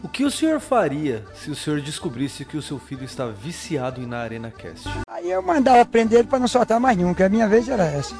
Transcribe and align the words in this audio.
O 0.00 0.08
que 0.08 0.22
o 0.22 0.30
senhor 0.30 0.60
faria 0.60 1.24
se 1.34 1.50
o 1.50 1.56
senhor 1.56 1.80
descobrisse 1.80 2.44
que 2.44 2.56
o 2.56 2.62
seu 2.62 2.78
filho 2.78 3.04
está 3.04 3.26
viciado 3.26 4.00
em 4.00 4.06
na 4.06 4.20
Arena 4.20 4.48
Cast? 4.48 4.88
Aí 5.08 5.28
eu 5.28 5.42
mandava 5.42 5.84
prender 5.84 6.20
ele 6.20 6.28
para 6.28 6.38
não 6.38 6.46
soltar 6.46 6.78
mais 6.78 6.96
nenhum, 6.96 7.12
que 7.12 7.22
a 7.24 7.28
minha 7.28 7.48
vez 7.48 7.68
era 7.68 7.84
essa. 7.84 8.14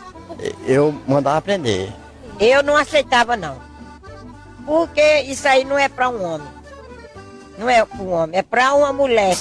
Eu 0.67 0.93
mandava 1.07 1.41
prender. 1.41 1.93
Eu 2.41 2.65
não 2.65 2.77
aceitava 2.77 3.37
não. 3.37 3.61
Porque 4.67 5.21
isso 5.21 5.47
aí 5.47 5.65
não 5.65 5.79
é 5.79 5.89
para 5.89 6.09
um 6.09 6.21
homem. 6.21 6.49
Não 7.57 7.71
é 7.71 7.85
para 7.85 7.99
um 8.03 8.11
homem, 8.11 8.39
é 8.39 8.43
para 8.43 8.75
uma 8.75 8.93
mulher. 8.93 9.37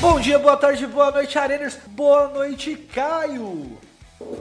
Bom 0.00 0.20
dia, 0.20 0.38
boa 0.38 0.56
tarde, 0.56 0.86
boa 0.86 1.10
noite, 1.10 1.36
Areners. 1.36 1.76
Boa 1.88 2.28
noite, 2.28 2.76
Caio. 2.94 3.78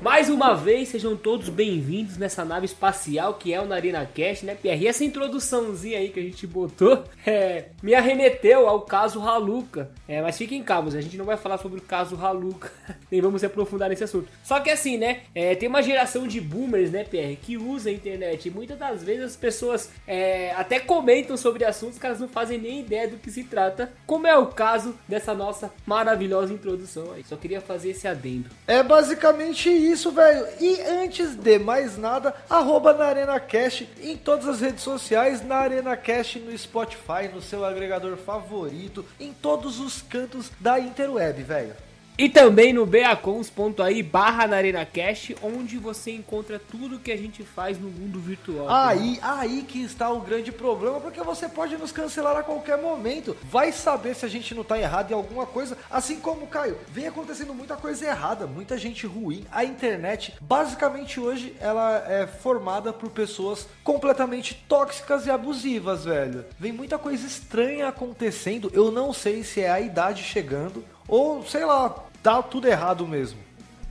Mais 0.01 0.27
uma 0.27 0.55
vez, 0.55 0.89
sejam 0.89 1.15
todos 1.15 1.49
bem-vindos 1.49 2.17
nessa 2.17 2.43
nave 2.43 2.65
espacial 2.65 3.35
que 3.35 3.53
é 3.53 3.61
o 3.61 3.65
Narina 3.65 4.03
Cast, 4.11 4.43
né, 4.43 4.55
Pierre? 4.55 4.85
E 4.85 4.87
essa 4.87 5.05
introduçãozinha 5.05 5.99
aí 5.99 6.09
que 6.09 6.19
a 6.19 6.23
gente 6.23 6.47
botou 6.47 7.03
é, 7.25 7.65
me 7.83 7.93
arremeteu 7.93 8.67
ao 8.67 8.81
caso 8.81 9.21
Haluca. 9.21 9.91
É, 10.07 10.19
mas 10.19 10.35
fiquem 10.35 10.63
calmos, 10.63 10.95
a 10.95 11.01
gente 11.01 11.15
não 11.15 11.25
vai 11.25 11.37
falar 11.37 11.59
sobre 11.59 11.77
o 11.77 11.81
caso 11.81 12.15
Haluca, 12.15 12.71
nem 13.11 13.21
vamos 13.21 13.41
se 13.41 13.45
aprofundar 13.45 13.89
nesse 13.89 14.03
assunto. 14.03 14.27
Só 14.43 14.59
que 14.59 14.71
assim, 14.71 14.97
né, 14.97 15.21
é, 15.35 15.53
tem 15.53 15.69
uma 15.69 15.83
geração 15.83 16.27
de 16.27 16.41
boomers, 16.41 16.89
né, 16.89 17.03
Pierre, 17.03 17.35
que 17.35 17.55
usa 17.55 17.89
a 17.89 17.93
internet 17.93 18.47
e 18.47 18.51
muitas 18.51 18.79
das 18.79 19.03
vezes 19.03 19.23
as 19.25 19.35
pessoas 19.35 19.91
é, 20.07 20.51
até 20.55 20.79
comentam 20.79 21.37
sobre 21.37 21.63
assuntos 21.63 21.99
que 21.99 22.05
elas 22.05 22.19
não 22.19 22.27
fazem 22.27 22.57
nem 22.57 22.79
ideia 22.79 23.07
do 23.07 23.17
que 23.17 23.29
se 23.29 23.43
trata, 23.43 23.91
como 24.07 24.25
é 24.25 24.35
o 24.35 24.47
caso 24.47 24.95
dessa 25.07 25.35
nossa 25.35 25.71
maravilhosa 25.85 26.51
introdução 26.51 27.11
aí. 27.13 27.23
Só 27.23 27.35
queria 27.35 27.61
fazer 27.61 27.91
esse 27.91 28.07
adendo. 28.07 28.49
É 28.65 28.81
basicamente 28.81 29.66
isso, 29.69 30.11
velho. 30.11 30.47
E 30.59 30.81
antes 30.81 31.35
de 31.35 31.59
mais 31.59 31.97
nada, 31.97 32.33
arroba 32.49 32.93
na 32.93 33.05
Arena 33.05 33.39
Cash 33.39 33.85
em 34.01 34.15
todas 34.17 34.47
as 34.47 34.61
redes 34.61 34.83
sociais, 34.83 35.45
na 35.45 35.57
Arena 35.57 35.95
Cash 35.95 36.35
no 36.35 36.57
Spotify, 36.57 37.29
no 37.33 37.41
seu 37.41 37.65
agregador 37.65 38.17
favorito, 38.17 39.05
em 39.19 39.33
todos 39.33 39.79
os 39.79 40.01
cantos 40.01 40.51
da 40.59 40.79
interweb, 40.79 41.43
velho. 41.43 41.86
E 42.19 42.27
também 42.27 42.73
no 42.73 42.83
beacons.aí 42.83 44.01
barra 44.01 44.47
na 44.47 44.57
Arena 44.57 44.83
Cash, 44.83 45.33
onde 45.43 45.77
você 45.77 46.09
encontra 46.09 46.57
tudo 46.57 46.97
que 46.97 47.11
a 47.11 47.15
gente 47.15 47.43
faz 47.43 47.79
no 47.79 47.89
mundo 47.91 48.19
virtual. 48.19 48.67
Aí, 48.67 49.19
aí 49.21 49.61
que 49.61 49.83
está 49.83 50.09
o 50.09 50.21
grande 50.21 50.51
problema, 50.51 50.99
porque 50.99 51.21
você 51.21 51.47
pode 51.47 51.77
nos 51.77 51.91
cancelar 51.91 52.35
a 52.35 52.41
qualquer 52.41 52.81
momento. 52.81 53.37
Vai 53.43 53.71
saber 53.71 54.15
se 54.15 54.25
a 54.25 54.27
gente 54.27 54.55
não 54.55 54.63
tá 54.63 54.79
errado 54.79 55.11
em 55.11 55.13
alguma 55.13 55.45
coisa, 55.45 55.77
assim 55.91 56.19
como, 56.19 56.47
Caio, 56.47 56.79
vem 56.91 57.05
acontecendo 57.05 57.53
muita 57.53 57.77
coisa 57.77 58.07
errada, 58.07 58.47
muita 58.47 58.79
gente 58.79 59.05
ruim. 59.05 59.45
A 59.51 59.63
internet, 59.63 60.33
basicamente 60.41 61.19
hoje, 61.19 61.55
ela 61.59 62.03
é 62.07 62.25
formada 62.25 62.91
por 62.91 63.11
pessoas 63.11 63.67
completamente 63.83 64.55
tóxicas 64.67 65.27
e 65.27 65.29
abusivas, 65.29 66.05
velho. 66.05 66.45
Vem 66.57 66.71
muita 66.71 66.97
coisa 66.97 67.27
estranha 67.27 67.87
acontecendo, 67.87 68.71
eu 68.73 68.89
não 68.89 69.13
sei 69.13 69.43
se 69.43 69.61
é 69.61 69.69
a 69.69 69.79
idade 69.79 70.23
chegando 70.23 70.83
ou, 71.07 71.45
sei 71.45 71.63
lá, 71.63 72.03
tá 72.27 72.43
tudo 72.43 72.67
errado 72.67 73.07
mesmo. 73.07 73.39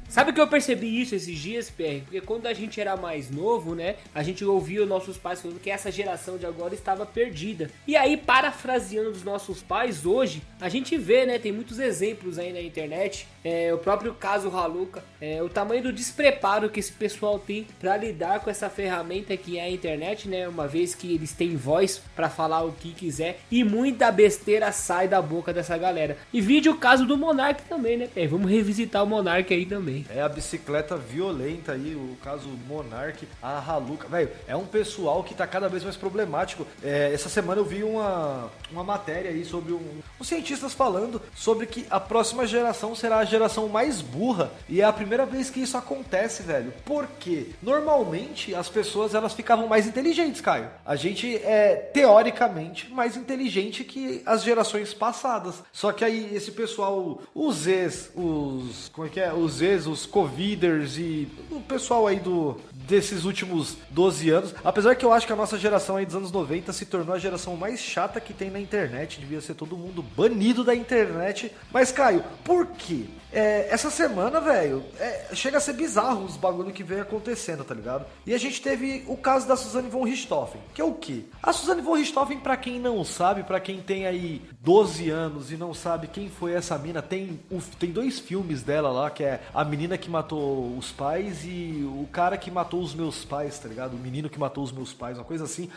Sabe 0.09 0.33
que 0.33 0.41
eu 0.41 0.47
percebi 0.47 1.01
isso 1.01 1.15
esses 1.15 1.37
dias, 1.39 1.69
Pierre? 1.69 2.03
Porque 2.03 2.21
quando 2.21 2.47
a 2.47 2.53
gente 2.53 2.81
era 2.81 2.97
mais 2.97 3.31
novo, 3.31 3.75
né? 3.75 3.97
A 4.15 4.23
gente 4.23 4.45
ouvia 4.45 4.83
os 4.83 4.89
nossos 4.89 5.17
pais 5.17 5.41
falando 5.41 5.61
que 5.61 5.69
essa 5.69 5.91
geração 5.91 6.39
de 6.39 6.47
agora 6.47 6.75
estava 6.75 7.05
perdida. 7.05 7.71
E 7.87 7.97
aí, 7.97 8.17
parafraseando 8.17 9.11
os 9.11 9.25
nossos 9.25 9.63
pais, 9.63 10.07
hoje, 10.07 10.43
a 10.61 10.69
gente 10.69 10.97
vê, 10.97 11.27
né? 11.27 11.39
Tem 11.39 11.51
muitos 11.51 11.79
exemplos 11.79 12.39
aí 12.39 12.53
na 12.53 12.61
internet. 12.61 13.27
É, 13.49 13.73
o 13.73 13.79
próprio 13.79 14.13
caso 14.13 14.51
Haluca. 14.51 15.05
É, 15.21 15.41
o 15.41 15.49
tamanho 15.49 15.81
do 15.81 15.93
despreparo 15.93 16.69
que 16.69 16.81
esse 16.81 16.91
pessoal 16.91 17.39
tem 17.39 17.65
para 17.79 17.97
lidar 17.97 18.41
com 18.41 18.51
essa 18.51 18.69
ferramenta 18.69 19.37
que 19.37 19.57
é 19.57 19.63
a 19.63 19.71
internet, 19.71 20.29
né? 20.29 20.49
Uma 20.49 20.67
vez 20.67 20.97
que 20.97 21.15
eles 21.15 21.31
têm 21.31 21.55
voz 21.55 22.03
para 22.17 22.29
falar 22.29 22.65
o 22.65 22.73
que 22.73 22.93
quiser. 22.93 23.39
E 23.49 23.63
muita 23.63 24.11
besteira 24.11 24.73
sai 24.73 25.07
da 25.07 25.23
boca 25.23 25.53
dessa 25.53 25.79
galera. 25.79 26.19
E 26.33 26.41
vídeo 26.41 26.73
o 26.73 26.77
caso 26.77 27.07
do 27.07 27.17
Monark 27.17 27.63
também, 27.69 27.97
né, 27.97 28.09
Pierre? 28.13 28.29
Vamos 28.29 28.51
revisitar 28.51 29.05
o 29.05 29.07
Monark 29.07 29.55
aí 29.55 29.65
também. 29.65 30.05
É 30.11 30.21
a 30.21 30.29
bicicleta 30.29 30.97
violenta 30.97 31.71
aí, 31.71 31.95
o 31.95 32.17
caso 32.25 32.49
Monark, 32.67 33.29
a 33.41 33.59
Haluca. 33.61 34.09
Velho, 34.09 34.31
é 34.49 34.57
um 34.57 34.67
pessoal 34.67 35.23
que 35.23 35.37
tá 35.37 35.47
cada 35.47 35.69
vez 35.69 35.85
mais 35.85 35.97
problemático. 35.97 36.67
É, 36.83 37.13
essa 37.15 37.29
semana 37.29 37.61
eu 37.61 37.65
vi 37.65 37.85
uma, 37.85 38.51
uma 38.73 38.83
matéria 38.83 39.31
aí 39.31 39.45
sobre 39.45 39.73
um, 39.73 40.01
uns 40.21 40.27
cientistas 40.27 40.75
falando 40.75 41.23
sobre 41.33 41.67
que 41.67 41.87
a 41.89 42.01
próxima 42.01 42.45
geração 42.45 42.93
será 42.97 43.19
a 43.19 43.25
geração 43.25 43.36
mais 43.69 44.01
burra. 44.01 44.51
E 44.69 44.81
é 44.81 44.85
a 44.85 44.93
primeira 44.93 45.27
vez 45.27 45.51
que 45.51 45.61
isso 45.61 45.77
acontece, 45.77 46.43
velho. 46.43 46.73
Por 46.85 47.07
quê? 47.19 47.49
Normalmente 47.63 48.55
as 48.55 48.69
pessoas 48.69 49.15
elas 49.15 49.33
ficavam 49.33 49.67
mais 49.67 49.87
inteligentes, 49.87 50.41
Caio. 50.41 50.69
A 50.85 50.97
gente 50.97 51.37
é 51.37 51.75
teoricamente 51.93 52.91
mais 52.91 53.17
inteligente 53.17 53.85
que 53.85 54.23
as 54.27 54.43
gerações 54.43 54.93
passadas. 54.93 55.63
Só 55.73 55.93
que 55.93 56.05
aí 56.05 56.35
esse 56.35 56.53
pessoal, 56.53 57.23
os 57.35 57.57
Zs, 57.57 58.11
os. 58.15 58.89
Como 58.93 59.07
é 59.07 59.11
que 59.11 59.21
é? 59.21 59.33
Os 59.33 59.55
Zs, 59.55 59.87
os 59.87 60.07
Coviders 60.07 60.97
e 60.97 61.29
o 61.51 61.61
pessoal 61.61 62.07
aí 62.07 62.19
do 62.19 62.57
desses 62.87 63.25
últimos 63.25 63.77
12 63.91 64.31
anos. 64.31 64.55
Apesar 64.65 64.95
que 64.95 65.05
eu 65.05 65.13
acho 65.13 65.27
que 65.27 65.33
a 65.33 65.37
nossa 65.37 65.59
geração 65.59 65.97
aí 65.97 66.07
dos 66.07 66.15
anos 66.15 66.31
90 66.31 66.73
se 66.73 66.87
tornou 66.87 67.15
a 67.15 67.19
geração 67.19 67.57
mais 67.57 67.81
chata 67.81 68.21
que 68.21 68.33
tem 68.33 68.51
na 68.51 68.61
internet. 68.61 69.19
Devia 69.19 69.41
ser 69.41 69.55
todo 69.55 69.77
mundo 69.77 70.03
banido 70.03 70.63
da 70.63 70.75
internet. 70.75 71.53
Mas, 71.73 71.91
Caio, 71.91 72.25
por 72.45 72.67
quê? 72.67 73.05
É, 73.33 73.69
essa 73.71 73.91
semana, 73.91 74.41
velho, 74.41 74.85
é, 74.99 75.35
chega 75.35 75.59
a 75.59 75.61
ser 75.61 75.73
bizarro 75.73 76.25
os 76.25 76.37
bagulho 76.37 76.73
que 76.73 76.83
vem 76.83 77.01
acontecendo, 77.01 77.65
tá 77.65 77.75
ligado? 77.75 78.07
E 78.25 78.33
a 78.33 78.39
gente 78.39 78.63
teve 78.63 79.05
o 79.07 79.17
caso 79.17 79.47
da 79.49 79.57
Suzane 79.57 79.89
von 79.89 80.05
Richthofen, 80.05 80.61
que 80.73 80.81
é 80.81 80.85
o 80.85 80.95
quê? 80.95 81.25
A 81.43 81.53
Suzane 81.53 81.83
von 81.83 81.95
Richthofen, 81.95 82.39
pra 82.39 82.57
quem 82.57 82.79
não 82.79 83.05
sabe, 83.05 83.43
pra 83.43 83.61
quem 83.61 83.81
tem 83.81 84.07
aí 84.07 84.43
12 84.61 85.11
anos 85.11 85.51
e 85.51 85.57
não 85.57 85.75
sabe 85.75 86.07
quem 86.07 86.29
foi 86.31 86.53
essa 86.53 86.79
mina, 86.79 87.03
tem, 87.03 87.41
tem 87.79 87.91
dois 87.91 88.19
filmes 88.19 88.63
dela 88.63 88.91
lá, 88.91 89.11
que 89.11 89.25
é 89.25 89.43
A 89.53 89.65
Menina 89.65 89.99
que 89.99 90.09
Matou 90.09 90.77
os 90.77 90.93
Pais 90.93 91.45
e 91.45 91.85
O 91.85 92.09
Cara 92.13 92.37
que 92.37 92.51
Matou 92.51 92.81
os 92.81 92.95
Meus 92.95 93.25
Pais, 93.25 93.59
tá 93.59 93.69
ligado? 93.69 93.95
O 93.95 93.99
Menino 93.99 94.31
que 94.31 94.39
Matou 94.39 94.63
os 94.63 94.73
Meus 94.73 94.93
Pais, 94.93 95.19
uma 95.19 95.25
coisa 95.25 95.45
assim. 95.45 95.69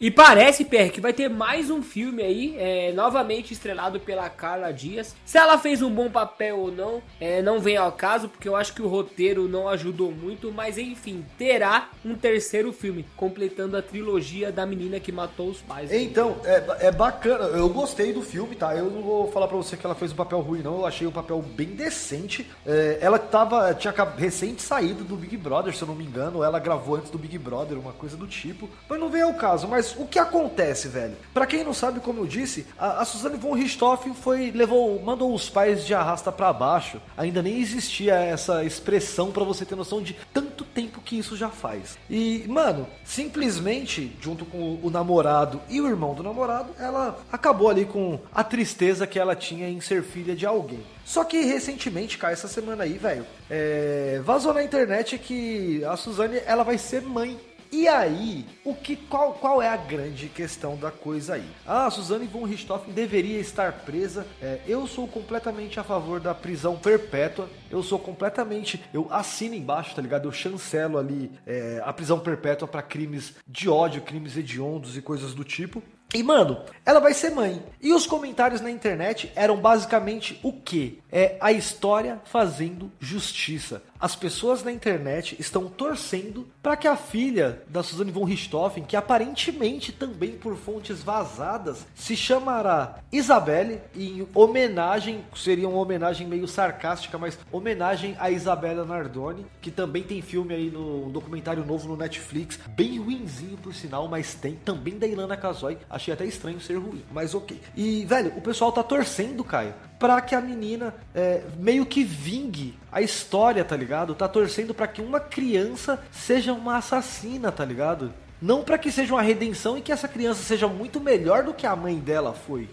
E 0.00 0.10
parece, 0.10 0.64
Pierre, 0.64 0.88
que 0.88 0.98
vai 0.98 1.12
ter 1.12 1.28
mais 1.28 1.68
um 1.68 1.82
filme 1.82 2.22
aí, 2.22 2.56
é, 2.56 2.90
novamente 2.90 3.52
estrelado 3.52 4.00
pela 4.00 4.30
Carla 4.30 4.72
Dias. 4.72 5.14
Se 5.26 5.36
ela 5.36 5.58
fez 5.58 5.82
um 5.82 5.90
bom 5.90 6.10
papel 6.10 6.58
ou 6.58 6.72
não, 6.72 7.02
é, 7.20 7.42
não 7.42 7.60
vem 7.60 7.76
ao 7.76 7.92
caso, 7.92 8.26
porque 8.26 8.48
eu 8.48 8.56
acho 8.56 8.72
que 8.72 8.80
o 8.80 8.88
roteiro 8.88 9.46
não 9.46 9.68
ajudou 9.68 10.10
muito, 10.10 10.50
mas 10.50 10.78
enfim, 10.78 11.22
terá 11.36 11.90
um 12.02 12.14
terceiro 12.14 12.72
filme, 12.72 13.04
completando 13.14 13.76
a 13.76 13.82
trilogia 13.82 14.50
da 14.50 14.64
menina 14.64 14.98
que 14.98 15.12
matou 15.12 15.50
os 15.50 15.60
pais. 15.60 15.92
Então, 15.92 16.38
é, 16.44 16.86
é 16.86 16.90
bacana, 16.90 17.44
eu 17.58 17.68
gostei 17.68 18.10
do 18.10 18.22
filme, 18.22 18.56
tá? 18.56 18.74
Eu 18.74 18.86
não 18.86 19.02
vou 19.02 19.30
falar 19.30 19.48
pra 19.48 19.58
você 19.58 19.76
que 19.76 19.84
ela 19.84 19.94
fez 19.94 20.12
um 20.12 20.16
papel 20.16 20.40
ruim, 20.40 20.62
não, 20.62 20.78
eu 20.78 20.86
achei 20.86 21.06
o 21.06 21.12
papel 21.12 21.42
bem 21.42 21.74
decente. 21.74 22.50
É, 22.64 22.96
ela 23.02 23.18
tava, 23.18 23.74
tinha 23.74 23.92
recente 24.16 24.62
saído 24.62 25.04
do 25.04 25.14
Big 25.14 25.36
Brother, 25.36 25.76
se 25.76 25.82
eu 25.82 25.88
não 25.88 25.94
me 25.94 26.06
engano, 26.06 26.42
ela 26.42 26.58
gravou 26.58 26.96
antes 26.96 27.10
do 27.10 27.18
Big 27.18 27.36
Brother, 27.36 27.78
uma 27.78 27.92
coisa 27.92 28.16
do 28.16 28.26
tipo. 28.26 28.66
Mas 28.88 28.98
não 28.98 29.10
vem 29.10 29.20
ao 29.20 29.34
caso, 29.34 29.68
mas 29.68 29.89
o 29.98 30.06
que 30.06 30.18
acontece, 30.18 30.88
velho? 30.88 31.16
Pra 31.32 31.46
quem 31.46 31.64
não 31.64 31.72
sabe, 31.72 32.00
como 32.00 32.20
eu 32.20 32.26
disse, 32.26 32.66
a, 32.78 33.00
a 33.00 33.04
Suzane 33.04 33.36
von 33.36 33.52
Richthofen 33.52 34.14
foi, 34.14 34.50
levou, 34.50 35.00
mandou 35.00 35.34
os 35.34 35.48
pais 35.48 35.84
de 35.84 35.94
arrasta 35.94 36.30
para 36.30 36.52
baixo. 36.52 37.00
Ainda 37.16 37.42
nem 37.42 37.60
existia 37.60 38.14
essa 38.14 38.64
expressão 38.64 39.30
para 39.30 39.44
você 39.44 39.64
ter 39.64 39.76
noção 39.76 40.02
de 40.02 40.16
tanto 40.32 40.64
tempo 40.64 41.00
que 41.00 41.18
isso 41.18 41.36
já 41.36 41.48
faz. 41.48 41.98
E, 42.08 42.44
mano, 42.48 42.86
simplesmente, 43.04 44.16
junto 44.20 44.44
com 44.44 44.78
o 44.82 44.90
namorado 44.90 45.60
e 45.68 45.80
o 45.80 45.86
irmão 45.86 46.14
do 46.14 46.22
namorado, 46.22 46.70
ela 46.78 47.18
acabou 47.30 47.68
ali 47.68 47.84
com 47.84 48.18
a 48.32 48.44
tristeza 48.44 49.06
que 49.06 49.18
ela 49.18 49.34
tinha 49.36 49.68
em 49.68 49.80
ser 49.80 50.02
filha 50.02 50.34
de 50.34 50.46
alguém. 50.46 50.80
Só 51.04 51.24
que 51.24 51.40
recentemente, 51.40 52.16
cara, 52.16 52.32
essa 52.32 52.46
semana 52.46 52.84
aí, 52.84 52.92
velho, 52.92 53.26
é, 53.50 54.20
vazou 54.24 54.54
na 54.54 54.62
internet 54.62 55.18
que 55.18 55.84
a 55.84 55.96
Suzane 55.96 56.40
ela 56.46 56.62
vai 56.62 56.78
ser 56.78 57.02
mãe 57.02 57.36
e 57.72 57.86
aí, 57.86 58.44
o 58.64 58.74
que, 58.74 58.96
qual, 58.96 59.34
qual 59.34 59.62
é 59.62 59.68
a 59.68 59.76
grande 59.76 60.28
questão 60.28 60.76
da 60.76 60.90
coisa 60.90 61.34
aí? 61.34 61.48
Ah, 61.64 61.88
Suzane 61.88 62.26
von 62.26 62.44
Richthofen 62.44 62.92
deveria 62.92 63.38
estar 63.38 63.72
presa. 63.84 64.26
É, 64.42 64.60
eu 64.66 64.86
sou 64.86 65.06
completamente 65.06 65.78
a 65.78 65.84
favor 65.84 66.18
da 66.18 66.34
prisão 66.34 66.76
perpétua. 66.76 67.48
Eu 67.70 67.82
sou 67.82 67.98
completamente. 67.98 68.82
Eu 68.92 69.06
assino 69.10 69.54
embaixo, 69.54 69.94
tá 69.94 70.02
ligado? 70.02 70.26
Eu 70.26 70.32
chancelo 70.32 70.98
ali 70.98 71.30
é, 71.46 71.80
a 71.84 71.92
prisão 71.92 72.18
perpétua 72.18 72.66
para 72.66 72.82
crimes 72.82 73.34
de 73.46 73.68
ódio, 73.68 74.02
crimes 74.02 74.36
hediondos 74.36 74.96
e 74.96 75.02
coisas 75.02 75.32
do 75.32 75.44
tipo. 75.44 75.80
E, 76.12 76.24
mano, 76.24 76.64
ela 76.84 76.98
vai 76.98 77.14
ser 77.14 77.30
mãe. 77.30 77.62
E 77.80 77.92
os 77.92 78.04
comentários 78.04 78.60
na 78.60 78.70
internet 78.70 79.30
eram 79.36 79.56
basicamente 79.60 80.40
o 80.42 80.52
quê? 80.52 80.98
É 81.12 81.36
a 81.40 81.52
história 81.52 82.20
fazendo 82.24 82.90
justiça. 83.00 83.82
As 83.98 84.16
pessoas 84.16 84.62
na 84.62 84.72
internet 84.72 85.36
estão 85.38 85.68
torcendo 85.68 86.48
para 86.62 86.76
que 86.76 86.88
a 86.88 86.96
filha 86.96 87.62
da 87.68 87.82
Suzane 87.82 88.10
von 88.10 88.24
Richthofen, 88.24 88.84
que 88.84 88.96
aparentemente 88.96 89.92
também 89.92 90.32
por 90.32 90.56
fontes 90.56 91.02
vazadas, 91.02 91.86
se 91.94 92.16
chamará 92.16 93.00
Isabelle, 93.12 93.80
em 93.94 94.26
homenagem, 94.34 95.22
seria 95.36 95.68
uma 95.68 95.78
homenagem 95.78 96.26
meio 96.26 96.48
sarcástica, 96.48 97.18
mas 97.18 97.38
homenagem 97.52 98.16
a 98.18 98.30
Isabela 98.30 98.84
Nardoni, 98.84 99.44
que 99.60 99.70
também 99.70 100.02
tem 100.02 100.22
filme 100.22 100.54
aí 100.54 100.70
no 100.70 101.00
um 101.06 101.10
documentário 101.10 101.64
novo 101.64 101.88
no 101.88 101.96
Netflix, 101.96 102.58
bem 102.68 102.98
ruinzinho 102.98 103.56
por 103.58 103.74
sinal, 103.74 104.08
mas 104.08 104.34
tem. 104.34 104.54
Também 104.64 104.98
da 104.98 105.06
Ilana 105.06 105.36
Casoy. 105.36 105.78
Achei 105.88 106.12
até 106.12 106.24
estranho 106.24 106.60
ser 106.60 106.76
ruim, 106.76 107.02
mas 107.12 107.34
ok. 107.34 107.60
E, 107.76 108.04
velho, 108.04 108.32
o 108.36 108.40
pessoal 108.40 108.72
tá 108.72 108.82
torcendo, 108.82 109.44
Caio, 109.44 109.74
pra 110.00 110.22
que 110.22 110.34
a 110.34 110.40
menina 110.40 110.94
é, 111.14 111.42
meio 111.58 111.84
que 111.84 112.02
vingue 112.02 112.74
a 112.90 113.02
história, 113.02 113.62
tá 113.62 113.76
ligado? 113.76 114.14
Tá 114.14 114.26
torcendo 114.26 114.72
pra 114.72 114.88
que 114.88 115.02
uma 115.02 115.20
criança 115.20 116.02
seja 116.10 116.54
uma 116.54 116.78
assassina, 116.78 117.52
tá 117.52 117.66
ligado? 117.66 118.10
Não 118.40 118.64
para 118.64 118.78
que 118.78 118.90
seja 118.90 119.12
uma 119.12 119.20
redenção 119.20 119.76
e 119.76 119.82
que 119.82 119.92
essa 119.92 120.08
criança 120.08 120.42
seja 120.42 120.66
muito 120.66 120.98
melhor 120.98 121.44
do 121.44 121.52
que 121.52 121.66
a 121.66 121.76
mãe 121.76 121.98
dela 121.98 122.32
foi. 122.32 122.66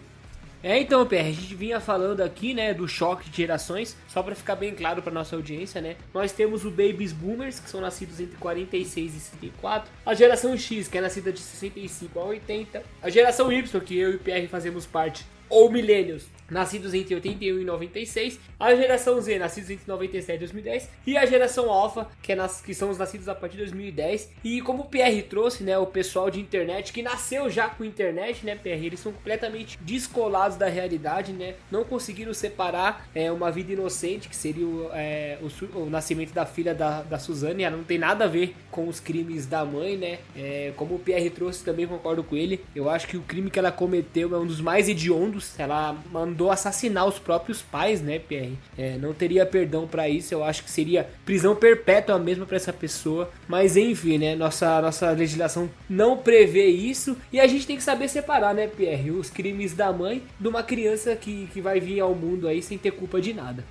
É, 0.63 0.79
então, 0.79 1.05
PR, 1.05 1.15
a 1.15 1.23
gente 1.31 1.53
vinha 1.53 1.79
falando 1.79 2.21
aqui, 2.21 2.53
né, 2.53 2.73
do 2.73 2.87
choque 2.87 3.29
de 3.29 3.37
gerações, 3.37 3.95
só 4.07 4.23
para 4.23 4.33
ficar 4.33 4.55
bem 4.55 4.73
claro 4.73 5.03
para 5.03 5.13
nossa 5.13 5.35
audiência, 5.35 5.79
né? 5.79 5.97
Nós 6.13 6.31
temos 6.31 6.65
o 6.65 6.71
Babies 6.71 7.11
Boomers, 7.11 7.59
que 7.59 7.69
são 7.69 7.79
nascidos 7.79 8.19
entre 8.19 8.37
46 8.37 9.15
e 9.15 9.19
64, 9.19 9.91
a 10.05 10.13
geração 10.15 10.57
X, 10.57 10.87
que 10.87 10.97
é 10.97 11.01
nascida 11.01 11.31
de 11.31 11.39
65 11.39 12.19
a 12.19 12.23
80, 12.23 12.83
a 13.03 13.09
geração 13.09 13.51
Y, 13.51 13.81
que 13.81 13.97
eu 13.97 14.13
e 14.13 14.15
o 14.15 14.19
PR 14.19 14.47
fazemos 14.49 14.85
parte, 14.85 15.25
ou 15.49 15.71
Millennials, 15.71 16.27
nascidos 16.49 16.93
entre 16.93 17.13
81 17.15 17.59
e 17.59 17.65
96, 17.65 18.39
a 18.59 18.73
geração 18.75 19.19
Z, 19.21 19.37
nascidos 19.37 19.69
entre 19.69 19.87
97 19.87 20.35
e 20.35 20.39
2010, 20.39 20.89
e 21.05 21.17
a 21.17 21.25
geração 21.25 21.69
Alpha, 21.69 22.07
que, 22.21 22.31
é 22.31 22.35
nas, 22.35 22.61
que 22.61 22.73
são 22.73 22.89
os 22.89 22.97
nascidos 22.97 23.27
a 23.27 23.35
partir 23.35 23.57
de 23.57 23.63
2010. 23.63 24.31
E 24.43 24.61
como 24.61 24.83
o 24.83 24.85
PR 24.85 25.21
trouxe, 25.29 25.63
né, 25.63 25.77
o 25.77 25.85
pessoal 25.85 26.29
de 26.29 26.39
internet 26.39 26.93
que 26.93 27.01
nasceu 27.01 27.49
já 27.49 27.69
com 27.69 27.83
internet, 27.83 28.45
né, 28.45 28.55
PR, 28.55 28.85
eles 28.85 28.99
são 28.99 29.11
completamente 29.11 29.77
descolados 29.81 30.57
da 30.57 30.67
realidade, 30.67 31.33
né, 31.33 31.55
não 31.71 31.83
conseguiram 31.83 32.33
separar 32.33 33.07
é, 33.13 33.31
uma 33.31 33.51
vida 33.51 33.73
inocente, 33.73 34.29
que 34.29 34.35
seria 34.35 34.65
o, 34.65 34.89
é, 34.93 35.37
o, 35.41 35.79
o, 35.79 35.89
nascimento 35.89 36.33
da 36.33 36.45
filha 36.45 36.73
da, 36.73 37.01
da 37.01 37.19
Suzane, 37.19 37.63
ela 37.63 37.77
não 37.77 37.83
tem 37.83 37.97
nada 37.97 38.25
a 38.25 38.27
ver 38.27 38.55
com 38.71 38.87
os 38.87 38.99
crimes 38.99 39.45
da 39.45 39.65
mãe, 39.65 39.97
né, 39.97 40.19
é, 40.35 40.71
como 40.75 40.95
o 40.95 40.99
PR 40.99 41.29
trouxe, 41.33 41.63
também 41.63 41.85
concordo 41.85 42.23
com 42.23 42.35
ele, 42.35 42.63
eu 42.75 42.89
acho 42.89 43.07
que 43.07 43.17
o 43.17 43.21
crime 43.21 43.51
que 43.51 43.59
ela 43.59 43.71
cometeu 43.71 44.33
é 44.35 44.39
um 44.39 44.45
dos 44.45 44.61
mais 44.61 44.87
hediondos, 44.87 45.36
ela 45.57 45.95
mandou 46.11 46.51
assassinar 46.51 47.07
os 47.07 47.19
próprios 47.19 47.61
pais, 47.61 48.01
né, 48.01 48.19
Pierre? 48.19 48.57
É, 48.77 48.97
não 48.97 49.13
teria 49.13 49.45
perdão 49.45 49.87
para 49.87 50.09
isso, 50.09 50.33
eu 50.33 50.43
acho 50.43 50.63
que 50.63 50.69
seria 50.69 51.09
prisão 51.25 51.55
perpétua 51.55 52.17
mesmo 52.19 52.45
para 52.45 52.57
essa 52.57 52.73
pessoa. 52.73 53.29
Mas 53.47 53.77
enfim, 53.77 54.17
né, 54.17 54.35
nossa, 54.35 54.81
nossa 54.81 55.11
legislação 55.11 55.69
não 55.89 56.17
prevê 56.17 56.67
isso 56.67 57.17
e 57.31 57.39
a 57.39 57.47
gente 57.47 57.65
tem 57.65 57.77
que 57.77 57.83
saber 57.83 58.07
separar, 58.07 58.53
né, 58.53 58.67
Pierre, 58.67 59.11
os 59.11 59.29
crimes 59.29 59.73
da 59.73 59.91
mãe 59.91 60.23
de 60.39 60.47
uma 60.47 60.63
criança 60.63 61.15
que, 61.15 61.47
que 61.53 61.61
vai 61.61 61.79
vir 61.79 61.99
ao 61.99 62.13
mundo 62.13 62.47
aí 62.47 62.61
sem 62.61 62.77
ter 62.77 62.91
culpa 62.91 63.21
de 63.21 63.33
nada. 63.33 63.63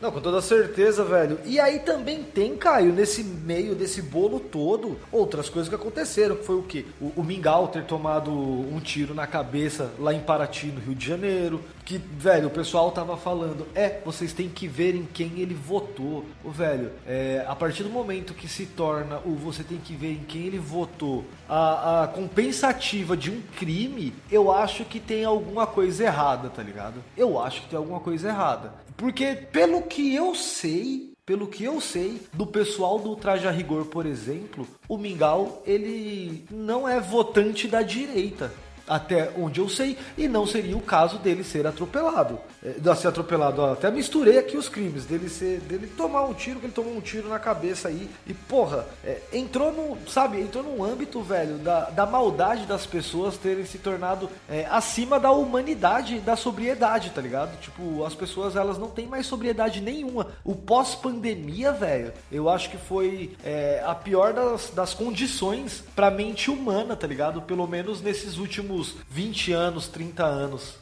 Não, 0.00 0.12
com 0.12 0.20
toda 0.20 0.42
certeza, 0.42 1.02
velho. 1.02 1.38
E 1.44 1.58
aí 1.58 1.78
também 1.78 2.22
tem, 2.22 2.56
Caio, 2.56 2.92
nesse 2.92 3.24
meio 3.24 3.74
desse 3.74 4.02
bolo 4.02 4.38
todo, 4.38 4.98
outras 5.10 5.48
coisas 5.48 5.68
que 5.68 5.74
aconteceram. 5.74 6.36
Foi 6.36 6.56
o 6.56 6.62
quê? 6.62 6.84
O, 7.00 7.12
o 7.16 7.24
Mingau 7.24 7.68
ter 7.68 7.84
tomado 7.84 8.30
um 8.30 8.78
tiro 8.80 9.14
na 9.14 9.26
cabeça 9.26 9.92
lá 9.98 10.12
em 10.12 10.20
Paraty, 10.20 10.66
no 10.66 10.80
Rio 10.80 10.94
de 10.94 11.06
Janeiro. 11.06 11.60
Que, 11.84 11.98
velho, 11.98 12.48
o 12.48 12.50
pessoal 12.50 12.90
tava 12.90 13.14
falando, 13.16 13.66
é, 13.74 14.00
vocês 14.04 14.32
têm 14.32 14.48
que 14.48 14.66
ver 14.66 14.94
em 14.94 15.04
quem 15.04 15.38
ele 15.40 15.54
votou. 15.54 16.24
O 16.42 16.50
velho, 16.50 16.90
é, 17.06 17.44
a 17.46 17.54
partir 17.54 17.82
do 17.82 17.90
momento 17.90 18.32
que 18.32 18.48
se 18.48 18.64
torna 18.64 19.18
o 19.18 19.34
você 19.34 19.62
tem 19.62 19.76
que 19.78 19.94
ver 19.94 20.12
em 20.12 20.24
quem 20.24 20.46
ele 20.46 20.58
votou, 20.58 21.24
a, 21.46 22.04
a 22.04 22.08
compensativa 22.08 23.14
de 23.14 23.30
um 23.30 23.42
crime, 23.58 24.14
eu 24.30 24.50
acho 24.50 24.84
que 24.86 24.98
tem 24.98 25.24
alguma 25.24 25.66
coisa 25.66 26.04
errada, 26.04 26.48
tá 26.48 26.62
ligado? 26.62 27.04
Eu 27.16 27.38
acho 27.38 27.62
que 27.62 27.68
tem 27.68 27.76
alguma 27.76 28.00
coisa 28.00 28.28
errada. 28.28 28.72
Porque, 28.96 29.34
pelo 29.34 29.82
que 29.82 30.14
eu 30.14 30.34
sei, 30.34 31.12
pelo 31.26 31.46
que 31.46 31.64
eu 31.64 31.80
sei 31.80 32.22
do 32.32 32.46
pessoal 32.46 32.98
do 32.98 33.16
Traje 33.16 33.46
a 33.46 33.50
Rigor, 33.50 33.86
por 33.86 34.06
exemplo, 34.06 34.66
o 34.88 34.96
Mingau, 34.96 35.62
ele 35.66 36.46
não 36.50 36.88
é 36.88 37.00
votante 37.00 37.66
da 37.66 37.82
direita 37.82 38.50
até 38.86 39.30
onde 39.36 39.60
eu 39.60 39.68
sei, 39.68 39.96
e 40.16 40.28
não 40.28 40.46
seria 40.46 40.76
o 40.76 40.80
caso 40.80 41.18
dele 41.18 41.44
ser 41.44 41.66
atropelado. 41.66 42.38
É, 42.62 42.94
ser 42.94 43.08
atropelado, 43.08 43.60
ó, 43.60 43.72
até 43.72 43.90
misturei 43.90 44.38
aqui 44.38 44.56
os 44.56 44.68
crimes, 44.68 45.04
dele 45.04 45.28
ser, 45.28 45.60
dele 45.60 45.86
tomar 45.86 46.22
um 46.24 46.34
tiro, 46.34 46.60
que 46.60 46.66
ele 46.66 46.72
tomou 46.72 46.96
um 46.96 47.00
tiro 47.00 47.28
na 47.28 47.38
cabeça 47.38 47.88
aí, 47.88 48.08
e 48.26 48.32
porra, 48.32 48.86
é, 49.04 49.20
entrou 49.32 49.72
no, 49.72 49.98
sabe, 50.08 50.40
entrou 50.40 50.62
num 50.62 50.82
âmbito, 50.82 51.20
velho, 51.22 51.58
da, 51.58 51.90
da 51.90 52.06
maldade 52.06 52.66
das 52.66 52.86
pessoas 52.86 53.36
terem 53.36 53.64
se 53.64 53.78
tornado 53.78 54.30
é, 54.48 54.66
acima 54.70 55.18
da 55.18 55.30
humanidade, 55.30 56.20
da 56.20 56.36
sobriedade, 56.36 57.10
tá 57.10 57.20
ligado? 57.20 57.58
Tipo, 57.60 58.04
as 58.04 58.14
pessoas, 58.14 58.56
elas 58.56 58.78
não 58.78 58.88
têm 58.88 59.06
mais 59.06 59.26
sobriedade 59.26 59.80
nenhuma. 59.80 60.28
O 60.44 60.54
pós-pandemia, 60.54 61.72
velho, 61.72 62.12
eu 62.30 62.48
acho 62.48 62.70
que 62.70 62.76
foi 62.76 63.36
é, 63.44 63.82
a 63.86 63.94
pior 63.94 64.32
das, 64.32 64.70
das 64.70 64.94
condições 64.94 65.84
pra 65.94 66.10
mente 66.10 66.50
humana, 66.50 66.96
tá 66.96 67.06
ligado? 67.06 67.42
Pelo 67.42 67.66
menos 67.66 68.00
nesses 68.00 68.38
últimos 68.38 68.73
últimos 68.74 68.94
20 69.10 69.52
anos, 69.52 69.88
30 69.88 70.26
anos. 70.26 70.76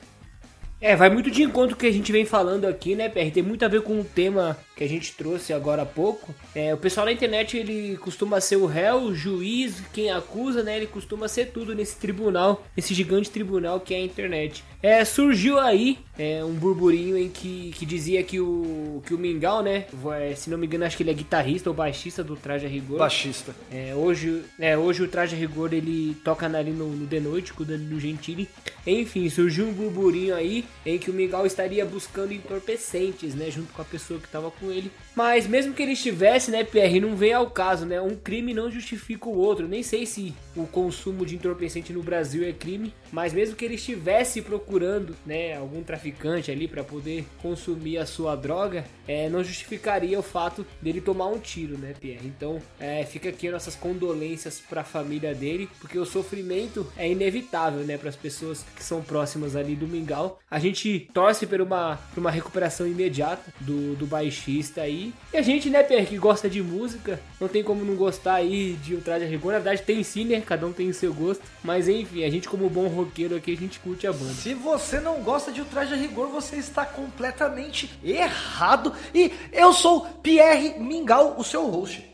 É, 0.82 0.96
vai 0.96 1.08
muito 1.08 1.30
de 1.30 1.44
encontro 1.44 1.76
que 1.76 1.86
a 1.86 1.92
gente 1.92 2.10
vem 2.10 2.24
falando 2.24 2.64
aqui, 2.64 2.96
né, 2.96 3.08
PR? 3.08 3.30
Tem 3.32 3.40
muito 3.40 3.64
a 3.64 3.68
ver 3.68 3.82
com 3.82 4.00
o 4.00 4.04
tema 4.04 4.58
que 4.74 4.82
a 4.82 4.88
gente 4.88 5.12
trouxe 5.12 5.52
agora 5.52 5.82
há 5.82 5.86
pouco. 5.86 6.34
É, 6.52 6.74
o 6.74 6.76
pessoal 6.76 7.06
na 7.06 7.12
internet, 7.12 7.56
ele 7.56 7.96
costuma 7.98 8.40
ser 8.40 8.56
o 8.56 8.66
réu, 8.66 9.02
o 9.02 9.14
juiz, 9.14 9.80
quem 9.92 10.10
acusa, 10.10 10.64
né? 10.64 10.78
Ele 10.78 10.88
costuma 10.88 11.28
ser 11.28 11.52
tudo 11.52 11.72
nesse 11.72 11.94
tribunal, 11.96 12.66
esse 12.76 12.94
gigante 12.94 13.30
tribunal 13.30 13.78
que 13.78 13.94
é 13.94 13.98
a 13.98 14.00
internet. 14.00 14.64
É, 14.82 15.04
surgiu 15.04 15.60
aí 15.60 15.98
é, 16.18 16.44
um 16.44 16.54
burburinho 16.54 17.16
em 17.16 17.28
que, 17.28 17.70
que 17.76 17.86
dizia 17.86 18.20
que 18.24 18.40
o, 18.40 19.00
que 19.06 19.14
o 19.14 19.18
Mingau, 19.18 19.62
né? 19.62 19.86
Se 20.34 20.50
não 20.50 20.58
me 20.58 20.66
engano, 20.66 20.84
acho 20.84 20.96
que 20.96 21.04
ele 21.04 21.12
é 21.12 21.14
guitarrista 21.14 21.70
ou 21.70 21.76
baixista 21.76 22.24
do 22.24 22.34
Traje 22.34 22.66
Rigor. 22.66 22.98
Baixista. 22.98 23.54
É, 23.70 23.94
hoje, 23.94 24.42
é, 24.58 24.76
hoje 24.76 25.04
o 25.04 25.08
Traje 25.08 25.36
Rigor 25.36 25.72
ele 25.72 26.16
toca 26.24 26.46
ali 26.46 26.72
no, 26.72 26.88
no 26.88 27.06
The 27.06 27.20
Noite 27.20 27.52
com 27.52 27.62
o 27.62 27.66
Danilo 27.66 28.00
Gentili. 28.00 28.48
Enfim, 28.84 29.28
surgiu 29.30 29.66
um 29.66 29.72
burburinho 29.72 30.34
aí 30.34 30.64
em 30.84 30.98
que 30.98 31.10
o 31.10 31.14
Mingau 31.14 31.46
estaria 31.46 31.84
buscando 31.84 32.32
entorpecentes, 32.32 33.34
né? 33.34 33.50
Junto 33.50 33.72
com 33.72 33.82
a 33.82 33.84
pessoa 33.84 34.18
que 34.18 34.26
estava 34.26 34.50
com 34.50 34.70
ele. 34.70 34.90
Mas 35.14 35.46
mesmo 35.46 35.74
que 35.74 35.82
ele 35.82 35.92
estivesse, 35.92 36.50
né, 36.50 36.64
PR, 36.64 37.00
não 37.00 37.14
vem 37.14 37.32
ao 37.32 37.50
caso, 37.50 37.84
né? 37.84 38.00
Um 38.00 38.16
crime 38.16 38.54
não 38.54 38.70
justifica 38.70 39.28
o 39.28 39.36
outro. 39.36 39.68
Nem 39.68 39.82
sei 39.82 40.06
se 40.06 40.34
o 40.56 40.66
consumo 40.66 41.24
de 41.26 41.36
entorpecente 41.36 41.92
no 41.92 42.02
Brasil 42.02 42.46
é 42.46 42.52
crime, 42.52 42.92
mas 43.10 43.32
mesmo 43.32 43.56
que 43.56 43.64
ele 43.64 43.74
estivesse 43.74 44.40
procurando, 44.40 45.14
né, 45.24 45.56
algum 45.56 45.82
traficante 45.82 46.50
ali 46.50 46.66
para 46.66 46.84
poder 46.84 47.26
consumir 47.40 47.98
a 47.98 48.06
sua 48.06 48.34
droga, 48.36 48.84
é, 49.06 49.28
não 49.28 49.42
justificaria 49.44 50.18
o 50.18 50.22
fato 50.22 50.66
dele 50.80 51.00
tomar 51.00 51.26
um 51.26 51.38
tiro, 51.38 51.76
né, 51.76 51.94
Pierre? 51.98 52.26
Então, 52.26 52.60
é, 52.78 53.04
fica 53.04 53.28
aqui 53.28 53.50
nossas 53.50 53.74
condolências 53.74 54.60
para 54.60 54.82
a 54.82 54.84
família 54.84 55.34
dele, 55.34 55.68
porque 55.80 55.98
o 55.98 56.06
sofrimento 56.06 56.90
é 56.96 57.10
inevitável, 57.10 57.80
né, 57.80 57.98
para 57.98 58.08
as 58.08 58.16
pessoas 58.16 58.64
que 58.76 58.82
são 58.82 59.02
próximas 59.02 59.56
ali 59.56 59.74
do 59.74 59.86
Mingau. 59.86 60.38
A 60.50 60.58
gente 60.58 61.08
torce 61.12 61.46
por 61.46 61.60
uma, 61.60 61.96
por 62.14 62.20
uma 62.20 62.30
recuperação 62.30 62.86
imediata 62.86 63.52
do, 63.60 63.94
do 63.94 64.06
baixista 64.06 64.82
aí. 64.82 65.01
E 65.32 65.36
a 65.36 65.42
gente, 65.42 65.70
né, 65.70 65.82
Pierre, 65.82 66.06
que 66.06 66.18
gosta 66.18 66.48
de 66.48 66.62
música, 66.62 67.18
não 67.40 67.48
tem 67.48 67.62
como 67.62 67.84
não 67.84 67.94
gostar 67.94 68.34
aí 68.34 68.74
de 68.82 68.94
Ultraje 68.94 69.24
Rigor. 69.24 69.52
Na 69.52 69.58
verdade, 69.58 69.82
tem 69.82 70.02
sim, 70.02 70.24
né? 70.24 70.40
Cada 70.44 70.66
um 70.66 70.72
tem 70.72 70.88
o 70.88 70.94
seu 70.94 71.12
gosto. 71.12 71.42
Mas 71.64 71.88
enfim, 71.88 72.24
a 72.24 72.30
gente, 72.30 72.48
como 72.48 72.68
bom 72.68 72.86
roqueiro 72.86 73.34
aqui, 73.34 73.52
a 73.52 73.56
gente 73.56 73.80
curte 73.80 74.06
a 74.06 74.12
banda. 74.12 74.32
Se 74.34 74.54
você 74.54 75.00
não 75.00 75.22
gosta 75.22 75.50
de 75.50 75.60
Ultraje 75.60 75.94
Rigor, 75.94 76.28
você 76.28 76.56
está 76.56 76.84
completamente 76.84 77.90
errado. 78.04 78.92
E 79.14 79.32
eu 79.52 79.72
sou 79.72 80.06
Pierre 80.22 80.78
Mingau, 80.78 81.34
o 81.38 81.44
seu 81.44 81.66
host. 81.66 82.04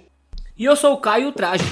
E 0.57 0.65
eu 0.65 0.77
sou 0.77 0.95
o 0.95 1.01
Caio 1.01 1.33
Traje. 1.33 1.65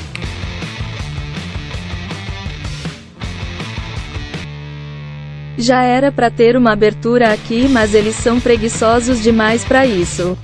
Já 5.59 5.83
era 5.83 6.13
para 6.13 6.31
ter 6.31 6.55
uma 6.55 6.73
abertura 6.73 7.33
aqui, 7.33 7.67
mas 7.67 7.95
eles 7.95 8.15
são 8.15 8.39
preguiçosos 8.39 9.23
demais 9.23 9.65
para 9.65 9.87
isso. 9.87 10.37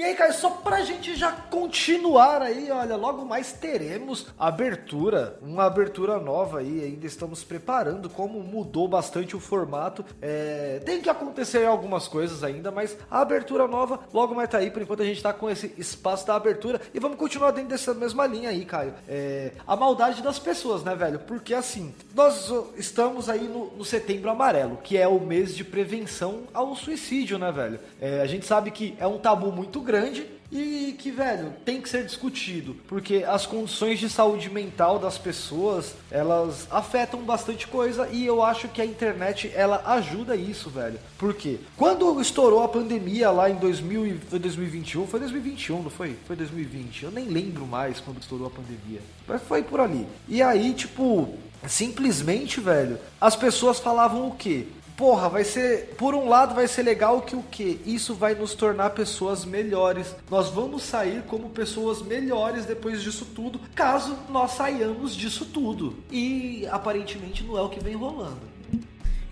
E 0.00 0.02
aí, 0.02 0.14
Caio, 0.14 0.32
só 0.32 0.48
pra 0.48 0.80
gente 0.82 1.14
já 1.14 1.30
continuar 1.30 2.40
aí, 2.40 2.70
olha, 2.70 2.96
logo 2.96 3.22
mais 3.22 3.52
teremos 3.52 4.28
abertura, 4.38 5.38
uma 5.42 5.64
abertura 5.64 6.18
nova 6.18 6.60
aí, 6.60 6.82
ainda 6.84 7.06
estamos 7.06 7.44
preparando, 7.44 8.08
como 8.08 8.40
mudou 8.40 8.88
bastante 8.88 9.36
o 9.36 9.40
formato. 9.40 10.02
É, 10.22 10.80
tem 10.86 11.02
que 11.02 11.10
acontecer 11.10 11.66
algumas 11.66 12.08
coisas 12.08 12.42
ainda, 12.42 12.70
mas 12.70 12.96
a 13.10 13.20
abertura 13.20 13.68
nova 13.68 14.00
logo 14.10 14.34
mais 14.34 14.48
tá 14.48 14.56
aí, 14.56 14.70
por 14.70 14.80
enquanto 14.80 15.02
a 15.02 15.04
gente 15.04 15.22
tá 15.22 15.34
com 15.34 15.50
esse 15.50 15.74
espaço 15.76 16.26
da 16.26 16.34
abertura 16.34 16.80
e 16.94 16.98
vamos 16.98 17.18
continuar 17.18 17.50
dentro 17.50 17.68
dessa 17.68 17.92
mesma 17.92 18.26
linha 18.26 18.48
aí, 18.48 18.64
Caio. 18.64 18.94
É, 19.06 19.52
a 19.66 19.76
maldade 19.76 20.22
das 20.22 20.38
pessoas, 20.38 20.82
né, 20.82 20.94
velho? 20.94 21.18
Porque 21.18 21.52
assim, 21.52 21.94
nós 22.14 22.50
estamos 22.74 23.28
aí 23.28 23.46
no, 23.46 23.66
no 23.76 23.84
setembro 23.84 24.30
amarelo, 24.30 24.78
que 24.82 24.96
é 24.96 25.06
o 25.06 25.20
mês 25.20 25.54
de 25.54 25.62
prevenção 25.62 26.44
ao 26.54 26.74
suicídio, 26.74 27.38
né, 27.38 27.52
velho? 27.52 27.78
É, 28.00 28.22
a 28.22 28.26
gente 28.26 28.46
sabe 28.46 28.70
que 28.70 28.96
é 28.98 29.06
um 29.06 29.18
tabu 29.18 29.52
muito 29.52 29.78
grande 29.78 29.89
grande 29.90 30.24
e 30.52 30.96
que, 30.98 31.10
velho, 31.12 31.52
tem 31.64 31.80
que 31.80 31.88
ser 31.88 32.04
discutido, 32.04 32.76
porque 32.88 33.24
as 33.26 33.46
condições 33.46 33.98
de 34.00 34.08
saúde 34.10 34.50
mental 34.50 34.98
das 34.98 35.16
pessoas, 35.16 35.94
elas 36.10 36.66
afetam 36.70 37.20
bastante 37.22 37.66
coisa 37.68 38.08
e 38.10 38.26
eu 38.26 38.42
acho 38.42 38.66
que 38.68 38.82
a 38.82 38.84
internet 38.84 39.50
ela 39.54 39.80
ajuda 39.86 40.34
isso, 40.34 40.68
velho. 40.68 40.98
Por 41.16 41.34
quê? 41.34 41.58
Quando 41.76 42.20
estourou 42.20 42.62
a 42.64 42.68
pandemia 42.68 43.30
lá 43.30 43.48
em 43.48 43.54
2000 43.56 44.06
e- 44.06 44.18
foi 44.28 44.38
2021, 44.40 45.06
foi 45.06 45.20
2021, 45.20 45.82
não 45.82 45.90
foi? 45.90 46.16
Foi 46.26 46.34
2020. 46.34 47.04
Eu 47.04 47.10
nem 47.12 47.26
lembro 47.26 47.64
mais 47.66 48.00
quando 48.00 48.20
estourou 48.20 48.48
a 48.48 48.50
pandemia. 48.50 49.00
Mas 49.28 49.42
foi 49.42 49.62
por 49.62 49.80
ali. 49.80 50.04
E 50.28 50.42
aí, 50.42 50.72
tipo, 50.74 51.32
simplesmente, 51.68 52.60
velho, 52.60 52.98
as 53.20 53.36
pessoas 53.36 53.78
falavam 53.78 54.26
o 54.28 54.34
quê? 54.34 54.66
Porra, 55.00 55.30
vai 55.30 55.44
ser. 55.44 55.94
Por 55.96 56.14
um 56.14 56.28
lado, 56.28 56.54
vai 56.54 56.68
ser 56.68 56.82
legal 56.82 57.22
que 57.22 57.34
o 57.34 57.42
quê? 57.50 57.78
Isso 57.86 58.14
vai 58.14 58.34
nos 58.34 58.54
tornar 58.54 58.90
pessoas 58.90 59.46
melhores. 59.46 60.14
Nós 60.30 60.50
vamos 60.50 60.82
sair 60.82 61.22
como 61.22 61.48
pessoas 61.48 62.02
melhores 62.02 62.66
depois 62.66 63.00
disso 63.00 63.24
tudo, 63.34 63.58
caso 63.74 64.14
nós 64.28 64.50
saiamos 64.50 65.16
disso 65.16 65.46
tudo. 65.46 65.96
E 66.10 66.68
aparentemente 66.70 67.42
não 67.42 67.56
é 67.56 67.62
o 67.62 67.70
que 67.70 67.82
vem 67.82 67.96
rolando. 67.96 68.59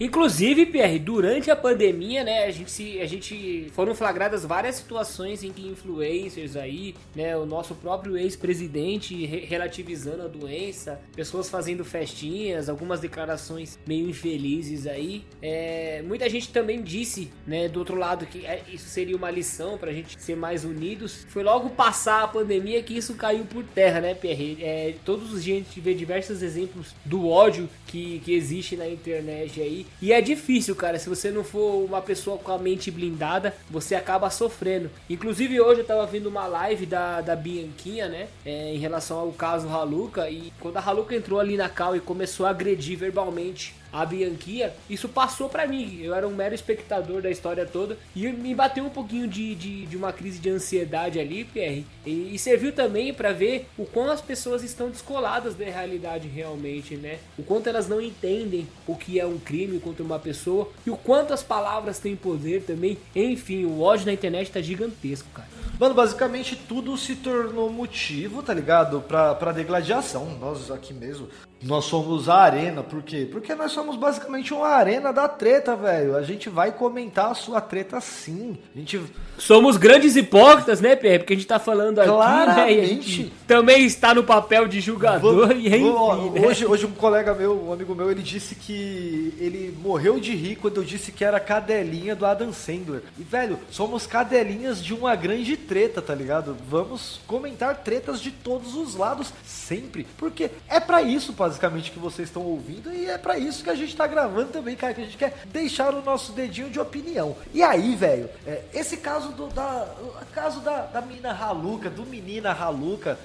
Inclusive, 0.00 0.67
Pierre, 0.67 0.99
durante 1.00 1.50
a 1.50 1.57
pandemia, 1.57 2.23
né, 2.23 2.45
a 2.45 2.50
gente, 2.52 2.71
se, 2.71 3.00
a 3.00 3.07
gente 3.07 3.67
foram 3.73 3.97
flagradas 3.97 4.45
várias 4.45 4.76
situações 4.76 5.43
em 5.43 5.50
que 5.50 5.67
influencers 5.67 6.55
aí, 6.55 6.95
né, 7.17 7.37
o 7.37 7.45
nosso 7.45 7.75
próprio 7.75 8.17
ex-presidente 8.17 9.26
re- 9.26 9.45
relativizando 9.45 10.23
a 10.23 10.28
doença, 10.28 11.00
pessoas 11.17 11.50
fazendo 11.50 11.85
festinhas, 11.85 12.69
algumas 12.69 13.00
declarações 13.00 13.76
meio 13.87 14.09
infelizes 14.09 14.87
aí. 14.87 15.25
É, 15.43 16.00
muita 16.07 16.31
gente 16.31 16.50
também 16.52 16.81
disse, 16.81 17.31
né, 17.45 17.69
do 17.69 17.81
outro 17.81 17.97
lado 17.97 18.25
que 18.25 18.47
é, 18.47 18.62
isso 18.73 18.88
seria 18.88 19.17
uma 19.17 19.31
lição 19.33 19.76
pra 19.76 19.93
gente 19.93 20.21
ser 20.23 20.37
mais 20.37 20.64
unidos. 20.64 21.26
Foi 21.28 21.43
logo 21.43 21.71
passar 21.71 22.23
a 22.23 22.28
pandemia 22.28 22.81
que 22.85 22.97
isso 22.97 23.14
caiu 23.14 23.45
por 23.45 23.64
terra, 23.64 24.00
né, 24.00 24.14
Pierre? 24.14 24.59
É, 24.61 24.95
todos 25.05 25.33
os 25.33 25.43
dias 25.43 25.57
a 25.57 25.61
gente 25.64 25.81
vê 25.81 25.93
diversos 25.93 26.40
exemplos 26.40 26.95
do 27.05 27.28
ódio 27.28 27.69
que, 27.88 28.21
que 28.21 28.33
existe 28.33 28.76
na 28.76 28.88
internet 28.88 29.61
aí. 29.61 29.88
E 30.00 30.12
é 30.12 30.21
difícil, 30.21 30.75
cara. 30.75 30.99
Se 30.99 31.09
você 31.09 31.30
não 31.30 31.45
for 31.45 31.85
uma 31.85 32.00
pessoa 32.00 32.38
com 32.38 32.52
a 32.52 32.59
mente 32.59 32.90
blindada, 32.90 33.54
você 33.71 33.95
acaba 33.95 34.30
sofrendo. 34.30 34.90
Inclusive, 35.09 35.61
hoje 35.61 35.80
eu 35.80 35.87
tava 35.87 36.07
vendo 36.07 36.28
uma 36.28 36.47
live 36.47 36.87
da, 36.87 37.21
da 37.21 37.35
Bianquinha, 37.35 38.09
né? 38.09 38.28
é, 38.45 38.75
em 38.75 38.78
relação 38.78 39.18
ao 39.18 39.33
caso 39.33 39.68
Haluca. 39.68 40.30
E 40.30 40.52
quando 40.59 40.78
a 40.78 40.80
Haluca 40.80 41.14
entrou 41.14 41.38
ali 41.38 41.57
na 41.57 41.68
cal 41.68 41.95
e 41.95 42.00
começou 42.00 42.47
a 42.47 42.50
agredir 42.50 42.99
verbalmente 42.99 43.75
a 43.92 44.04
Bianquinha, 44.04 44.73
isso 44.88 45.09
passou 45.09 45.49
pra 45.49 45.66
mim. 45.66 46.00
Eu 46.02 46.14
era 46.14 46.26
um 46.26 46.35
mero 46.35 46.54
espectador 46.54 47.23
da 47.23 47.30
história 47.30 47.66
toda 47.66 47.97
e 48.14 48.28
me 48.28 48.54
bateu 48.54 48.85
um 48.85 48.90
pouquinho 48.90 49.26
de, 49.26 49.54
de, 49.54 49.87
de 49.87 49.97
uma 49.97 50.12
crise 50.12 50.38
de 50.38 50.50
ansiedade 50.50 51.18
ali, 51.18 51.45
Pierre. 51.45 51.87
E, 52.04 52.35
e 52.35 52.38
serviu 52.38 52.73
também 52.73 53.12
pra 53.12 53.33
ver 53.33 53.68
o 53.76 53.85
quão 53.85 54.11
as 54.11 54.21
pessoas 54.21 54.62
estão 54.62 54.90
descoladas 54.90 55.54
da 55.54 55.64
realidade 55.64 56.28
realmente, 56.28 56.97
né? 56.97 57.18
O 57.38 57.42
quanto 57.42 57.68
elas 57.68 57.88
não 57.88 58.00
entendem 58.00 58.66
o 58.87 58.95
que 58.95 59.18
é 59.18 59.26
um 59.26 59.38
crime 59.38 59.78
contra 59.78 60.04
uma 60.04 60.18
pessoa 60.18 60.71
e 60.87 60.90
o 60.90 60.97
quanto 60.97 61.33
as 61.33 61.42
palavras 61.42 61.99
têm 61.99 62.16
poder 62.16 62.62
também. 62.62 62.99
Enfim, 63.14 63.64
o 63.64 63.80
ódio 63.80 64.07
na 64.07 64.12
internet 64.12 64.50
tá 64.50 64.61
gigantesco, 64.61 65.28
cara. 65.35 65.49
Mano, 65.78 65.95
basicamente 65.95 66.57
tudo 66.57 66.97
se 66.97 67.14
tornou 67.14 67.71
motivo, 67.71 68.42
tá 68.42 68.52
ligado? 68.52 69.00
Pra, 69.00 69.35
pra 69.35 69.52
degladiação. 69.52 70.37
Nós 70.40 70.73
aqui 70.73 70.92
mesmo, 70.92 71.28
nós 71.62 71.87
somos 71.87 72.29
a 72.29 72.37
arena. 72.37 72.83
Por 72.83 73.03
quê? 73.03 73.27
Porque 73.31 73.55
nós 73.55 73.73
somos 73.73 73.97
basicamente 73.97 74.55
uma 74.55 74.69
arena 74.69 75.12
da 75.12 75.27
treta, 75.29 75.75
velho. 75.75 76.17
A 76.17 76.23
gente 76.23 76.49
vai 76.49 76.71
comentar 76.73 77.31
a 77.31 77.35
sua 77.35 77.61
treta 77.61 78.00
sim. 78.00 78.57
A 78.75 78.79
gente. 78.79 79.00
Somos 79.37 79.77
grandes 79.77 80.17
hipócritas, 80.17 80.81
né, 80.81 80.95
Pierre? 80.97 81.19
Porque 81.21 81.33
a 81.33 81.37
gente 81.37 81.47
tá 81.47 81.59
falando 81.59 81.99
aqui, 82.00 82.09
né? 82.11 82.15
A 82.15 82.19
Claramente. 82.19 83.11
gente 83.11 83.33
também 83.47 83.85
está 83.85 84.15
no 84.15 84.25
papel 84.25 84.67
de 84.69 84.81
julgador 84.81 85.53
e 85.53 85.69
enfim, 85.69 85.91
vou- 85.91 86.31
né? 86.33 86.47
hoje, 86.47 86.67
hoje 86.67 86.87
um 86.87 86.91
colega 86.93 87.35
meu, 87.35 87.67
um 87.67 87.73
amigo 87.73 87.95
meu, 87.95 88.11
ele 88.11 88.23
disse 88.23 88.55
que 88.55 89.35
ele 89.38 89.77
morreu 89.81 90.19
de 90.21 90.35
rir 90.35 90.57
quando 90.57 90.77
eu 90.79 90.85
disse 90.85 91.12
que 91.12 91.25
era 91.25 91.38
cadelinha 91.41 92.15
do 92.17 92.27
Adam 92.27 92.53
Sandler. 92.53 93.03
E, 93.19 93.23
velho, 93.23 93.59
somos 93.71 94.07
cadelinhas 94.07 94.83
de 94.83 94.93
uma 94.95 95.15
grande 95.15 95.57
treta, 95.57 96.00
tá 96.03 96.15
ligado? 96.15 96.57
Vamos 96.69 97.21
comentar 97.27 97.77
tretas 97.83 98.21
de 98.21 98.31
todos 98.31 98.75
os 98.75 98.95
lados 98.95 99.33
sempre. 99.45 100.07
Porque 100.17 100.50
é 100.69 100.81
pra 100.81 101.03
isso, 101.03 101.33
basicamente, 101.49 101.90
que 101.90 101.99
vocês 101.99 102.28
estão 102.28 102.43
ouvindo 102.43 102.93
e 102.93 103.07
é 103.07 103.17
pra 103.17 103.38
isso 103.38 103.64
que 103.64 103.71
a 103.71 103.75
gente 103.75 103.97
tá 103.97 104.07
gravando 104.07 104.52
também, 104.52 104.76
cara, 104.76 104.93
que 104.93 105.00
a 105.00 105.05
gente 105.05 105.17
quer 105.17 105.43
deixar 105.47 105.95
o 105.95 106.02
nosso 106.02 106.33
dedinho 106.33 106.69
de 106.69 106.78
opinião. 106.78 107.37
E 107.55 107.62
aí, 107.62 107.97
velho, 107.97 108.28
é, 108.47 108.64
esse 108.75 108.99
caso 108.99 109.31
do 109.33 109.49
da 109.49 109.88
caso 110.35 110.61
da, 110.61 110.83
da 110.83 111.00
menina 111.00 111.33
raluca, 111.33 111.88
do 111.88 112.05
menina 112.05 112.52
raluca, 112.52 113.19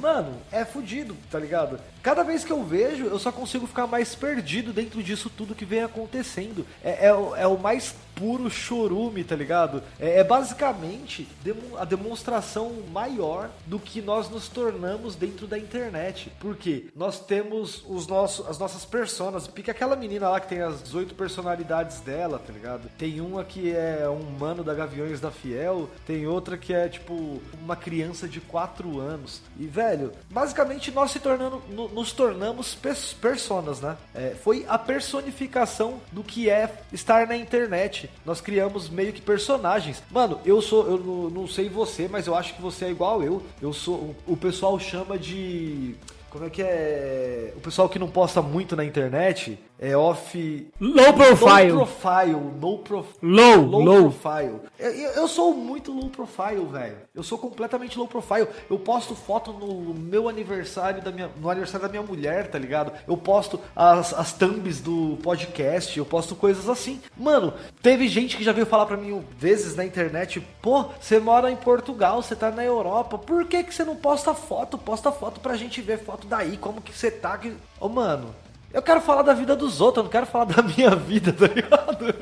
mano, 0.00 0.34
é 0.52 0.64
fudido, 0.64 1.16
tá 1.30 1.38
ligado? 1.38 1.78
Cada 2.02 2.22
vez 2.22 2.44
que 2.44 2.52
eu 2.52 2.64
vejo, 2.64 3.06
eu 3.06 3.18
só 3.18 3.32
consigo 3.32 3.66
ficar 3.66 3.86
mais 3.86 4.14
perdido 4.14 4.72
dentro 4.72 5.02
disso 5.02 5.28
tudo 5.28 5.54
que 5.54 5.64
vem 5.64 5.82
acontecendo. 5.82 6.64
É, 6.82 7.06
é, 7.06 7.08
é 7.08 7.46
o 7.46 7.58
mais 7.58 7.94
puro 8.14 8.50
chorume, 8.50 9.22
tá 9.22 9.36
ligado? 9.36 9.82
É, 9.98 10.20
é 10.20 10.24
basicamente 10.24 11.28
a 11.78 11.84
demonstração 11.84 12.72
maior 12.92 13.50
do 13.66 13.78
que 13.78 14.02
nós 14.02 14.28
nos 14.28 14.48
tornamos 14.48 15.14
dentro 15.14 15.46
da 15.46 15.58
internet. 15.58 16.32
Porque 16.40 16.86
nós 16.96 17.20
temos 17.20 17.47
os 17.52 18.06
nossos, 18.06 18.46
as 18.46 18.58
nossas 18.58 18.84
personas. 18.84 19.46
Pica 19.46 19.72
aquela 19.72 19.96
menina 19.96 20.28
lá 20.28 20.40
que 20.40 20.48
tem 20.48 20.60
as 20.60 20.82
18 20.82 21.14
personalidades 21.14 22.00
dela, 22.00 22.38
tá 22.38 22.52
ligado? 22.52 22.88
Tem 22.98 23.20
uma 23.20 23.44
que 23.44 23.70
é 23.72 24.08
um 24.08 24.38
mano 24.38 24.62
da 24.64 24.74
Gaviões 24.74 25.20
da 25.20 25.30
Fiel, 25.30 25.88
tem 26.06 26.26
outra 26.26 26.56
que 26.58 26.72
é 26.72 26.88
tipo 26.88 27.40
uma 27.62 27.76
criança 27.76 28.28
de 28.28 28.40
4 28.40 29.00
anos. 29.00 29.40
E 29.58 29.66
velho, 29.66 30.12
basicamente 30.30 30.90
nós 30.90 31.10
se 31.10 31.20
tornando, 31.20 31.62
no- 31.70 31.88
nos 31.88 32.12
tornamos 32.12 32.74
pers- 32.74 33.12
personas, 33.12 33.80
né? 33.80 33.96
É, 34.14 34.34
foi 34.42 34.64
a 34.68 34.78
personificação 34.78 36.00
do 36.12 36.22
que 36.22 36.48
é 36.48 36.72
estar 36.92 37.26
na 37.26 37.36
internet. 37.36 38.10
Nós 38.24 38.40
criamos 38.40 38.88
meio 38.88 39.12
que 39.12 39.20
personagens. 39.20 40.02
Mano, 40.10 40.40
eu 40.44 40.60
sou, 40.62 40.86
eu 40.88 41.30
não 41.32 41.46
sei 41.46 41.68
você, 41.68 42.08
mas 42.08 42.26
eu 42.26 42.34
acho 42.34 42.54
que 42.54 42.62
você 42.62 42.86
é 42.86 42.90
igual 42.90 43.22
eu. 43.22 43.42
Eu 43.60 43.72
sou, 43.72 44.14
o 44.26 44.36
pessoal 44.36 44.78
chama 44.78 45.18
de 45.18 45.94
como 46.30 46.44
é 46.44 46.50
que 46.50 46.62
é? 46.62 47.52
O 47.56 47.60
pessoal 47.60 47.88
que 47.88 47.98
não 47.98 48.08
posta 48.08 48.42
muito 48.42 48.76
na 48.76 48.84
internet 48.84 49.58
é 49.78 49.96
off. 49.96 50.68
Low 50.80 51.12
profile. 51.12 51.72
Low 51.72 51.86
profile. 51.86 52.32
No 52.60 52.78
prof... 52.78 53.08
Low, 53.22 53.56
low, 53.62 53.82
low. 53.82 54.10
profile. 54.10 54.60
Eu, 54.78 54.90
eu- 54.92 55.28
sou 55.28 55.54
muito 55.54 55.92
low 55.92 56.08
profile, 56.10 56.64
velho. 56.64 56.96
Eu 57.14 57.22
sou 57.22 57.38
completamente 57.38 57.98
low 57.98 58.08
profile. 58.08 58.48
Eu 58.68 58.78
posto 58.78 59.14
foto 59.14 59.52
no 59.52 59.94
meu 59.94 60.28
aniversário 60.28 61.02
da 61.02 61.12
minha, 61.12 61.30
no 61.40 61.48
aniversário 61.48 61.86
da 61.86 61.90
minha 61.90 62.02
mulher, 62.02 62.50
tá 62.50 62.58
ligado? 62.58 62.92
Eu 63.06 63.16
posto 63.16 63.60
as, 63.76 64.12
as 64.12 64.32
thumbs 64.32 64.80
do 64.80 65.18
podcast, 65.22 65.96
eu 65.96 66.04
posto 66.04 66.34
coisas 66.34 66.68
assim. 66.68 67.00
Mano, 67.16 67.52
teve 67.82 68.08
gente 68.08 68.36
que 68.36 68.44
já 68.44 68.52
veio 68.52 68.66
falar 68.66 68.86
pra 68.86 68.96
mim 68.96 69.22
vezes 69.38 69.76
na 69.76 69.84
internet, 69.84 70.40
pô, 70.62 70.86
você 71.00 71.18
mora 71.20 71.50
em 71.50 71.56
Portugal, 71.56 72.22
você 72.22 72.34
tá 72.34 72.50
na 72.50 72.64
Europa, 72.64 73.18
por 73.18 73.44
que 73.46 73.62
que 73.62 73.74
você 73.74 73.84
não 73.84 73.96
posta 73.96 74.34
foto? 74.34 74.78
Posta 74.78 75.12
foto 75.12 75.40
pra 75.40 75.56
gente 75.56 75.80
ver 75.80 75.98
foto 75.98 76.26
daí, 76.26 76.56
como 76.56 76.80
que 76.80 76.96
você 76.96 77.10
tá. 77.10 77.36
Que... 77.36 77.52
Ô, 77.80 77.88
mano, 77.88 78.34
eu 78.72 78.82
quero 78.82 79.00
falar 79.00 79.22
da 79.22 79.34
vida 79.34 79.56
dos 79.56 79.80
outros, 79.80 79.98
eu 79.98 80.04
não 80.04 80.10
quero 80.10 80.26
falar 80.26 80.44
da 80.44 80.62
minha 80.62 80.94
vida, 80.94 81.32
tá 81.32 81.46
ligado? 81.46 82.14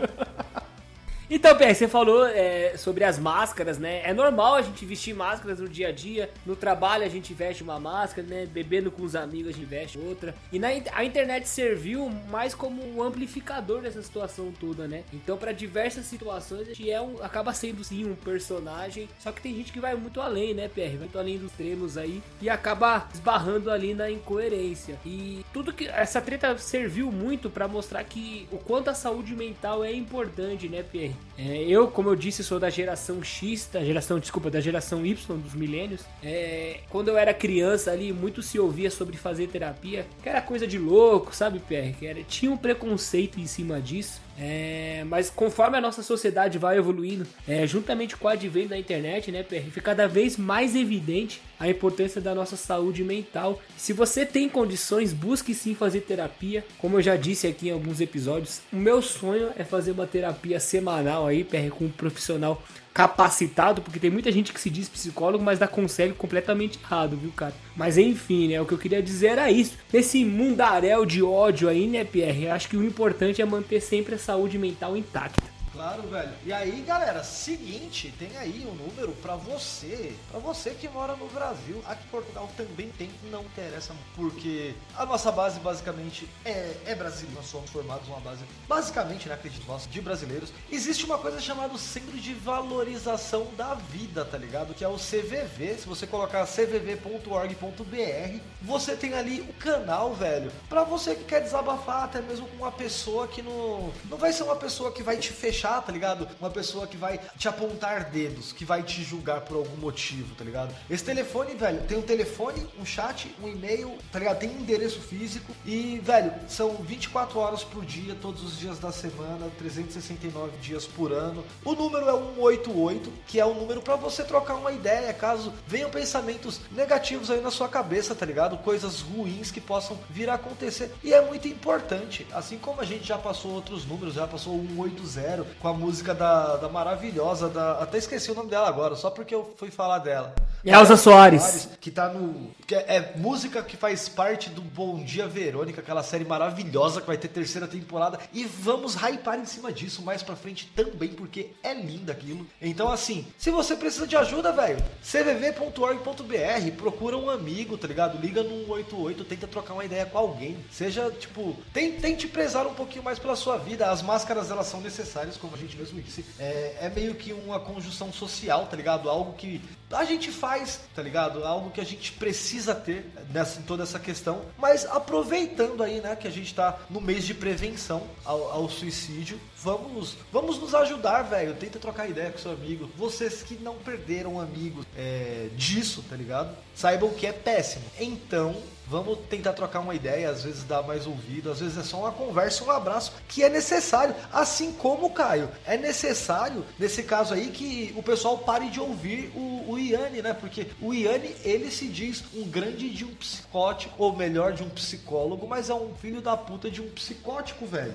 Então, 1.28 1.56
Pierre, 1.56 1.74
você 1.74 1.88
falou 1.88 2.24
é, 2.24 2.76
sobre 2.76 3.02
as 3.02 3.18
máscaras, 3.18 3.78
né? 3.78 4.00
É 4.04 4.14
normal 4.14 4.54
a 4.54 4.62
gente 4.62 4.86
vestir 4.86 5.12
máscaras 5.12 5.58
no 5.58 5.68
dia 5.68 5.88
a 5.88 5.92
dia. 5.92 6.30
No 6.44 6.54
trabalho 6.54 7.04
a 7.04 7.08
gente 7.08 7.34
veste 7.34 7.64
uma 7.64 7.80
máscara, 7.80 8.24
né? 8.26 8.46
Bebendo 8.46 8.92
com 8.92 9.02
os 9.02 9.16
amigos 9.16 9.50
a 9.50 9.52
gente 9.52 9.66
veste 9.66 9.98
outra. 9.98 10.34
E 10.52 10.58
na, 10.60 10.68
a 10.92 11.04
internet 11.04 11.48
serviu 11.48 12.08
mais 12.30 12.54
como 12.54 12.80
um 12.80 13.02
amplificador 13.02 13.82
dessa 13.82 14.00
situação 14.02 14.52
toda, 14.52 14.86
né? 14.86 15.02
Então, 15.12 15.36
para 15.36 15.50
diversas 15.50 16.06
situações, 16.06 16.62
a 16.62 16.64
gente 16.74 16.88
é 16.88 17.00
um, 17.00 17.16
acaba 17.20 17.52
sendo 17.52 17.82
sim 17.82 18.08
um 18.08 18.14
personagem. 18.14 19.08
Só 19.18 19.32
que 19.32 19.42
tem 19.42 19.54
gente 19.56 19.72
que 19.72 19.80
vai 19.80 19.96
muito 19.96 20.20
além, 20.20 20.54
né, 20.54 20.68
Pierre? 20.68 20.92
Vai 20.92 21.06
muito 21.06 21.18
além 21.18 21.38
dos 21.38 21.50
extremos 21.50 21.96
aí 21.96 22.22
e 22.40 22.50
acaba 22.50 23.08
esbarrando 23.12 23.70
ali 23.70 23.94
na 23.94 24.10
incoerência. 24.10 24.98
E 25.04 25.44
tudo 25.56 25.72
que 25.72 25.88
essa 25.88 26.20
treta 26.20 26.58
serviu 26.58 27.10
muito 27.10 27.48
para 27.48 27.66
mostrar 27.66 28.04
que 28.04 28.46
o 28.52 28.58
quanto 28.58 28.90
a 28.90 28.94
saúde 28.94 29.34
mental 29.34 29.82
é 29.82 29.90
importante, 29.90 30.68
né, 30.68 30.82
Pierre? 30.82 31.16
É, 31.38 31.62
eu, 31.62 31.88
como 31.88 32.10
eu 32.10 32.14
disse, 32.14 32.44
sou 32.44 32.60
da 32.60 32.68
geração 32.68 33.22
X, 33.22 33.66
da 33.72 33.82
geração, 33.82 34.18
desculpa, 34.18 34.50
da 34.50 34.60
geração 34.60 35.06
Y 35.06 35.38
dos 35.38 35.54
milênios. 35.54 36.04
É, 36.22 36.80
quando 36.90 37.08
eu 37.08 37.16
era 37.16 37.32
criança 37.32 37.90
ali, 37.90 38.12
muito 38.12 38.42
se 38.42 38.58
ouvia 38.58 38.90
sobre 38.90 39.16
fazer 39.16 39.46
terapia, 39.46 40.06
que 40.22 40.28
era 40.28 40.42
coisa 40.42 40.66
de 40.66 40.78
louco, 40.78 41.34
sabe, 41.34 41.58
Pierre? 41.58 41.94
Que 41.94 42.06
era, 42.06 42.22
tinha 42.22 42.52
um 42.52 42.58
preconceito 42.58 43.40
em 43.40 43.46
cima 43.46 43.80
disso. 43.80 44.25
É, 44.38 45.04
mas 45.08 45.30
conforme 45.30 45.78
a 45.78 45.80
nossa 45.80 46.02
sociedade 46.02 46.58
vai 46.58 46.76
evoluindo, 46.76 47.26
é, 47.48 47.66
juntamente 47.66 48.16
com 48.16 48.26
o 48.26 48.30
advento 48.30 48.68
da 48.68 48.78
internet, 48.78 49.32
né, 49.32 49.42
PR, 49.42 49.70
fica 49.70 49.80
cada 49.80 50.06
vez 50.06 50.36
mais 50.36 50.74
evidente 50.74 51.40
a 51.58 51.68
importância 51.68 52.20
da 52.20 52.34
nossa 52.34 52.56
saúde 52.56 53.02
mental. 53.02 53.60
Se 53.76 53.92
você 53.92 54.26
tem 54.26 54.48
condições, 54.48 55.12
busque 55.12 55.54
sim 55.54 55.74
fazer 55.74 56.02
terapia. 56.02 56.64
Como 56.78 56.96
eu 56.98 57.02
já 57.02 57.16
disse 57.16 57.46
aqui 57.46 57.68
em 57.68 57.72
alguns 57.72 58.00
episódios, 58.00 58.60
o 58.72 58.76
meu 58.76 59.00
sonho 59.00 59.50
é 59.56 59.64
fazer 59.64 59.92
uma 59.92 60.06
terapia 60.06 60.60
semanal 60.60 61.26
aí, 61.26 61.44
PR, 61.44 61.70
com 61.70 61.86
um 61.86 61.90
profissional 61.90 62.62
capacitado, 62.96 63.82
porque 63.82 64.00
tem 64.00 64.08
muita 64.08 64.32
gente 64.32 64.54
que 64.54 64.58
se 64.58 64.70
diz 64.70 64.88
psicólogo, 64.88 65.44
mas 65.44 65.58
dá 65.58 65.68
conselho 65.68 66.14
completamente 66.14 66.78
errado, 66.82 67.14
viu, 67.14 67.30
cara? 67.30 67.52
Mas 67.76 67.98
enfim, 67.98 68.48
né? 68.48 68.58
O 68.58 68.64
que 68.64 68.72
eu 68.72 68.78
queria 68.78 69.02
dizer 69.02 69.32
era 69.32 69.50
isso. 69.50 69.76
Nesse 69.92 70.24
mundaréu 70.24 71.04
de 71.04 71.22
ódio 71.22 71.68
aí, 71.68 71.86
né, 71.86 72.04
Pierre? 72.04 72.48
Acho 72.48 72.70
que 72.70 72.76
o 72.76 72.82
importante 72.82 73.42
é 73.42 73.44
manter 73.44 73.82
sempre 73.82 74.14
a 74.14 74.18
saúde 74.18 74.58
mental 74.58 74.96
intacta. 74.96 75.55
Claro, 75.76 76.08
velho. 76.08 76.32
E 76.42 76.54
aí, 76.54 76.80
galera, 76.80 77.22
seguinte, 77.22 78.12
tem 78.18 78.34
aí 78.38 78.66
um 78.66 78.74
número 78.74 79.12
pra 79.20 79.36
você, 79.36 80.14
pra 80.30 80.40
você 80.40 80.70
que 80.70 80.88
mora 80.88 81.14
no 81.14 81.28
Brasil. 81.28 81.82
Aqui 81.84 82.02
em 82.02 82.08
Portugal 82.08 82.48
também 82.56 82.88
tem, 82.96 83.10
não 83.30 83.42
interessa, 83.42 83.94
porque 84.14 84.74
a 84.96 85.04
nossa 85.04 85.30
base 85.30 85.60
basicamente 85.60 86.26
é, 86.46 86.74
é 86.86 86.94
brasileira. 86.94 87.36
Nós 87.36 87.46
somos 87.48 87.68
formados 87.68 88.08
uma 88.08 88.20
base, 88.20 88.42
basicamente, 88.66 89.28
né, 89.28 89.34
acredito 89.34 89.66
nós, 89.66 89.86
de 89.86 90.00
brasileiros. 90.00 90.50
Existe 90.72 91.04
uma 91.04 91.18
coisa 91.18 91.42
chamada 91.42 91.76
Centro 91.76 92.16
de 92.16 92.32
Valorização 92.32 93.48
da 93.54 93.74
Vida, 93.74 94.24
tá 94.24 94.38
ligado? 94.38 94.72
Que 94.72 94.82
é 94.82 94.88
o 94.88 94.96
CVV. 94.96 95.76
Se 95.78 95.86
você 95.86 96.06
colocar 96.06 96.46
cvv.org.br, 96.46 98.40
você 98.62 98.96
tem 98.96 99.12
ali 99.12 99.42
o 99.42 99.52
canal, 99.54 100.14
velho, 100.14 100.50
pra 100.70 100.84
você 100.84 101.14
que 101.14 101.24
quer 101.24 101.42
desabafar, 101.42 102.04
até 102.04 102.22
mesmo 102.22 102.48
com 102.48 102.56
uma 102.56 102.72
pessoa 102.72 103.28
que 103.28 103.42
não, 103.42 103.92
não 104.08 104.16
vai 104.16 104.32
ser 104.32 104.44
uma 104.44 104.56
pessoa 104.56 104.90
que 104.90 105.02
vai 105.02 105.18
te 105.18 105.30
fechar 105.34 105.65
tá 105.66 105.92
ligado? 105.92 106.28
Uma 106.40 106.50
pessoa 106.50 106.86
que 106.86 106.96
vai 106.96 107.20
te 107.36 107.48
apontar 107.48 108.10
dedos, 108.10 108.52
que 108.52 108.64
vai 108.64 108.82
te 108.82 109.02
julgar 109.02 109.42
por 109.42 109.56
algum 109.56 109.76
motivo, 109.76 110.34
tá 110.34 110.44
ligado? 110.44 110.74
Esse 110.88 111.04
telefone, 111.04 111.54
velho, 111.54 111.82
tem 111.82 111.98
um 111.98 112.02
telefone, 112.02 112.66
um 112.78 112.84
chat, 112.84 113.34
um 113.42 113.48
e-mail, 113.48 113.96
tá 114.12 114.18
ligado? 114.18 114.38
Tem 114.38 114.50
um 114.50 114.60
endereço 114.60 115.00
físico 115.00 115.52
e, 115.64 115.98
velho, 116.02 116.32
são 116.48 116.76
24 116.76 117.38
horas 117.38 117.64
por 117.64 117.84
dia, 117.84 118.14
todos 118.20 118.42
os 118.42 118.58
dias 118.58 118.78
da 118.78 118.92
semana, 118.92 119.50
369 119.58 120.56
dias 120.58 120.86
por 120.86 121.12
ano. 121.12 121.44
O 121.64 121.74
número 121.74 122.08
é 122.08 122.12
188, 122.12 123.12
que 123.26 123.40
é 123.40 123.44
o 123.44 123.50
um 123.50 123.54
número 123.54 123.82
para 123.82 123.96
você 123.96 124.22
trocar 124.22 124.54
uma 124.54 124.72
ideia, 124.72 125.12
caso 125.12 125.52
venham 125.66 125.90
pensamentos 125.90 126.60
negativos 126.70 127.30
aí 127.30 127.40
na 127.40 127.50
sua 127.50 127.68
cabeça, 127.68 128.14
tá 128.14 128.24
ligado? 128.24 128.56
Coisas 128.58 129.00
ruins 129.00 129.50
que 129.50 129.60
possam 129.60 129.98
vir 130.08 130.30
a 130.30 130.34
acontecer. 130.34 130.92
E 131.02 131.12
é 131.12 131.20
muito 131.20 131.48
importante, 131.48 132.26
assim 132.32 132.58
como 132.58 132.80
a 132.80 132.84
gente 132.84 133.06
já 133.06 133.18
passou 133.18 133.52
outros 133.52 133.84
números, 133.84 134.14
já 134.14 134.26
passou 134.26 134.54
180, 134.56 135.46
com 135.60 135.68
a 135.68 135.72
música 135.72 136.14
da, 136.14 136.56
da 136.56 136.68
maravilhosa, 136.68 137.48
da, 137.48 137.82
até 137.82 137.98
esqueci 137.98 138.30
o 138.30 138.34
nome 138.34 138.50
dela 138.50 138.68
agora, 138.68 138.94
só 138.96 139.10
porque 139.10 139.34
eu 139.34 139.54
fui 139.56 139.70
falar 139.70 139.98
dela. 139.98 140.34
Elza 140.66 140.96
Soares. 140.96 141.68
Que 141.80 141.92
tá 141.92 142.08
no. 142.08 142.50
Que 142.66 142.74
é, 142.74 142.96
é, 142.96 143.12
música 143.16 143.62
que 143.62 143.76
faz 143.76 144.08
parte 144.08 144.50
do 144.50 144.60
Bom 144.60 145.04
Dia 145.04 145.28
Verônica, 145.28 145.80
aquela 145.80 146.02
série 146.02 146.24
maravilhosa 146.24 147.00
que 147.00 147.06
vai 147.06 147.16
ter 147.16 147.28
terceira 147.28 147.68
temporada. 147.68 148.18
E 148.32 148.44
vamos 148.44 148.96
hypar 148.96 149.38
em 149.38 149.44
cima 149.44 149.72
disso 149.72 150.02
mais 150.02 150.24
pra 150.24 150.34
frente 150.34 150.68
também, 150.74 151.10
porque 151.10 151.50
é 151.62 151.72
lindo 151.72 152.10
aquilo. 152.10 152.44
Então, 152.60 152.90
assim, 152.90 153.24
se 153.38 153.52
você 153.52 153.76
precisa 153.76 154.04
de 154.04 154.16
ajuda, 154.16 154.50
velho, 154.50 154.82
cvv.org.br, 155.00 156.72
procura 156.76 157.16
um 157.16 157.30
amigo, 157.30 157.78
tá 157.78 157.86
ligado? 157.86 158.18
Liga 158.18 158.42
no 158.42 158.66
188, 158.66 159.24
tenta 159.24 159.46
trocar 159.46 159.74
uma 159.74 159.84
ideia 159.84 160.06
com 160.06 160.18
alguém. 160.18 160.56
Seja, 160.72 161.08
tipo, 161.12 161.56
tente, 161.72 162.00
tente 162.00 162.26
prezar 162.26 162.66
um 162.66 162.74
pouquinho 162.74 163.04
mais 163.04 163.20
pela 163.20 163.36
sua 163.36 163.58
vida. 163.58 163.88
As 163.88 164.02
máscaras, 164.02 164.50
elas 164.50 164.66
são 164.66 164.80
necessárias, 164.80 165.36
como 165.36 165.54
a 165.54 165.58
gente 165.58 165.76
mesmo 165.76 166.02
disse. 166.02 166.24
É, 166.40 166.78
é 166.80 166.92
meio 166.92 167.14
que 167.14 167.32
uma 167.32 167.60
conjunção 167.60 168.12
social, 168.12 168.66
tá 168.66 168.76
ligado? 168.76 169.08
Algo 169.08 169.34
que 169.34 169.60
a 169.90 170.04
gente 170.04 170.32
faz, 170.32 170.80
tá 170.94 171.02
ligado? 171.02 171.44
Algo 171.44 171.70
que 171.70 171.80
a 171.80 171.84
gente 171.84 172.12
precisa 172.12 172.74
ter 172.74 173.10
nessa, 173.32 173.60
em 173.60 173.62
toda 173.62 173.84
essa 173.84 173.98
questão. 173.98 174.42
Mas 174.58 174.84
aproveitando 174.84 175.82
aí, 175.82 176.00
né, 176.00 176.16
que 176.16 176.26
a 176.26 176.30
gente 176.30 176.54
tá 176.54 176.78
no 176.90 177.00
mês 177.00 177.24
de 177.24 177.34
prevenção 177.34 178.02
ao, 178.24 178.50
ao 178.50 178.68
suicídio, 178.68 179.40
vamos, 179.62 180.16
vamos 180.32 180.58
nos 180.58 180.74
ajudar, 180.74 181.22
velho. 181.22 181.54
Tenta 181.54 181.78
trocar 181.78 182.08
ideia 182.08 182.30
com 182.30 182.38
seu 182.38 182.52
amigo. 182.52 182.90
Vocês 182.96 183.42
que 183.42 183.54
não 183.54 183.76
perderam 183.76 184.40
amigos 184.40 184.84
é, 184.96 185.48
disso, 185.54 186.04
tá 186.08 186.16
ligado? 186.16 186.56
Saibam 186.74 187.10
que 187.10 187.26
é 187.26 187.32
péssimo. 187.32 187.84
Então, 187.98 188.56
Vamos 188.88 189.18
tentar 189.28 189.52
trocar 189.52 189.80
uma 189.80 189.96
ideia, 189.96 190.30
às 190.30 190.44
vezes 190.44 190.62
dar 190.62 190.82
mais 190.82 191.08
ouvido, 191.08 191.50
às 191.50 191.58
vezes 191.58 191.76
é 191.76 191.82
só 191.82 192.00
uma 192.00 192.12
conversa, 192.12 192.62
um 192.62 192.70
abraço 192.70 193.12
que 193.28 193.42
é 193.42 193.48
necessário. 193.48 194.14
Assim 194.32 194.72
como, 194.72 195.10
Caio, 195.10 195.50
é 195.66 195.76
necessário, 195.76 196.64
nesse 196.78 197.02
caso 197.02 197.34
aí, 197.34 197.48
que 197.48 197.92
o 197.96 198.02
pessoal 198.02 198.38
pare 198.38 198.68
de 198.68 198.78
ouvir 198.78 199.32
o, 199.34 199.72
o 199.72 199.78
Iane, 199.78 200.22
né? 200.22 200.32
Porque 200.32 200.68
o 200.80 200.94
Iane, 200.94 201.34
ele 201.44 201.68
se 201.68 201.88
diz 201.88 202.22
um 202.32 202.44
grande 202.48 202.88
de 202.88 203.04
um 203.04 203.12
psicótico, 203.14 203.94
ou 203.98 204.16
melhor, 204.16 204.52
de 204.52 204.62
um 204.62 204.68
psicólogo, 204.68 205.48
mas 205.48 205.68
é 205.68 205.74
um 205.74 205.92
filho 206.00 206.20
da 206.20 206.36
puta 206.36 206.70
de 206.70 206.80
um 206.80 206.88
psicótico, 206.90 207.66
velho. 207.66 207.94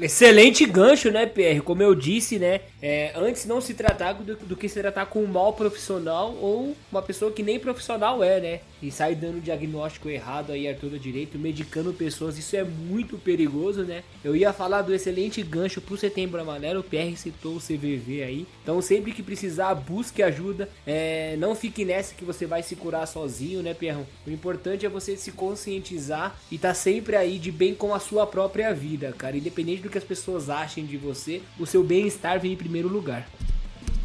Excelente 0.00 0.64
gancho, 0.64 1.10
né, 1.10 1.26
PR? 1.26 1.60
Como 1.64 1.82
eu 1.82 1.92
disse, 1.92 2.38
né? 2.38 2.60
É, 2.80 3.12
antes 3.16 3.44
não 3.44 3.60
se 3.60 3.74
tratar 3.74 4.12
do, 4.12 4.36
do, 4.36 4.56
que 4.56 4.68
se 4.68 4.80
tratar 4.80 5.06
com 5.06 5.22
um 5.24 5.26
mal 5.26 5.52
profissional 5.52 6.34
ou 6.40 6.76
uma 6.90 7.02
pessoa 7.02 7.32
que 7.32 7.42
nem 7.42 7.58
profissional 7.58 8.22
é, 8.22 8.40
né? 8.40 8.60
E 8.80 8.90
sai 8.90 9.14
dando 9.14 9.42
diagnóstico 9.42 10.08
errado 10.08 10.52
aí, 10.52 10.68
Arthur 10.68 10.98
direito, 10.98 11.38
medicando 11.38 11.92
pessoas, 11.92 12.38
isso 12.38 12.54
é 12.54 12.62
muito 12.62 13.18
perigoso, 13.18 13.82
né? 13.82 14.04
Eu 14.22 14.36
ia 14.36 14.52
falar 14.52 14.82
do 14.82 14.94
excelente 14.94 15.42
gancho 15.42 15.80
pro 15.80 15.96
Setembro 15.96 16.40
Amarelo, 16.40 16.80
o 16.80 16.84
PR 16.84 17.16
citou 17.16 17.56
o 17.56 17.60
CVV 17.60 18.22
aí. 18.22 18.46
Então, 18.62 18.80
sempre 18.80 19.12
que 19.12 19.22
precisar, 19.22 19.74
busque 19.74 20.22
ajuda. 20.22 20.68
É, 20.86 21.36
não 21.38 21.54
fique 21.54 21.84
nessa 21.84 22.14
que 22.14 22.24
você 22.24 22.46
vai 22.46 22.62
se 22.62 22.76
curar 22.76 23.06
sozinho, 23.06 23.62
né, 23.62 23.74
Pierrão? 23.74 24.06
O 24.26 24.30
importante 24.30 24.86
é 24.86 24.88
você 24.88 25.16
se 25.16 25.32
conscientizar 25.32 26.38
e 26.50 26.58
tá 26.58 26.72
sempre 26.72 27.16
aí 27.16 27.38
de 27.38 27.50
bem 27.50 27.74
com 27.74 27.92
a 27.92 27.98
sua 27.98 28.26
própria 28.26 28.72
vida, 28.72 29.12
cara. 29.16 29.36
Independente 29.36 29.82
do 29.82 29.90
que 29.90 29.98
as 29.98 30.04
pessoas 30.04 30.48
achem 30.48 30.86
de 30.86 30.96
você, 30.96 31.42
o 31.58 31.66
seu 31.66 31.82
bem-estar 31.82 32.38
vem 32.38 32.52
em 32.52 32.56
primeiro 32.68 32.88
lugar. 32.88 33.26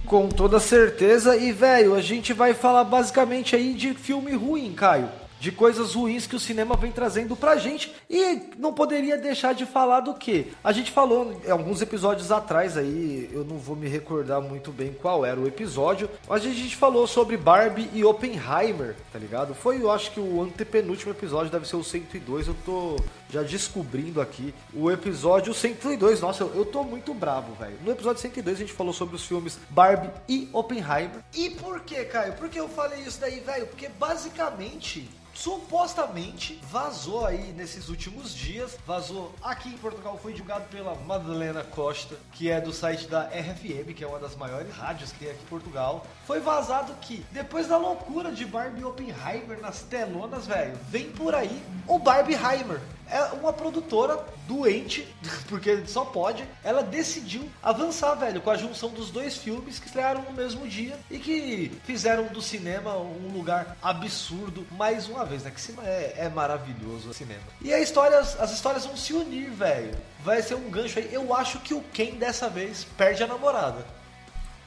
Com 0.05 0.29
toda 0.29 0.59
certeza. 0.59 1.35
E, 1.35 1.51
velho, 1.51 1.93
a 1.93 2.01
gente 2.01 2.31
vai 2.31 2.53
falar 2.53 2.85
basicamente 2.85 3.55
aí 3.55 3.73
de 3.73 3.93
filme 3.93 4.31
ruim, 4.33 4.73
Caio 4.73 5.09
de 5.43 5.51
coisas 5.51 5.93
ruins 5.93 6.25
que 6.25 6.37
o 6.37 6.39
cinema 6.39 6.77
vem 6.77 6.89
trazendo 6.89 7.35
pra 7.35 7.57
gente. 7.57 7.93
E 8.09 8.43
não 8.57 8.71
poderia 8.71 9.17
deixar 9.17 9.53
de 9.53 9.65
falar 9.65 9.99
do 9.99 10.13
que? 10.13 10.53
A 10.63 10.71
gente 10.71 10.89
falou 10.89 11.37
em 11.45 11.51
alguns 11.51 11.81
episódios 11.81 12.31
atrás 12.31 12.77
aí, 12.77 13.29
eu 13.33 13.43
não 13.43 13.57
vou 13.57 13.75
me 13.75 13.89
recordar 13.89 14.39
muito 14.39 14.71
bem 14.71 14.93
qual 14.93 15.25
era 15.25 15.37
o 15.37 15.45
episódio, 15.45 16.09
mas 16.29 16.45
a 16.45 16.49
gente 16.49 16.77
falou 16.77 17.05
sobre 17.05 17.35
Barbie 17.35 17.89
e 17.93 18.05
Oppenheimer, 18.05 18.95
tá 19.11 19.19
ligado? 19.19 19.53
Foi, 19.53 19.81
eu 19.81 19.91
acho 19.91 20.11
que 20.11 20.19
o 20.21 20.41
antepenúltimo 20.41 21.11
episódio 21.11 21.51
deve 21.51 21.67
ser 21.67 21.75
o 21.75 21.83
102, 21.83 22.47
eu 22.47 22.55
tô 22.65 22.95
já 23.33 23.41
descobrindo 23.41 24.21
aqui 24.21 24.53
o 24.73 24.91
episódio 24.91 25.53
102. 25.53 26.21
Nossa, 26.21 26.43
eu, 26.43 26.53
eu 26.53 26.65
tô 26.65 26.83
muito 26.83 27.13
bravo, 27.15 27.55
velho. 27.55 27.77
No 27.83 27.91
episódio 27.91 28.21
102 28.21 28.57
a 28.57 28.59
gente 28.59 28.73
falou 28.73 28.93
sobre 28.93 29.15
os 29.15 29.25
filmes 29.25 29.57
Barbie 29.71 30.11
e 30.29 30.47
Oppenheimer. 30.53 31.19
E 31.33 31.49
por 31.49 31.79
que, 31.79 32.05
Caio? 32.05 32.33
Por 32.33 32.47
que 32.47 32.59
eu 32.59 32.69
falei 32.69 33.01
isso 33.01 33.19
daí, 33.19 33.39
velho? 33.39 33.65
Porque 33.65 33.89
basicamente 33.89 35.09
supostamente 35.33 36.59
vazou 36.69 37.25
aí 37.25 37.51
nesses 37.53 37.89
últimos 37.89 38.33
dias, 38.33 38.77
vazou 38.85 39.33
aqui 39.41 39.69
em 39.69 39.77
Portugal, 39.77 40.17
foi 40.21 40.31
divulgado 40.31 40.65
pela 40.65 40.93
Madalena 40.95 41.63
Costa, 41.63 42.15
que 42.33 42.49
é 42.49 42.61
do 42.61 42.71
site 42.71 43.07
da 43.07 43.23
RFM, 43.23 43.93
que 43.95 44.03
é 44.03 44.07
uma 44.07 44.19
das 44.19 44.35
maiores 44.35 44.71
rádios 44.73 45.11
que 45.11 45.19
tem 45.19 45.31
aqui 45.31 45.43
em 45.43 45.47
Portugal. 45.47 46.05
Foi 46.25 46.39
vazado 46.39 46.93
que, 47.01 47.25
depois 47.31 47.67
da 47.67 47.77
loucura 47.77 48.31
de 48.31 48.45
Barbie 48.45 48.85
Oppenheimer 48.85 49.59
nas 49.59 49.81
telonas, 49.81 50.45
velho, 50.45 50.77
vem 50.87 51.09
por 51.09 51.33
aí 51.33 51.61
o 51.87 51.97
Barbieheimer. 51.97 52.79
É 53.09 53.21
uma 53.33 53.53
produtora 53.53 54.25
doente, 54.47 55.07
porque 55.47 55.85
só 55.85 56.05
pode. 56.05 56.43
Ela 56.63 56.83
decidiu 56.83 57.49
avançar, 57.61 58.15
velho, 58.15 58.41
com 58.41 58.49
a 58.49 58.57
junção 58.57 58.89
dos 58.89 59.11
dois 59.11 59.37
filmes 59.37 59.79
que 59.79 59.87
estrearam 59.87 60.21
no 60.23 60.31
mesmo 60.31 60.67
dia 60.67 60.97
e 61.09 61.19
que 61.19 61.71
fizeram 61.83 62.27
do 62.27 62.41
cinema 62.41 62.97
um 62.97 63.31
lugar 63.33 63.77
absurdo. 63.81 64.65
Mais 64.71 65.07
uma 65.07 65.25
vez, 65.25 65.43
né? 65.43 65.51
Que 65.51 65.61
cinema 65.61 65.87
é, 65.87 66.15
é 66.17 66.29
maravilhoso 66.29 67.09
o 67.09 67.13
cinema. 67.13 67.41
E 67.61 67.73
a 67.73 67.79
história, 67.79 68.19
as 68.19 68.51
histórias 68.51 68.85
vão 68.85 68.97
se 68.97 69.13
unir, 69.13 69.49
velho. 69.49 69.95
Vai 70.23 70.41
ser 70.41 70.55
um 70.55 70.69
gancho 70.69 70.99
aí. 70.99 71.09
Eu 71.11 71.33
acho 71.33 71.59
que 71.59 71.73
o 71.73 71.81
Ken 71.93 72.15
dessa 72.15 72.49
vez 72.49 72.85
perde 72.97 73.23
a 73.23 73.27
namorada. 73.27 73.85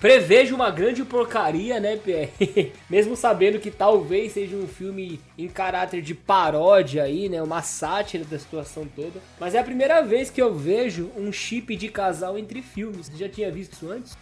Prevejo 0.00 0.54
uma 0.54 0.70
grande 0.70 1.02
porcaria, 1.04 1.80
né, 1.80 1.96
Pierre? 1.96 2.72
Mesmo 2.88 3.16
sabendo 3.16 3.58
que 3.58 3.70
talvez 3.70 4.32
seja 4.32 4.54
um 4.54 4.68
filme 4.68 5.18
em 5.38 5.48
caráter 5.48 6.02
de 6.02 6.14
paródia 6.14 7.04
aí, 7.04 7.28
né? 7.30 7.42
Uma 7.42 7.62
sátira 7.62 8.24
da 8.24 8.38
situação 8.38 8.86
toda. 8.94 9.20
Mas 9.40 9.54
é 9.54 9.58
a 9.58 9.64
primeira 9.64 10.02
vez 10.02 10.28
que 10.28 10.40
eu 10.40 10.54
vejo 10.54 11.10
um 11.16 11.32
chip 11.32 11.74
de 11.76 11.88
casal 11.88 12.38
entre 12.38 12.60
filmes. 12.60 13.08
Você 13.08 13.16
já 13.16 13.28
tinha 13.28 13.50
visto 13.50 13.72
isso 13.72 13.90
antes? 13.90 14.16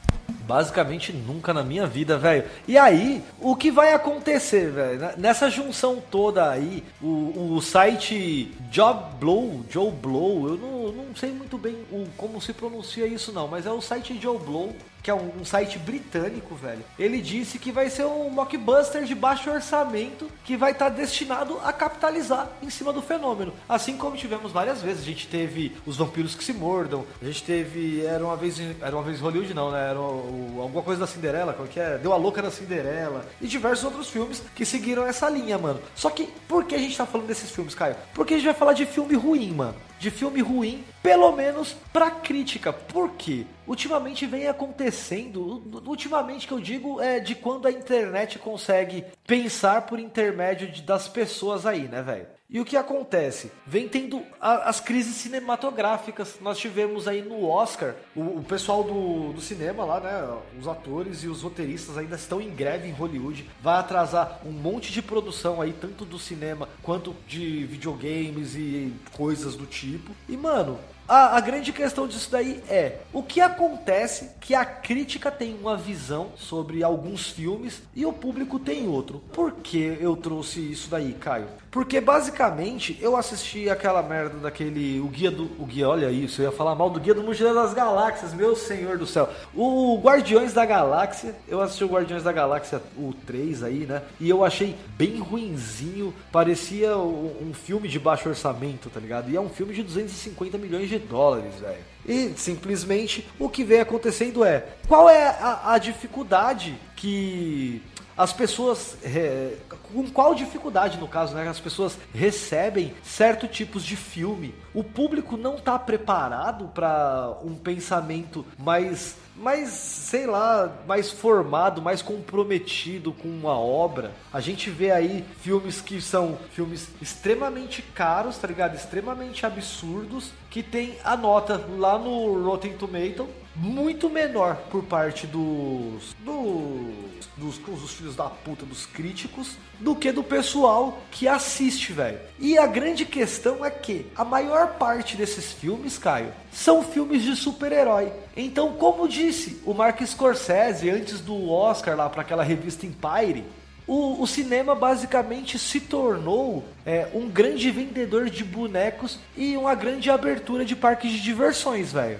Basicamente 0.46 1.12
nunca 1.12 1.54
na 1.54 1.62
minha 1.62 1.86
vida, 1.86 2.18
velho. 2.18 2.44
E 2.68 2.76
aí, 2.76 3.22
o 3.40 3.56
que 3.56 3.70
vai 3.70 3.94
acontecer, 3.94 4.70
velho? 4.70 5.00
Nessa 5.16 5.48
junção 5.48 6.02
toda 6.10 6.50
aí, 6.50 6.84
o, 7.00 7.54
o 7.54 7.62
site 7.62 8.52
Jobblow, 8.70 9.64
Joe 9.70 9.90
Blow, 9.90 10.48
eu 10.48 10.56
não, 10.56 10.92
não 10.92 11.16
sei 11.16 11.30
muito 11.30 11.56
bem 11.56 11.76
o, 11.90 12.06
como 12.16 12.40
se 12.40 12.52
pronuncia 12.52 13.06
isso 13.06 13.32
não, 13.32 13.48
mas 13.48 13.64
é 13.64 13.70
o 13.70 13.80
site 13.80 14.18
Joe 14.20 14.38
Blow 14.38 14.74
que 15.04 15.10
é 15.10 15.14
um, 15.14 15.30
um 15.38 15.44
site 15.44 15.78
britânico, 15.78 16.54
velho, 16.54 16.82
ele 16.98 17.20
disse 17.20 17.58
que 17.58 17.70
vai 17.70 17.90
ser 17.90 18.06
um 18.06 18.30
mockbuster 18.30 19.04
de 19.04 19.14
baixo 19.14 19.50
orçamento 19.50 20.30
que 20.42 20.56
vai 20.56 20.72
estar 20.72 20.88
destinado 20.88 21.60
a 21.62 21.74
capitalizar 21.74 22.50
em 22.62 22.70
cima 22.70 22.90
do 22.90 23.02
fenômeno. 23.02 23.52
Assim 23.68 23.98
como 23.98 24.16
tivemos 24.16 24.50
várias 24.50 24.80
vezes. 24.80 25.02
A 25.02 25.06
gente 25.06 25.28
teve 25.28 25.76
Os 25.84 25.98
Vampiros 25.98 26.34
que 26.34 26.42
se 26.42 26.54
Mordam, 26.54 27.04
a 27.20 27.24
gente 27.26 27.44
teve 27.44 28.02
Era 28.02 28.24
uma 28.24 28.36
vez 28.36 28.58
Era 28.80 28.96
uma 28.96 29.02
vez 29.02 29.20
Hollywood, 29.20 29.52
não, 29.52 29.70
né? 29.70 29.90
Era 29.90 30.00
o, 30.08 30.60
alguma 30.60 30.82
coisa 30.82 31.00
da 31.00 31.06
Cinderela, 31.06 31.52
qual 31.52 31.68
que 31.68 31.80
é? 31.80 31.98
Deu 31.98 32.12
a 32.12 32.16
louca 32.16 32.42
da 32.42 32.50
Cinderela. 32.50 33.24
E 33.40 33.46
diversos 33.46 33.84
outros 33.84 34.08
filmes 34.08 34.42
que 34.54 34.64
seguiram 34.64 35.06
essa 35.06 35.28
linha, 35.28 35.58
mano. 35.58 35.80
Só 35.94 36.10
que, 36.10 36.26
por 36.48 36.64
que 36.64 36.74
a 36.74 36.78
gente 36.78 36.96
tá 36.96 37.06
falando 37.06 37.26
desses 37.26 37.50
filmes, 37.50 37.74
Caio? 37.74 37.96
Porque 38.14 38.34
a 38.34 38.36
gente 38.36 38.46
vai 38.46 38.54
falar 38.54 38.72
de 38.72 38.86
filme 38.86 39.14
ruim, 39.14 39.52
mano 39.52 39.76
de 40.04 40.10
filme 40.10 40.42
ruim, 40.42 40.84
pelo 41.02 41.32
menos 41.32 41.74
pra 41.90 42.10
crítica. 42.10 42.72
Por 42.72 43.12
quê? 43.12 43.46
Ultimamente 43.66 44.26
vem 44.26 44.46
acontecendo, 44.46 45.62
ultimamente 45.86 46.46
que 46.46 46.52
eu 46.52 46.60
digo 46.60 47.00
é 47.00 47.18
de 47.18 47.34
quando 47.34 47.66
a 47.66 47.70
internet 47.70 48.38
consegue 48.38 49.02
pensar 49.26 49.86
por 49.86 49.98
intermédio 49.98 50.70
de, 50.70 50.82
das 50.82 51.08
pessoas 51.08 51.64
aí, 51.64 51.88
né, 51.88 52.02
velho? 52.02 52.26
E 52.54 52.60
o 52.60 52.64
que 52.64 52.76
acontece? 52.76 53.50
Vem 53.66 53.88
tendo 53.88 54.22
a, 54.40 54.68
as 54.68 54.78
crises 54.78 55.16
cinematográficas. 55.16 56.36
Nós 56.40 56.56
tivemos 56.56 57.08
aí 57.08 57.20
no 57.20 57.48
Oscar, 57.48 57.96
o, 58.14 58.20
o 58.20 58.44
pessoal 58.44 58.84
do, 58.84 59.32
do, 59.32 59.40
cinema 59.40 59.84
lá, 59.84 59.98
né? 59.98 60.38
Os 60.56 60.68
atores 60.68 61.24
e 61.24 61.26
os 61.26 61.42
roteiristas 61.42 61.98
ainda 61.98 62.14
estão 62.14 62.40
em 62.40 62.54
greve 62.54 62.86
em 62.86 62.92
Hollywood. 62.92 63.50
Vai 63.60 63.80
atrasar 63.80 64.40
um 64.46 64.52
monte 64.52 64.92
de 64.92 65.02
produção 65.02 65.60
aí, 65.60 65.72
tanto 65.72 66.04
do 66.04 66.16
cinema 66.16 66.68
quanto 66.80 67.16
de 67.26 67.64
videogames 67.64 68.54
e 68.54 68.94
coisas 69.16 69.56
do 69.56 69.66
tipo. 69.66 70.12
E, 70.28 70.36
mano, 70.36 70.78
a, 71.08 71.36
a, 71.36 71.40
grande 71.40 71.72
questão 71.72 72.06
disso 72.06 72.30
daí 72.30 72.62
é 72.68 72.98
o 73.12 73.22
que 73.22 73.40
acontece 73.40 74.30
que 74.40 74.54
a 74.54 74.64
crítica 74.64 75.30
tem 75.30 75.54
uma 75.54 75.76
visão 75.76 76.32
sobre 76.36 76.82
alguns 76.82 77.28
filmes 77.30 77.82
e 77.94 78.06
o 78.06 78.12
público 78.12 78.58
tem 78.58 78.88
outro. 78.88 79.22
Por 79.32 79.52
que 79.52 79.98
eu 80.00 80.16
trouxe 80.16 80.60
isso 80.60 80.88
daí, 80.88 81.12
Caio? 81.12 81.46
Porque 81.70 82.00
basicamente 82.00 82.96
eu 83.00 83.16
assisti 83.16 83.68
aquela 83.68 84.00
merda 84.02 84.38
daquele. 84.38 85.00
O 85.00 85.08
guia 85.08 85.30
do. 85.30 85.50
O 85.58 85.66
guia, 85.66 85.88
olha 85.88 86.10
isso, 86.10 86.40
eu 86.40 86.46
ia 86.46 86.56
falar 86.56 86.74
mal 86.74 86.88
do 86.88 87.00
guia 87.00 87.12
do 87.12 87.22
Mochileiro 87.22 87.58
das 87.58 87.74
Galáxias, 87.74 88.32
meu 88.32 88.54
senhor 88.54 88.96
do 88.96 89.06
céu. 89.06 89.28
O 89.52 89.98
Guardiões 90.00 90.52
da 90.52 90.64
Galáxia, 90.64 91.34
eu 91.48 91.60
assisti 91.60 91.82
o 91.82 91.88
Guardiões 91.88 92.22
da 92.22 92.30
Galáxia, 92.30 92.80
o 92.96 93.12
3 93.26 93.64
aí, 93.64 93.86
né? 93.86 94.02
E 94.20 94.30
eu 94.30 94.44
achei 94.44 94.76
bem 94.96 95.18
ruinzinho. 95.18 96.14
Parecia 96.30 96.96
um, 96.96 97.48
um 97.48 97.52
filme 97.52 97.88
de 97.88 97.98
baixo 97.98 98.28
orçamento, 98.28 98.88
tá 98.88 99.00
ligado? 99.00 99.28
E 99.28 99.36
é 99.36 99.40
um 99.40 99.48
filme 99.48 99.74
de 99.74 99.82
250 99.82 100.56
milhões 100.56 100.88
de 100.88 100.93
dólares, 100.98 101.54
velho. 101.60 101.94
E 102.06 102.34
simplesmente 102.36 103.26
o 103.38 103.48
que 103.48 103.64
vem 103.64 103.80
acontecendo 103.80 104.44
é 104.44 104.66
qual 104.86 105.08
é 105.08 105.26
a, 105.28 105.72
a 105.72 105.78
dificuldade 105.78 106.78
que 106.96 107.82
as 108.16 108.32
pessoas 108.32 108.96
é, 109.02 109.56
com 109.92 110.08
qual 110.10 110.34
dificuldade 110.34 110.98
no 110.98 111.08
caso, 111.08 111.34
né? 111.34 111.48
As 111.48 111.58
pessoas 111.58 111.98
recebem 112.14 112.94
certo 113.02 113.48
tipos 113.48 113.84
de 113.84 113.96
filme. 113.96 114.54
O 114.72 114.84
público 114.84 115.36
não 115.36 115.56
está 115.56 115.78
preparado 115.78 116.68
para 116.68 117.36
um 117.42 117.54
pensamento 117.54 118.44
mais 118.58 119.16
mais, 119.36 119.70
sei 119.70 120.26
lá, 120.26 120.72
mais 120.86 121.10
formado, 121.10 121.82
mais 121.82 122.00
comprometido 122.02 123.12
com 123.12 123.28
uma 123.28 123.58
obra. 123.58 124.12
A 124.32 124.40
gente 124.40 124.70
vê 124.70 124.90
aí 124.90 125.24
filmes 125.40 125.80
que 125.80 126.00
são 126.00 126.38
filmes 126.52 126.88
extremamente 127.02 127.82
caros, 127.82 128.38
tá 128.38 128.46
ligado? 128.46 128.74
Extremamente 128.74 129.44
absurdos, 129.44 130.30
que 130.50 130.62
tem 130.62 130.96
a 131.04 131.16
nota 131.16 131.64
lá 131.76 131.98
no 131.98 132.44
Rotten 132.44 132.74
Tomato 132.74 133.28
muito 133.56 134.10
menor 134.10 134.56
por 134.70 134.82
parte 134.82 135.26
dos, 135.26 136.14
dos, 136.18 137.18
dos, 137.36 137.58
dos 137.58 137.90
filhos 137.92 138.16
da 138.16 138.24
puta, 138.24 138.66
dos 138.66 138.86
críticos, 138.86 139.56
do 139.78 139.94
que 139.94 140.10
do 140.12 140.22
pessoal 140.22 140.98
que 141.10 141.28
assiste, 141.28 141.92
velho. 141.92 142.18
E 142.38 142.58
a 142.58 142.66
grande 142.66 143.04
questão 143.04 143.64
é 143.64 143.70
que 143.70 144.06
a 144.16 144.24
maior 144.24 144.74
parte 144.74 145.16
desses 145.16 145.52
filmes, 145.52 145.98
Caio, 145.98 146.32
são 146.52 146.82
filmes 146.82 147.22
de 147.22 147.36
super-herói. 147.36 148.12
Então, 148.36 148.72
como 148.74 149.08
disse 149.08 149.60
o 149.64 149.72
Mark 149.72 150.00
Scorsese 150.02 150.90
antes 150.90 151.20
do 151.20 151.50
Oscar 151.50 151.96
lá 151.96 152.08
para 152.08 152.22
aquela 152.22 152.42
revista 152.42 152.86
Empire, 152.86 153.44
o, 153.86 154.22
o, 154.22 154.26
cinema 154.26 154.74
basicamente 154.74 155.58
se 155.58 155.78
tornou 155.78 156.64
é, 156.86 157.06
um 157.12 157.28
grande 157.28 157.70
vendedor 157.70 158.30
de 158.30 158.42
bonecos 158.42 159.18
e 159.36 159.58
uma 159.58 159.74
grande 159.74 160.10
abertura 160.10 160.64
de 160.64 160.74
parques 160.74 161.12
de 161.12 161.20
diversões, 161.20 161.92
velho. 161.92 162.18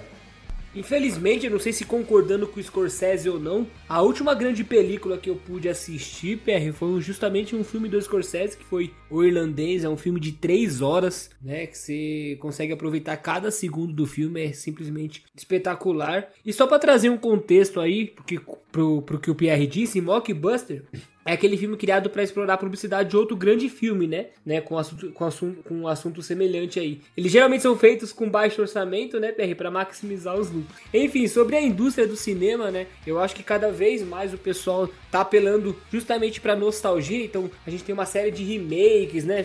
Infelizmente, 0.75 1.45
eu 1.45 1.51
não 1.51 1.59
sei 1.59 1.71
se 1.71 1.85
concordando 1.85 2.47
com 2.47 2.59
o 2.59 2.63
Scorsese 2.63 3.29
ou 3.29 3.39
não, 3.39 3.65
a 3.87 4.01
última 4.01 4.33
grande 4.33 4.63
película 4.63 5.17
que 5.17 5.29
eu 5.29 5.35
pude 5.35 5.69
assistir, 5.69 6.37
PR, 6.37 6.73
foi 6.73 6.99
justamente 7.01 7.55
um 7.55 7.63
filme 7.63 7.87
do 7.87 8.01
Scorsese, 8.01 8.57
que 8.57 8.65
foi 8.65 8.91
O 9.09 9.23
Irlandês, 9.23 9.83
é 9.83 9.89
um 9.89 9.97
filme 9.97 10.19
de 10.19 10.33
3 10.33 10.81
horas, 10.81 11.29
né, 11.41 11.65
que 11.65 11.77
você 11.77 12.37
consegue 12.39 12.73
aproveitar 12.73 13.15
cada 13.17 13.49
segundo 13.49 13.93
do 13.93 14.05
filme, 14.05 14.43
é 14.43 14.51
simplesmente 14.51 15.23
espetacular. 15.35 16.29
E 16.45 16.51
só 16.51 16.67
para 16.67 16.79
trazer 16.79 17.09
um 17.09 17.17
contexto 17.17 17.79
aí, 17.79 18.07
porque 18.07 18.39
pro, 18.71 19.01
pro 19.01 19.19
que 19.19 19.31
o 19.31 19.35
Pierre 19.35 19.67
disse, 19.67 20.01
Mockbuster 20.01 20.83
é 21.25 21.33
aquele 21.33 21.57
filme 21.57 21.75
criado 21.75 22.09
para 22.09 22.21
explorar 22.21 22.53
a 22.53 22.57
publicidade 22.57 23.09
de 23.09 23.17
outro 23.17 23.35
grande 23.35 23.67
filme, 23.67 24.05
né? 24.05 24.27
né? 24.45 24.61
Com, 24.61 24.77
assunto, 24.77 25.11
com, 25.11 25.25
assunto, 25.25 25.63
com 25.63 25.73
um 25.73 25.87
assunto 25.87 26.21
semelhante 26.21 26.79
aí. 26.79 27.01
Eles 27.17 27.31
geralmente 27.31 27.63
são 27.63 27.75
feitos 27.75 28.13
com 28.13 28.29
baixo 28.29 28.61
orçamento, 28.61 29.19
né, 29.19 29.31
PR, 29.31 29.55
para 29.57 29.71
maximizar 29.71 30.39
os 30.39 30.51
lucros. 30.51 30.77
Enfim, 30.93 31.27
sobre 31.27 31.55
a 31.55 31.61
indústria 31.61 32.07
do 32.07 32.15
cinema, 32.15 32.69
né? 32.69 32.85
Eu 33.07 33.19
acho 33.19 33.33
que 33.35 33.41
cada 33.41 33.71
vez 33.71 34.03
mais 34.03 34.33
o 34.33 34.37
pessoal 34.37 34.87
tá 35.09 35.21
apelando 35.21 35.75
justamente 35.91 36.39
para 36.39 36.55
nostalgia. 36.55 37.25
Então, 37.25 37.49
a 37.65 37.71
gente 37.71 37.83
tem 37.83 37.93
uma 37.93 38.05
série 38.05 38.29
de 38.29 38.43
remakes, 38.43 39.25
né? 39.25 39.43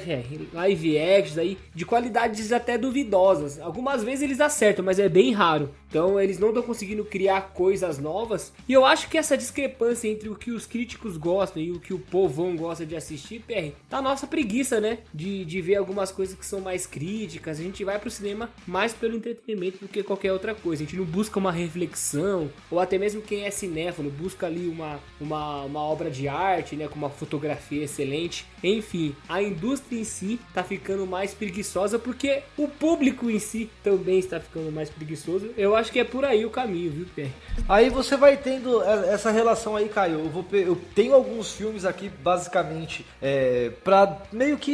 Live 0.53 0.99
actions 0.99 1.39
aí, 1.39 1.57
de 1.75 1.87
qualidades 1.87 2.53
até 2.53 2.77
duvidosas. 2.77 3.59
Algumas 3.59 4.05
vezes 4.05 4.23
eles 4.23 4.41
acertam, 4.41 4.85
mas 4.85 4.99
é 4.99 5.09
bem 5.09 5.33
raro. 5.33 5.71
Então, 5.91 6.21
eles 6.21 6.39
não 6.39 6.49
estão 6.49 6.63
conseguindo 6.63 7.05
criar 7.05 7.53
coisas 7.53 7.99
novas. 7.99 8.53
E 8.69 8.73
eu 8.73 8.85
acho 8.85 9.09
que 9.09 9.19
essa 9.19 9.37
discrepância 9.37 10.07
entre 10.07 10.29
o 10.29 10.37
que 10.37 10.53
os 10.53 10.65
críticos 10.65 11.17
gostam 11.17 11.61
e 11.61 11.73
o 11.73 11.81
que 11.81 11.93
o 11.93 11.99
povão 11.99 12.57
gosta 12.57 12.87
de 12.87 12.95
assistir, 12.95 13.41
PR, 13.41 13.75
tá 13.89 13.99
a 13.99 14.03
nossa 14.03 14.25
preguiça, 14.25 14.81
né? 14.81 14.99
De, 15.13 15.45
de 15.45 15.61
ver 15.61 15.75
algumas 15.75 16.13
coisas 16.13 16.37
que 16.37 16.47
são 16.47 16.61
mais 16.61 16.87
críticas. 16.87 17.59
A 17.59 17.63
gente 17.63 17.83
vai 17.85 17.99
pro 17.99 18.09
cinema 18.09 18.49
mais 18.67 18.93
pelo 18.93 19.17
entretenimento 19.17 19.79
do 19.79 19.89
que 19.89 20.03
qualquer 20.05 20.33
outra 20.33 20.55
coisa. 20.55 20.85
A 20.85 20.87
gente 20.87 20.97
não 20.97 21.05
busca 21.05 21.41
uma 21.41 21.51
reflexão, 21.51 22.49
ou 22.71 22.79
até 22.79 22.97
mesmo 22.97 23.21
quem 23.21 23.45
é 23.45 23.51
cinéfilo 23.51 24.11
busca 24.11 24.47
ali 24.47 24.69
uma, 24.69 25.01
uma, 25.21 25.65
uma 25.65 25.81
obra 25.81 26.09
de 26.09 26.29
arte, 26.29 26.77
né? 26.77 26.87
Com 26.87 26.97
uma 26.97 27.11
fotografia 27.11 27.83
excelente. 27.83 28.47
Enfim, 28.63 29.17
a 29.29 29.43
indústria 29.43 29.99
em 29.99 30.05
si 30.05 30.39
tá 30.55 30.63
ficando 30.63 31.05
mais 31.05 31.35
preguiçosa 31.35 31.99
porque 31.99 32.43
o 32.57 32.69
público 32.69 33.29
em 33.29 33.41
si 33.41 33.69
também 33.83 34.21
está 34.21 34.39
ficando 34.39 34.71
mais 34.71 34.89
preguiçoso. 34.89 35.51
Eu 35.57 35.80
acho 35.81 35.91
que 35.91 36.01
é 36.01 36.05
por 36.05 36.25
aí 36.25 36.45
o 36.45 36.51
caminho, 36.51 36.91
viu, 36.91 37.07
PR? 37.15 37.31
Aí 37.69 37.91
você 37.91 38.17
vai 38.17 38.37
tendo 38.37 38.83
essa 38.83 39.31
relação 39.31 39.77
aí, 39.77 39.89
Caio. 39.89 40.21
Eu, 40.21 40.29
vou, 40.29 40.45
eu 40.53 40.77
tenho 40.95 41.15
alguns 41.15 41.53
filmes 41.53 41.85
aqui, 41.85 42.09
basicamente, 42.09 43.05
é, 43.21 43.73
pra 43.83 44.19
meio 44.33 44.59
que 44.59 44.73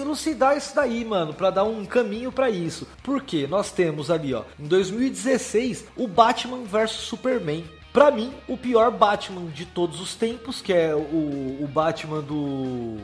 elucidar 0.00 0.56
isso 0.56 0.74
daí, 0.74 1.04
mano, 1.04 1.34
pra 1.34 1.50
dar 1.50 1.64
um 1.64 1.84
caminho 1.84 2.32
para 2.32 2.48
isso. 2.50 2.88
Porque 3.02 3.46
nós 3.46 3.70
temos 3.70 4.10
ali, 4.10 4.34
ó, 4.34 4.42
em 4.58 4.66
2016, 4.66 5.86
o 5.96 6.06
Batman 6.08 6.64
vs 6.64 6.90
Superman. 6.90 7.64
Pra 7.92 8.10
mim, 8.10 8.32
o 8.48 8.56
pior 8.56 8.90
Batman 8.90 9.46
de 9.46 9.64
todos 9.64 10.00
os 10.00 10.16
tempos, 10.16 10.60
que 10.60 10.72
é 10.72 10.92
o, 10.92 10.98
o 11.62 11.68
Batman 11.72 12.20
do. 12.20 12.98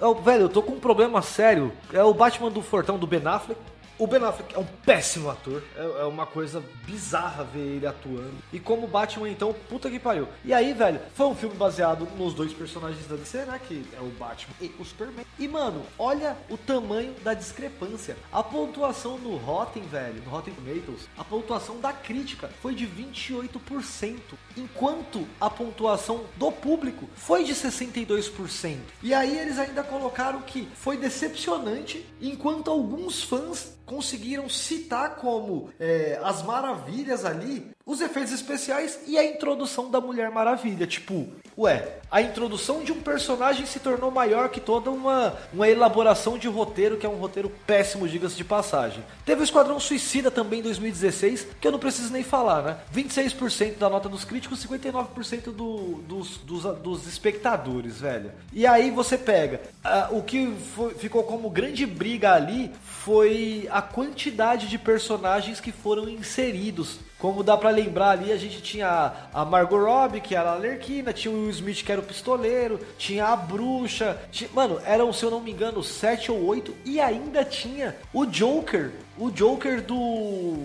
Oh, 0.00 0.14
velho, 0.14 0.42
eu 0.42 0.48
tô 0.48 0.62
com 0.62 0.74
um 0.74 0.78
problema 0.78 1.20
sério. 1.20 1.72
É 1.92 2.04
o 2.04 2.14
Batman 2.14 2.48
do 2.48 2.62
Fortão 2.62 2.96
do 2.96 3.08
Ben 3.08 3.26
Affleck. 3.26 3.60
O 3.98 4.06
Ben 4.06 4.22
Affleck 4.22 4.54
é 4.54 4.58
um 4.58 4.66
péssimo 4.84 5.30
ator, 5.30 5.62
é, 5.74 6.02
é, 6.02 6.04
uma 6.04 6.26
coisa 6.26 6.62
bizarra 6.84 7.44
ver 7.44 7.60
ele 7.60 7.86
atuando. 7.86 8.34
E 8.52 8.60
como 8.60 8.86
Batman, 8.86 9.30
então, 9.30 9.54
puta 9.70 9.88
que 9.88 9.98
pariu. 9.98 10.28
E 10.44 10.52
aí, 10.52 10.74
velho, 10.74 11.00
foi 11.14 11.24
um 11.24 11.34
filme 11.34 11.56
baseado 11.56 12.06
nos 12.18 12.34
dois 12.34 12.52
personagens 12.52 13.06
da 13.06 13.16
DC, 13.16 13.46
né? 13.46 13.58
Que 13.66 13.86
é 13.96 14.00
o 14.00 14.10
Batman 14.10 14.54
e 14.60 14.70
o 14.78 14.84
Superman. 14.84 15.24
E, 15.38 15.48
mano, 15.48 15.82
olha 15.98 16.36
o 16.50 16.58
tamanho 16.58 17.14
da 17.24 17.32
discrepância. 17.32 18.18
A 18.30 18.42
pontuação 18.42 19.16
no 19.16 19.34
Rotten, 19.36 19.84
velho, 19.84 20.22
no 20.22 20.30
Rotten 20.30 20.52
Tomatoes, 20.52 21.08
a 21.16 21.24
pontuação 21.24 21.80
da 21.80 21.94
crítica 21.94 22.50
foi 22.60 22.74
de 22.74 22.86
28%, 22.86 24.18
enquanto 24.58 25.26
a 25.40 25.48
pontuação 25.48 26.24
do 26.36 26.52
público 26.52 27.08
foi 27.14 27.44
de 27.44 27.54
62%. 27.54 28.76
E 29.02 29.14
aí 29.14 29.38
eles 29.38 29.58
ainda 29.58 29.82
colocaram 29.82 30.42
que 30.42 30.68
foi 30.74 30.98
decepcionante, 30.98 32.04
enquanto 32.20 32.70
alguns 32.70 33.22
fãs 33.22 33.74
conseguiram 33.86 34.48
citar 34.48 35.16
como 35.16 35.70
é, 35.78 36.20
as 36.22 36.42
maravilhas 36.42 37.24
ali 37.24 37.70
os 37.86 38.00
efeitos 38.00 38.32
especiais 38.32 38.98
e 39.06 39.16
a 39.16 39.24
introdução 39.24 39.88
da 39.88 40.00
Mulher 40.00 40.28
Maravilha. 40.28 40.88
Tipo, 40.88 41.28
ué, 41.56 42.00
a 42.10 42.20
introdução 42.20 42.82
de 42.82 42.90
um 42.90 43.00
personagem 43.00 43.64
se 43.64 43.78
tornou 43.78 44.10
maior 44.10 44.48
que 44.48 44.58
toda 44.58 44.90
uma, 44.90 45.36
uma 45.52 45.68
elaboração 45.68 46.36
de 46.36 46.48
roteiro, 46.48 46.96
que 46.96 47.06
é 47.06 47.08
um 47.08 47.14
roteiro 47.14 47.48
péssimo, 47.64 48.08
diga-se 48.08 48.34
de 48.34 48.42
passagem. 48.42 49.04
Teve 49.24 49.40
o 49.40 49.44
Esquadrão 49.44 49.78
Suicida 49.78 50.32
também 50.32 50.58
em 50.58 50.62
2016, 50.64 51.46
que 51.60 51.68
eu 51.68 51.70
não 51.70 51.78
preciso 51.78 52.12
nem 52.12 52.24
falar, 52.24 52.62
né? 52.62 52.76
26% 52.92 53.78
da 53.78 53.88
nota 53.88 54.08
dos 54.08 54.24
críticos, 54.24 54.66
59% 54.66 55.52
do, 55.52 56.02
dos, 56.02 56.38
dos, 56.38 56.64
dos 56.80 57.06
espectadores, 57.06 58.00
velho. 58.00 58.32
E 58.52 58.66
aí 58.66 58.90
você 58.90 59.16
pega, 59.16 59.60
uh, 59.84 60.18
o 60.18 60.24
que 60.24 60.52
foi, 60.74 60.92
ficou 60.94 61.22
como 61.22 61.48
grande 61.48 61.86
briga 61.86 62.32
ali 62.32 62.72
foi 62.82 63.68
a 63.70 63.80
quantidade 63.80 64.66
de 64.66 64.76
personagens 64.76 65.60
que 65.60 65.70
foram 65.70 66.08
inseridos 66.08 66.98
como 67.18 67.42
dá 67.42 67.56
para 67.56 67.70
lembrar 67.70 68.10
ali, 68.10 68.30
a 68.30 68.36
gente 68.36 68.60
tinha 68.60 69.12
a 69.32 69.44
Margot 69.44 69.78
Robbie, 69.78 70.20
que 70.20 70.34
era 70.34 70.52
a 70.52 70.56
Lerquina, 70.56 71.14
tinha 71.14 71.32
o 71.32 71.42
Will 71.42 71.50
Smith, 71.50 71.82
que 71.82 71.90
era 71.90 72.00
o 72.00 72.04
pistoleiro, 72.04 72.78
tinha 72.98 73.26
a 73.26 73.36
bruxa. 73.36 74.20
Tinha... 74.30 74.50
Mano, 74.52 74.80
eram, 74.84 75.12
se 75.12 75.24
eu 75.24 75.30
não 75.30 75.40
me 75.40 75.50
engano, 75.50 75.82
sete 75.82 76.30
ou 76.30 76.44
oito. 76.44 76.74
E 76.84 77.00
ainda 77.00 77.42
tinha 77.44 77.96
o 78.12 78.26
Joker. 78.26 78.90
O 79.16 79.30
Joker 79.30 79.80
do. 79.82 80.56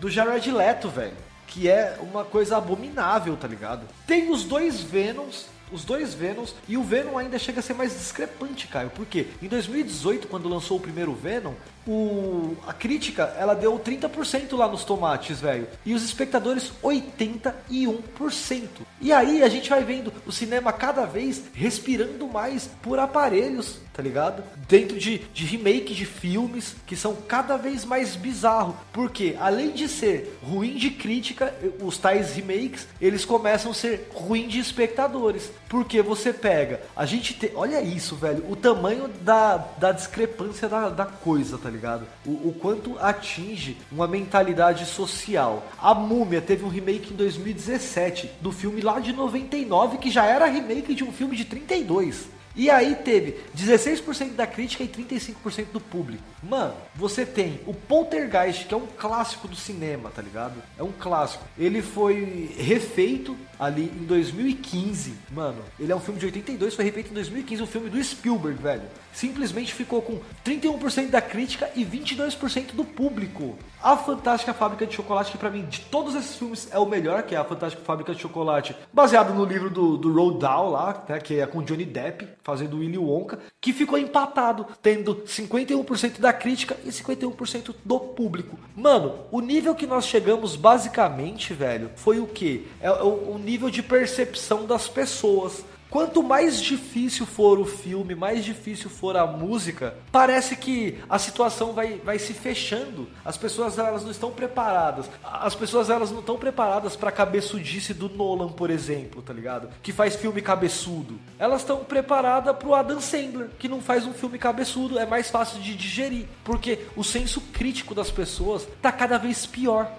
Do 0.00 0.10
Jared 0.10 0.50
Leto, 0.50 0.88
velho. 0.88 1.16
Que 1.46 1.68
é 1.68 1.96
uma 2.00 2.24
coisa 2.24 2.56
abominável, 2.56 3.36
tá 3.36 3.46
ligado? 3.46 3.86
Tem 4.06 4.30
os 4.30 4.42
dois 4.42 4.80
Venoms 4.80 5.46
os 5.70 5.84
dois 5.84 6.14
Venoms, 6.14 6.54
e 6.68 6.76
o 6.76 6.82
Venom 6.82 7.18
ainda 7.18 7.38
chega 7.38 7.58
a 7.58 7.62
ser 7.62 7.74
mais 7.74 7.92
discrepante, 7.92 8.68
Caio. 8.68 8.90
Por 8.90 9.04
quê? 9.04 9.26
Em 9.42 9.48
2018, 9.48 10.28
quando 10.28 10.48
lançou 10.48 10.76
o 10.76 10.80
primeiro 10.80 11.12
Venom, 11.12 11.54
o, 11.86 12.56
a 12.66 12.72
crítica 12.72 13.34
ela 13.38 13.54
deu 13.54 13.78
30% 13.78 14.56
lá 14.56 14.68
nos 14.68 14.84
tomates, 14.84 15.40
velho. 15.40 15.68
E 15.84 15.94
os 15.94 16.04
espectadores 16.04 16.72
81%. 16.82 18.68
E 19.00 19.12
aí 19.12 19.42
a 19.42 19.48
gente 19.48 19.70
vai 19.70 19.84
vendo 19.84 20.12
o 20.26 20.32
cinema 20.32 20.72
cada 20.72 21.04
vez 21.04 21.44
respirando 21.54 22.26
mais 22.26 22.68
por 22.82 22.98
aparelhos, 22.98 23.78
tá 23.92 24.02
ligado? 24.02 24.42
Dentro 24.68 24.98
de, 24.98 25.18
de 25.18 25.44
remake 25.44 25.94
de 25.94 26.04
filmes 26.04 26.74
que 26.86 26.96
são 26.96 27.14
cada 27.14 27.56
vez 27.56 27.84
mais 27.84 28.16
bizarros. 28.16 28.74
Porque 28.92 29.36
além 29.38 29.70
de 29.70 29.88
ser 29.88 30.38
ruim 30.42 30.74
de 30.74 30.90
crítica, 30.90 31.54
os 31.80 31.98
tais 31.98 32.34
remakes, 32.34 32.88
eles 33.00 33.24
começam 33.24 33.70
a 33.70 33.74
ser 33.74 34.10
ruim 34.12 34.48
de 34.48 34.58
espectadores. 34.58 35.50
Porque 35.68 36.02
você 36.02 36.32
pega, 36.32 36.80
a 36.96 37.06
gente 37.06 37.34
tem. 37.34 37.50
Olha 37.54 37.80
isso, 37.80 38.16
velho. 38.16 38.44
O 38.50 38.56
tamanho 38.56 39.08
da, 39.20 39.56
da 39.56 39.92
discrepância 39.92 40.68
da, 40.68 40.88
da 40.88 41.06
coisa, 41.06 41.58
tá 41.58 41.68
ligado? 41.68 41.75
O, 42.24 42.48
o 42.48 42.56
quanto 42.58 42.98
atinge 42.98 43.76
uma 43.90 44.06
mentalidade 44.06 44.86
social. 44.86 45.66
A 45.78 45.94
Múmia 45.94 46.40
teve 46.40 46.64
um 46.64 46.68
remake 46.68 47.12
em 47.12 47.16
2017 47.16 48.30
do 48.40 48.52
filme 48.52 48.80
lá 48.80 49.00
de 49.00 49.12
99, 49.12 49.98
que 49.98 50.10
já 50.10 50.24
era 50.24 50.46
remake 50.46 50.94
de 50.94 51.04
um 51.04 51.12
filme 51.12 51.36
de 51.36 51.44
32. 51.44 52.28
E 52.56 52.70
aí 52.70 52.94
teve 52.94 53.36
16% 53.54 54.34
da 54.34 54.46
crítica 54.46 54.82
e 54.82 54.88
35% 54.88 55.66
do 55.72 55.80
público. 55.80 56.24
Mano, 56.48 56.74
você 56.94 57.26
tem 57.26 57.60
o 57.66 57.74
Poltergeist, 57.74 58.66
que 58.66 58.74
é 58.74 58.76
um 58.76 58.86
clássico 58.86 59.48
do 59.48 59.56
cinema, 59.56 60.10
tá 60.14 60.22
ligado? 60.22 60.62
É 60.78 60.82
um 60.82 60.92
clássico. 60.92 61.44
Ele 61.58 61.82
foi 61.82 62.54
refeito 62.56 63.36
ali 63.58 63.84
em 63.84 64.04
2015. 64.04 65.14
Mano, 65.32 65.62
ele 65.78 65.90
é 65.90 65.96
um 65.96 66.00
filme 66.00 66.20
de 66.20 66.26
82, 66.26 66.74
foi 66.74 66.84
refeito 66.84 67.10
em 67.10 67.14
2015, 67.14 67.62
um 67.62 67.66
filme 67.66 67.90
do 67.90 68.02
Spielberg, 68.02 68.62
velho. 68.62 68.82
Simplesmente 69.12 69.72
ficou 69.72 70.02
com 70.02 70.20
31% 70.44 71.08
da 71.08 71.22
crítica 71.22 71.70
e 71.74 71.84
22% 71.84 72.74
do 72.74 72.84
público. 72.84 73.56
A 73.82 73.96
Fantástica 73.96 74.52
Fábrica 74.52 74.86
de 74.86 74.94
Chocolate, 74.94 75.32
que 75.32 75.38
para 75.38 75.50
mim, 75.50 75.64
de 75.64 75.80
todos 75.80 76.14
esses 76.14 76.36
filmes, 76.36 76.68
é 76.70 76.78
o 76.78 76.86
melhor, 76.86 77.22
que 77.22 77.34
é 77.34 77.38
a 77.38 77.44
Fantástica 77.44 77.82
Fábrica 77.82 78.14
de 78.14 78.20
Chocolate, 78.20 78.76
baseado 78.92 79.32
no 79.32 79.44
livro 79.44 79.70
do, 79.70 79.96
do 79.96 80.12
Roald 80.12 80.38
Dahl 80.38 80.70
lá, 80.70 81.04
né, 81.08 81.18
que 81.18 81.40
é 81.40 81.46
com 81.46 81.62
Johnny 81.62 81.84
Depp, 81.84 82.28
fazendo 82.42 82.78
Willy 82.78 82.98
Wonka, 82.98 83.38
que 83.60 83.72
ficou 83.72 83.98
empatado, 83.98 84.66
tendo 84.82 85.16
51% 85.24 86.20
da 86.20 86.32
crítica 86.36 86.76
e 86.84 86.88
51% 86.88 87.74
do 87.84 87.98
público. 87.98 88.58
Mano, 88.76 89.20
o 89.30 89.40
nível 89.40 89.74
que 89.74 89.86
nós 89.86 90.06
chegamos, 90.06 90.54
basicamente, 90.54 91.52
velho, 91.52 91.90
foi 91.96 92.20
o 92.20 92.26
que? 92.26 92.68
É 92.80 92.90
o 92.90 93.38
nível 93.38 93.70
de 93.70 93.82
percepção 93.82 94.66
das 94.66 94.86
pessoas. 94.86 95.64
Quanto 95.96 96.22
mais 96.22 96.60
difícil 96.60 97.24
for 97.24 97.58
o 97.58 97.64
filme, 97.64 98.14
mais 98.14 98.44
difícil 98.44 98.90
for 98.90 99.16
a 99.16 99.26
música, 99.26 99.94
parece 100.12 100.54
que 100.54 100.98
a 101.08 101.18
situação 101.18 101.72
vai, 101.72 101.94
vai 102.04 102.18
se 102.18 102.34
fechando. 102.34 103.08
As 103.24 103.38
pessoas 103.38 103.78
elas 103.78 104.02
não 104.02 104.10
estão 104.10 104.30
preparadas. 104.30 105.08
As 105.24 105.54
pessoas 105.54 105.88
elas 105.88 106.10
não 106.10 106.20
estão 106.20 106.36
preparadas 106.36 106.96
para 106.96 107.10
cabeçudice 107.10 107.94
do 107.94 108.10
Nolan, 108.10 108.52
por 108.52 108.68
exemplo, 108.68 109.22
tá 109.22 109.32
ligado? 109.32 109.70
Que 109.82 109.90
faz 109.90 110.14
filme 110.16 110.42
cabeçudo. 110.42 111.18
Elas 111.38 111.62
estão 111.62 111.82
preparadas 111.82 112.54
pro 112.56 112.74
Adam 112.74 113.00
Sandler, 113.00 113.48
que 113.58 113.66
não 113.66 113.80
faz 113.80 114.04
um 114.04 114.12
filme 114.12 114.38
cabeçudo, 114.38 114.98
é 114.98 115.06
mais 115.06 115.30
fácil 115.30 115.62
de 115.62 115.74
digerir, 115.74 116.26
porque 116.44 116.80
o 116.94 117.02
senso 117.02 117.40
crítico 117.54 117.94
das 117.94 118.10
pessoas 118.10 118.68
tá 118.82 118.92
cada 118.92 119.16
vez 119.16 119.46
pior. 119.46 119.90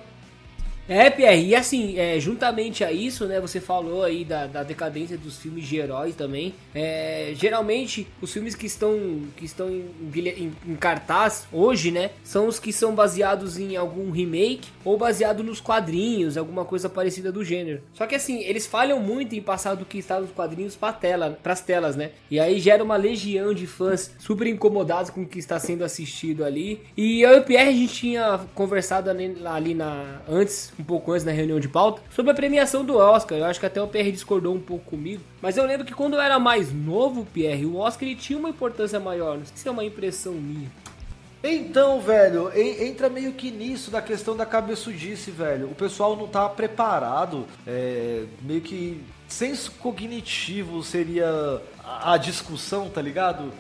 É, 0.90 1.10
Pierre, 1.10 1.48
e 1.48 1.56
assim, 1.56 2.00
é, 2.00 2.18
juntamente 2.20 2.84
a 2.84 2.92
isso, 2.92 3.26
né, 3.26 3.42
você 3.42 3.60
falou 3.60 4.04
aí 4.04 4.24
da, 4.24 4.48
da 4.48 4.64
decadência 4.64 5.18
dos 5.18 5.38
filmes 5.38 5.68
de 5.68 5.78
heróis 5.78 6.16
também. 6.16 6.54
É, 6.74 7.34
geralmente, 7.36 8.08
os 8.22 8.32
filmes 8.32 8.56
que 8.56 8.66
estão, 8.66 9.22
que 9.36 9.44
estão 9.44 9.70
em, 9.70 9.86
em, 10.16 10.54
em, 10.66 10.76
cartaz 10.76 11.46
hoje, 11.52 11.92
né, 11.92 12.12
são 12.24 12.48
os 12.48 12.58
que 12.58 12.72
são 12.72 12.96
baseados 12.96 13.58
em 13.58 13.76
algum 13.76 14.12
remake 14.12 14.70
ou 14.86 14.98
baseado 14.98 15.44
nos 15.44 15.60
quadrinhos, 15.60 16.38
alguma 16.38 16.64
coisa 16.64 16.88
parecida 16.88 17.32
do 17.32 17.44
gênero. 17.44 17.82
Só 17.94 18.06
que 18.06 18.16
assim, 18.16 18.40
eles 18.44 18.66
falham 18.66 19.00
muito 19.00 19.36
em 19.36 19.42
passar 19.42 19.76
do 19.76 19.86
que 19.86 19.98
está 19.98 20.20
nos 20.20 20.32
quadrinhos 20.32 20.76
para 20.76 20.94
tela, 20.94 21.38
as 21.44 21.62
telas, 21.62 21.96
né? 21.96 22.12
E 22.30 22.40
aí 22.40 22.60
gera 22.60 22.84
uma 22.84 22.98
legião 22.98 23.54
de 23.54 23.66
fãs 23.66 24.12
super 24.20 24.48
incomodados 24.48 25.10
com 25.10 25.22
o 25.22 25.26
que 25.26 25.40
está 25.40 25.60
sendo 25.60 25.84
assistido 25.84 26.44
ali. 26.44 26.82
E 26.96 27.22
eu 27.22 27.36
e 27.36 27.40
o 27.40 27.44
Pierre, 27.44 27.70
a 27.70 27.74
gente 27.74 27.94
tinha 27.94 28.40
conversado 28.54 29.10
ali, 29.10 29.38
ali 29.46 29.74
na, 29.74 30.22
antes 30.28 30.72
um 30.80 30.84
pouco 30.84 31.12
antes 31.12 31.26
na 31.26 31.32
reunião 31.32 31.60
de 31.60 31.68
pauta, 31.68 32.02
sobre 32.14 32.32
a 32.32 32.36
premiação 32.36 32.86
do 32.86 32.98
Oscar. 32.98 33.38
Eu 33.38 33.46
acho 33.46 33.60
que 33.60 33.66
até 33.66 33.82
o 33.82 33.88
Pierre 33.88 34.12
discordou 34.12 34.54
um 34.54 34.60
pouco 34.60 34.86
comigo. 34.86 35.24
Mas 35.42 35.58
eu 35.58 35.66
lembro 35.66 35.86
que 35.86 35.94
quando 35.94 36.14
eu 36.14 36.22
era 36.22 36.40
mais 36.40 36.72
novo, 36.72 37.26
Pierre, 37.34 37.66
o 37.66 37.78
Oscar 37.78 38.08
ele 38.08 38.16
tinha 38.18 38.38
uma 38.38 38.50
importância 38.50 39.00
maior. 39.00 39.38
Não 39.38 39.46
sei 39.46 39.58
se 39.58 39.68
é 39.68 39.72
uma 39.72 39.84
impressão 39.84 40.34
minha. 40.34 40.70
Então, 41.44 42.02
velho, 42.02 42.52
entra 42.56 43.10
meio 43.10 43.32
que 43.32 43.52
nisso 43.52 43.92
da 43.92 44.02
questão 44.02 44.36
da 44.36 44.46
cabeçudice, 44.46 45.32
velho. 45.32 45.68
O 45.68 45.76
pessoal 45.76 46.16
não 46.16 46.28
tá 46.28 46.50
preparado, 46.50 47.46
é, 47.66 48.24
meio 48.42 48.62
que 48.62 49.02
senso 49.28 49.72
cognitivo 49.74 50.82
seria 50.84 51.62
a, 51.84 52.18
discussão, 52.18 52.90
tá 52.90 53.02
ligado? 53.02 53.52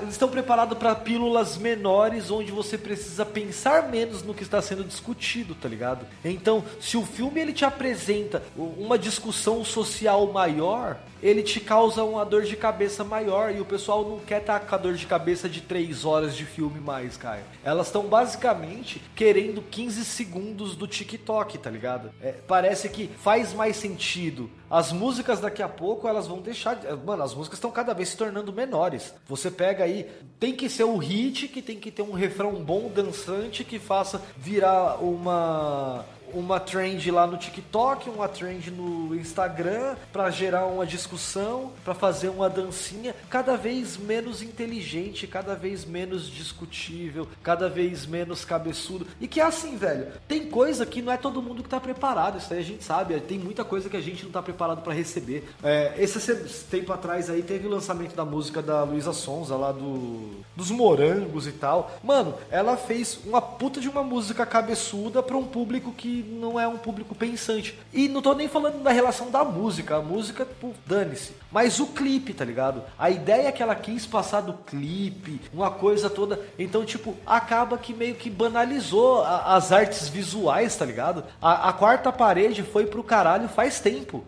Eles 0.00 0.14
estão 0.14 0.28
preparados 0.28 0.76
para 0.78 0.94
pílulas 0.94 1.58
menores 1.58 2.30
onde 2.30 2.50
você 2.50 2.78
precisa 2.78 3.24
pensar 3.24 3.88
menos 3.88 4.22
no 4.22 4.34
que 4.34 4.42
está 4.42 4.62
sendo 4.62 4.82
discutido, 4.84 5.54
tá 5.54 5.68
ligado? 5.68 6.06
Então, 6.24 6.64
se 6.80 6.96
o 6.96 7.04
filme 7.04 7.40
ele 7.40 7.52
te 7.52 7.64
apresenta 7.64 8.42
uma 8.56 8.98
discussão 8.98 9.64
social 9.64 10.26
maior, 10.32 10.96
ele 11.22 11.42
te 11.42 11.60
causa 11.60 12.02
uma 12.04 12.24
dor 12.24 12.42
de 12.42 12.56
cabeça 12.56 13.02
maior 13.04 13.54
e 13.54 13.60
o 13.60 13.64
pessoal 13.64 14.08
não 14.08 14.18
quer 14.18 14.40
estar 14.40 14.60
tá 14.60 14.66
com 14.66 14.74
a 14.74 14.78
dor 14.78 14.94
de 14.94 15.06
cabeça 15.06 15.48
de 15.48 15.60
3 15.60 16.04
horas 16.04 16.36
de 16.36 16.44
filme 16.44 16.80
mais, 16.80 17.16
cara. 17.16 17.42
Elas 17.64 17.88
estão 17.88 18.04
basicamente 18.04 19.02
querendo 19.14 19.60
15 19.60 20.04
segundos 20.04 20.76
do 20.76 20.86
TikTok, 20.86 21.58
tá 21.58 21.70
ligado? 21.70 22.10
É, 22.20 22.32
parece 22.32 22.88
que 22.88 23.08
faz 23.18 23.52
mais 23.52 23.76
sentido. 23.76 24.50
As 24.70 24.92
músicas 24.92 25.40
daqui 25.40 25.62
a 25.62 25.68
pouco 25.68 26.06
elas 26.06 26.26
vão 26.26 26.40
deixar. 26.40 26.74
De... 26.74 26.86
Mano, 27.04 27.22
as 27.22 27.34
músicas 27.34 27.58
estão 27.58 27.70
cada 27.70 27.94
vez 27.94 28.10
se 28.10 28.16
tornando 28.16 28.52
menores. 28.52 29.14
Você 29.26 29.50
pega 29.58 29.82
aí, 29.82 30.08
tem 30.38 30.54
que 30.54 30.70
ser 30.70 30.84
o 30.84 30.96
hit, 30.96 31.48
que 31.48 31.60
tem 31.60 31.80
que 31.80 31.90
ter 31.90 32.02
um 32.02 32.12
refrão 32.12 32.54
bom, 32.62 32.88
dançante, 32.88 33.64
que 33.64 33.80
faça 33.80 34.22
virar 34.36 35.02
uma 35.02 36.06
uma 36.32 36.60
trend 36.60 37.10
lá 37.10 37.26
no 37.26 37.36
TikTok, 37.36 38.08
uma 38.10 38.28
trend 38.28 38.70
no 38.70 39.14
Instagram 39.14 39.96
para 40.12 40.30
gerar 40.30 40.66
uma 40.66 40.86
discussão, 40.86 41.72
para 41.84 41.94
fazer 41.94 42.28
uma 42.28 42.48
dancinha 42.48 43.14
cada 43.28 43.56
vez 43.56 43.96
menos 43.96 44.42
inteligente, 44.42 45.26
cada 45.26 45.54
vez 45.54 45.84
menos 45.84 46.28
discutível, 46.28 47.28
cada 47.42 47.68
vez 47.68 48.06
menos 48.06 48.44
cabeçudo. 48.44 49.06
E 49.20 49.26
que 49.26 49.40
é 49.40 49.44
assim, 49.44 49.76
velho, 49.76 50.08
tem 50.26 50.48
coisa 50.48 50.84
que 50.86 51.02
não 51.02 51.12
é 51.12 51.16
todo 51.16 51.42
mundo 51.42 51.62
que 51.62 51.68
tá 51.68 51.80
preparado, 51.80 52.38
isso 52.38 52.52
aí 52.52 52.60
a 52.60 52.64
gente 52.64 52.84
sabe, 52.84 53.18
tem 53.20 53.38
muita 53.38 53.64
coisa 53.64 53.88
que 53.88 53.96
a 53.96 54.00
gente 54.00 54.24
não 54.24 54.30
tá 54.30 54.42
preparado 54.42 54.82
para 54.82 54.92
receber. 54.92 55.48
É, 55.62 55.94
esse 55.98 56.64
tempo 56.70 56.92
atrás 56.92 57.30
aí 57.30 57.42
teve 57.42 57.66
o 57.66 57.70
lançamento 57.70 58.14
da 58.14 58.24
música 58.24 58.62
da 58.62 58.82
Luísa 58.82 59.12
Sonza 59.12 59.56
lá 59.56 59.72
do 59.72 60.38
dos 60.58 60.70
morangos 60.72 61.46
e 61.46 61.52
tal. 61.52 61.92
Mano, 62.02 62.34
ela 62.50 62.76
fez 62.76 63.20
uma 63.24 63.40
puta 63.40 63.80
de 63.80 63.88
uma 63.88 64.02
música 64.02 64.44
cabeçuda 64.44 65.22
para 65.22 65.36
um 65.36 65.44
público 65.44 65.92
que 65.92 66.17
não 66.22 66.58
é 66.58 66.66
um 66.66 66.76
público 66.78 67.14
pensante. 67.14 67.78
E 67.92 68.08
não 68.08 68.20
tô 68.22 68.34
nem 68.34 68.48
falando 68.48 68.82
da 68.82 68.90
relação 68.90 69.30
da 69.30 69.44
música, 69.44 69.96
a 69.96 70.00
música, 70.02 70.46
pô, 70.46 70.70
dane-se. 70.86 71.32
Mas 71.50 71.78
o 71.80 71.86
clipe, 71.88 72.32
tá 72.34 72.44
ligado? 72.44 72.82
A 72.98 73.10
ideia 73.10 73.50
que 73.52 73.62
ela 73.62 73.74
quis 73.74 74.06
passar 74.06 74.40
do 74.42 74.52
clipe, 74.52 75.40
uma 75.52 75.70
coisa 75.70 76.08
toda. 76.10 76.40
Então, 76.58 76.84
tipo, 76.84 77.14
acaba 77.26 77.78
que 77.78 77.92
meio 77.94 78.14
que 78.14 78.30
banalizou 78.30 79.22
a- 79.22 79.54
as 79.56 79.72
artes 79.72 80.08
visuais, 80.08 80.76
tá 80.76 80.84
ligado? 80.84 81.24
A, 81.40 81.68
a 81.68 81.72
quarta 81.72 82.12
parede 82.12 82.62
foi 82.62 82.86
pro 82.86 83.02
caralho 83.02 83.48
faz 83.48 83.80
tempo. 83.80 84.24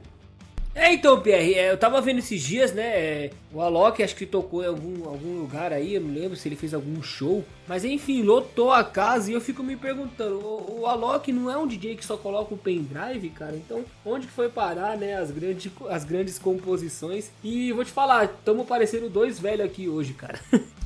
É, 0.81 0.95
então, 0.95 1.21
Pierre, 1.21 1.53
é, 1.57 1.71
eu 1.71 1.77
tava 1.77 2.01
vendo 2.01 2.21
esses 2.21 2.41
dias, 2.41 2.73
né? 2.73 2.85
é, 2.85 3.31
o 3.53 3.61
Alok 3.61 4.03
acho 4.03 4.17
que 4.17 4.25
tocou 4.25 4.65
em 4.65 4.67
algum, 4.67 5.07
algum 5.07 5.39
lugar 5.39 5.75
aí, 5.75 5.95
eu 5.95 6.01
não 6.01 6.15
lembro 6.15 6.35
se 6.39 6.49
ele 6.49 6.57
fez 6.57 6.73
algum 6.73 7.03
show. 7.03 7.45
Mas 7.69 7.85
enfim, 7.85 8.23
lotou 8.23 8.73
a 8.73 8.83
casa 8.83 9.31
e 9.31 9.35
eu 9.35 9.43
fico 9.43 9.63
me 9.63 9.77
perguntando: 9.77 10.37
o, 10.39 10.81
o 10.81 10.87
Alok 10.87 11.31
não 11.35 11.51
é 11.51 11.57
um 11.59 11.67
DJ 11.67 11.97
que 11.97 12.05
só 12.05 12.17
coloca 12.17 12.55
o 12.55 12.59
pendrive, 12.59 13.29
cara? 13.29 13.55
Então, 13.57 13.85
onde 14.07 14.27
que 14.27 14.33
foi 14.33 14.49
parar, 14.49 14.97
né? 14.97 15.17
As 15.17 15.31
grandes, 15.31 15.71
as 15.91 16.03
grandes 16.03 16.39
composições. 16.39 17.31
E 17.45 17.73
vou 17.73 17.85
te 17.85 17.93
falar, 17.93 18.29
tamo 18.43 18.65
parecendo 18.65 19.11
dois 19.11 19.39
velhos 19.39 19.67
aqui 19.67 19.87
hoje, 19.87 20.15
cara. 20.15 20.41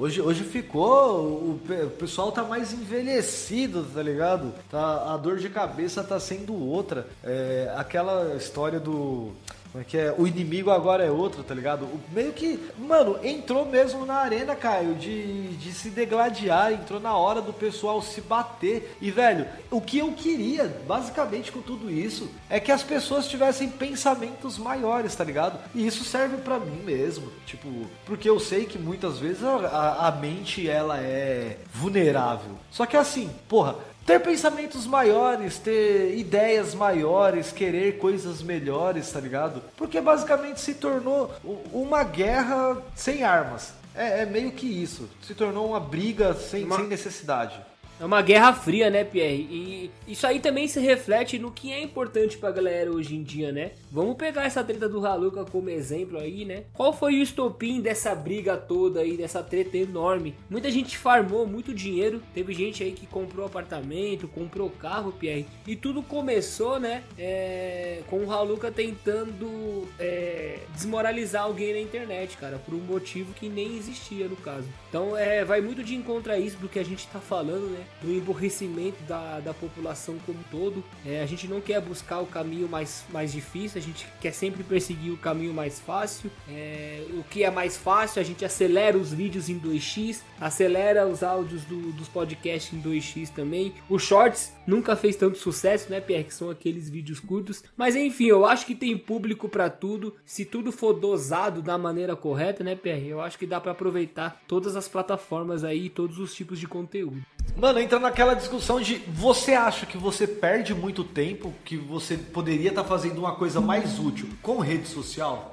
Hoje, 0.00 0.18
hoje 0.22 0.44
ficou, 0.44 1.20
o, 1.20 1.60
o 1.84 1.90
pessoal 1.90 2.32
tá 2.32 2.42
mais 2.42 2.72
envelhecido, 2.72 3.84
tá 3.84 4.02
ligado? 4.02 4.50
Tá, 4.70 5.12
a 5.12 5.16
dor 5.18 5.36
de 5.36 5.50
cabeça 5.50 6.02
tá 6.02 6.18
sendo 6.18 6.54
outra. 6.54 7.06
É, 7.22 7.70
aquela 7.76 8.34
história 8.34 8.80
do. 8.80 9.32
Como 9.72 9.82
é 9.82 9.86
que 9.86 9.96
é? 9.96 10.12
O 10.18 10.26
inimigo 10.26 10.68
agora 10.70 11.04
é 11.04 11.10
outro, 11.12 11.44
tá 11.44 11.54
ligado? 11.54 11.84
O- 11.84 12.00
meio 12.12 12.32
que, 12.32 12.58
mano, 12.76 13.18
entrou 13.22 13.64
mesmo 13.64 14.04
na 14.04 14.14
arena, 14.16 14.56
Caio, 14.56 14.96
de, 14.96 15.48
de 15.58 15.72
se 15.72 15.90
degladiar, 15.90 16.72
entrou 16.72 16.98
na 16.98 17.16
hora 17.16 17.40
do 17.40 17.52
pessoal 17.52 18.02
se 18.02 18.20
bater. 18.20 18.96
E, 19.00 19.12
velho, 19.12 19.46
o 19.70 19.80
que 19.80 19.98
eu 19.98 20.10
queria, 20.12 20.64
basicamente, 20.88 21.52
com 21.52 21.62
tudo 21.62 21.88
isso, 21.88 22.28
é 22.48 22.58
que 22.58 22.72
as 22.72 22.82
pessoas 22.82 23.28
tivessem 23.28 23.68
pensamentos 23.68 24.58
maiores, 24.58 25.14
tá 25.14 25.22
ligado? 25.22 25.56
E 25.72 25.86
isso 25.86 26.02
serve 26.02 26.38
pra 26.38 26.58
mim 26.58 26.82
mesmo, 26.84 27.30
tipo, 27.46 27.68
porque 28.04 28.28
eu 28.28 28.40
sei 28.40 28.64
que 28.64 28.76
muitas 28.76 29.18
vezes 29.18 29.44
a, 29.44 29.54
a- 29.54 30.08
a 30.08 30.10
mente, 30.10 30.68
ela 30.68 30.98
é 30.98 31.58
vulnerável. 31.72 32.56
Só 32.72 32.86
que 32.86 32.96
assim, 32.96 33.30
porra, 33.48 33.76
ter 34.06 34.20
pensamentos 34.20 34.86
maiores, 34.86 35.58
ter 35.58 36.16
ideias 36.18 36.74
maiores, 36.74 37.52
querer 37.52 37.98
coisas 37.98 38.42
melhores, 38.42 39.10
tá 39.10 39.20
ligado? 39.20 39.62
Porque 39.76 40.00
basicamente 40.00 40.60
se 40.60 40.74
tornou 40.74 41.30
uma 41.72 42.02
guerra 42.02 42.76
sem 42.94 43.22
armas. 43.22 43.72
É, 43.94 44.22
é 44.22 44.26
meio 44.26 44.52
que 44.52 44.66
isso. 44.66 45.08
Se 45.22 45.34
tornou 45.34 45.68
uma 45.68 45.80
briga 45.80 46.34
sem, 46.34 46.64
Uma- 46.64 46.76
sem 46.76 46.86
necessidade. 46.86 47.60
É 48.00 48.04
uma 48.06 48.22
guerra 48.22 48.54
fria, 48.54 48.88
né, 48.88 49.04
Pierre? 49.04 49.46
E 49.50 49.90
isso 50.08 50.26
aí 50.26 50.40
também 50.40 50.66
se 50.66 50.80
reflete 50.80 51.38
no 51.38 51.52
que 51.52 51.70
é 51.70 51.82
importante 51.82 52.38
pra 52.38 52.50
galera 52.50 52.90
hoje 52.90 53.14
em 53.14 53.22
dia, 53.22 53.52
né? 53.52 53.72
Vamos 53.92 54.16
pegar 54.16 54.46
essa 54.46 54.64
treta 54.64 54.88
do 54.88 55.06
Haluka 55.06 55.44
como 55.44 55.68
exemplo 55.68 56.18
aí, 56.18 56.46
né? 56.46 56.64
Qual 56.72 56.94
foi 56.94 57.16
o 57.16 57.22
estopim 57.22 57.78
dessa 57.78 58.14
briga 58.14 58.56
toda 58.56 59.00
aí, 59.00 59.18
dessa 59.18 59.42
treta 59.42 59.76
enorme? 59.76 60.34
Muita 60.48 60.70
gente 60.70 60.96
farmou 60.96 61.46
muito 61.46 61.74
dinheiro, 61.74 62.22
teve 62.32 62.54
gente 62.54 62.82
aí 62.82 62.92
que 62.92 63.06
comprou 63.06 63.44
apartamento, 63.44 64.26
comprou 64.26 64.70
carro, 64.70 65.12
Pierre. 65.12 65.46
E 65.66 65.76
tudo 65.76 66.02
começou, 66.02 66.80
né, 66.80 67.02
é, 67.18 68.00
com 68.08 68.24
o 68.24 68.32
Haluka 68.32 68.70
tentando 68.70 69.86
é, 69.98 70.60
desmoralizar 70.72 71.42
alguém 71.42 71.74
na 71.74 71.80
internet, 71.80 72.38
cara, 72.38 72.58
por 72.58 72.72
um 72.72 72.80
motivo 72.80 73.34
que 73.34 73.46
nem 73.46 73.76
existia 73.76 74.26
no 74.26 74.36
caso. 74.36 74.66
Então, 74.88 75.14
é, 75.14 75.44
vai 75.44 75.60
muito 75.60 75.84
de 75.84 75.94
encontro 75.94 76.32
a 76.32 76.38
isso 76.38 76.56
do 76.56 76.68
que 76.68 76.78
a 76.78 76.84
gente 76.84 77.06
tá 77.08 77.20
falando, 77.20 77.68
né? 77.68 77.84
Do 78.02 78.10
emborrecimento 78.12 79.02
da, 79.04 79.40
da 79.40 79.52
população 79.52 80.16
como 80.24 80.38
um 80.38 80.42
todo. 80.50 80.82
É, 81.04 81.20
a 81.20 81.26
gente 81.26 81.46
não 81.46 81.60
quer 81.60 81.80
buscar 81.82 82.20
o 82.20 82.26
caminho 82.26 82.66
mais, 82.66 83.04
mais 83.10 83.30
difícil, 83.30 83.78
a 83.78 83.82
gente 83.82 84.06
quer 84.22 84.32
sempre 84.32 84.62
perseguir 84.64 85.12
o 85.12 85.18
caminho 85.18 85.52
mais 85.52 85.78
fácil. 85.78 86.30
É, 86.48 87.04
o 87.12 87.22
que 87.24 87.44
é 87.44 87.50
mais 87.50 87.76
fácil, 87.76 88.20
a 88.20 88.24
gente 88.24 88.42
acelera 88.44 88.96
os 88.96 89.12
vídeos 89.12 89.48
em 89.50 89.58
2x, 89.58 90.22
acelera 90.40 91.06
os 91.06 91.22
áudios 91.22 91.62
do- 91.64 91.92
dos 91.92 92.08
podcasts 92.08 92.72
em 92.72 92.80
2x 92.80 93.28
também. 93.30 93.74
Os 93.88 94.02
shorts 94.02 94.52
nunca 94.66 94.96
fez 94.96 95.14
tanto 95.16 95.36
sucesso, 95.36 95.90
né, 95.90 96.00
Pierre? 96.00 96.24
Que 96.24 96.34
são 96.34 96.48
aqueles 96.48 96.88
vídeos 96.88 97.20
curtos. 97.20 97.62
Mas 97.76 97.96
enfim, 97.96 98.26
eu 98.26 98.46
acho 98.46 98.64
que 98.64 98.74
tem 98.74 98.96
público 98.96 99.48
pra 99.48 99.68
tudo. 99.68 100.14
Se 100.24 100.44
tudo 100.46 100.72
for 100.72 100.94
dosado 100.94 101.60
da 101.60 101.76
maneira 101.76 102.16
correta, 102.16 102.64
né, 102.64 102.74
Pierre? 102.74 103.08
Eu 103.08 103.20
acho 103.20 103.38
que 103.38 103.46
dá 103.46 103.60
pra 103.60 103.72
aproveitar 103.72 104.40
todas 104.48 104.74
as 104.74 104.88
plataformas 104.88 105.64
aí, 105.64 105.90
todos 105.90 106.18
os 106.18 106.34
tipos 106.34 106.58
de 106.58 106.66
conteúdo. 106.66 107.20
Mano, 107.56 107.79
entra 107.80 107.98
naquela 107.98 108.34
discussão 108.34 108.80
de 108.80 108.96
você 109.08 109.52
acha 109.52 109.86
que 109.86 109.96
você 109.96 110.26
perde 110.26 110.74
muito 110.74 111.02
tempo, 111.02 111.54
que 111.64 111.76
você 111.76 112.16
poderia 112.16 112.70
estar 112.70 112.84
fazendo 112.84 113.18
uma 113.18 113.34
coisa 113.34 113.60
mais 113.60 113.98
útil 113.98 114.28
com 114.42 114.58
rede 114.58 114.88
social? 114.88 115.49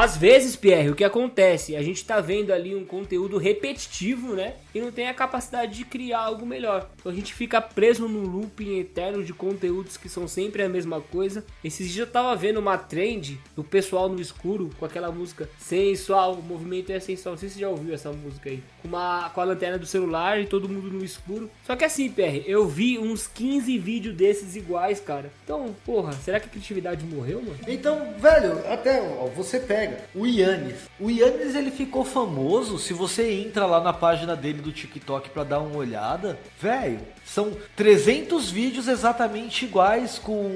Às 0.00 0.16
vezes, 0.16 0.56
Pierre, 0.56 0.88
o 0.88 0.94
que 0.94 1.04
acontece? 1.04 1.76
A 1.76 1.82
gente 1.82 2.02
tá 2.06 2.22
vendo 2.22 2.54
ali 2.54 2.74
um 2.74 2.86
conteúdo 2.86 3.36
repetitivo, 3.36 4.34
né? 4.34 4.54
E 4.74 4.80
não 4.80 4.90
tem 4.90 5.06
a 5.06 5.12
capacidade 5.12 5.76
de 5.76 5.84
criar 5.84 6.20
algo 6.20 6.46
melhor. 6.46 6.88
Então 6.96 7.12
a 7.12 7.14
gente 7.14 7.34
fica 7.34 7.60
preso 7.60 8.08
num 8.08 8.22
looping 8.22 8.78
eterno 8.78 9.22
de 9.22 9.34
conteúdos 9.34 9.98
que 9.98 10.08
são 10.08 10.26
sempre 10.26 10.62
a 10.62 10.70
mesma 10.70 11.02
coisa. 11.02 11.44
Esses 11.62 11.90
dias 11.90 12.06
eu 12.06 12.10
tava 12.10 12.34
vendo 12.34 12.56
uma 12.56 12.78
trend 12.78 13.38
do 13.54 13.62
pessoal 13.62 14.08
no 14.08 14.18
escuro 14.18 14.70
com 14.78 14.86
aquela 14.86 15.12
música 15.12 15.50
sensual, 15.58 16.32
o 16.32 16.42
movimento 16.42 16.90
é 16.90 16.98
sensual. 16.98 17.34
Não 17.34 17.38
sei 17.38 17.50
se 17.50 17.56
você 17.56 17.60
já 17.60 17.68
ouviu 17.68 17.92
essa 17.92 18.10
música 18.10 18.48
aí. 18.48 18.62
Com, 18.80 18.88
uma, 18.88 19.28
com 19.28 19.40
a 19.42 19.44
lanterna 19.44 19.76
do 19.76 19.84
celular 19.84 20.40
e 20.40 20.46
todo 20.46 20.66
mundo 20.66 20.90
no 20.90 21.04
escuro. 21.04 21.50
Só 21.66 21.76
que 21.76 21.84
assim, 21.84 22.08
Pierre, 22.08 22.42
eu 22.46 22.66
vi 22.66 22.98
uns 22.98 23.26
15 23.26 23.76
vídeos 23.76 24.16
desses 24.16 24.56
iguais, 24.56 24.98
cara. 24.98 25.30
Então, 25.44 25.76
porra, 25.84 26.12
será 26.12 26.40
que 26.40 26.46
a 26.46 26.50
criatividade 26.50 27.04
morreu, 27.04 27.42
mano? 27.42 27.58
Então, 27.68 28.14
velho, 28.18 28.66
até 28.66 29.02
ó, 29.02 29.26
você 29.26 29.60
pega 29.60 29.89
o 30.14 30.26
Yannis. 30.26 30.88
O 30.98 31.10
Yannis 31.10 31.54
ele 31.54 31.70
ficou 31.70 32.04
famoso. 32.04 32.78
Se 32.78 32.92
você 32.92 33.32
entra 33.32 33.66
lá 33.66 33.80
na 33.80 33.92
página 33.92 34.36
dele 34.36 34.60
do 34.60 34.72
TikTok 34.72 35.30
pra 35.30 35.44
dar 35.44 35.60
uma 35.60 35.76
olhada, 35.76 36.38
velho, 36.60 37.00
são 37.24 37.52
300 37.76 38.50
vídeos 38.50 38.88
exatamente 38.88 39.64
iguais 39.64 40.18
com 40.18 40.46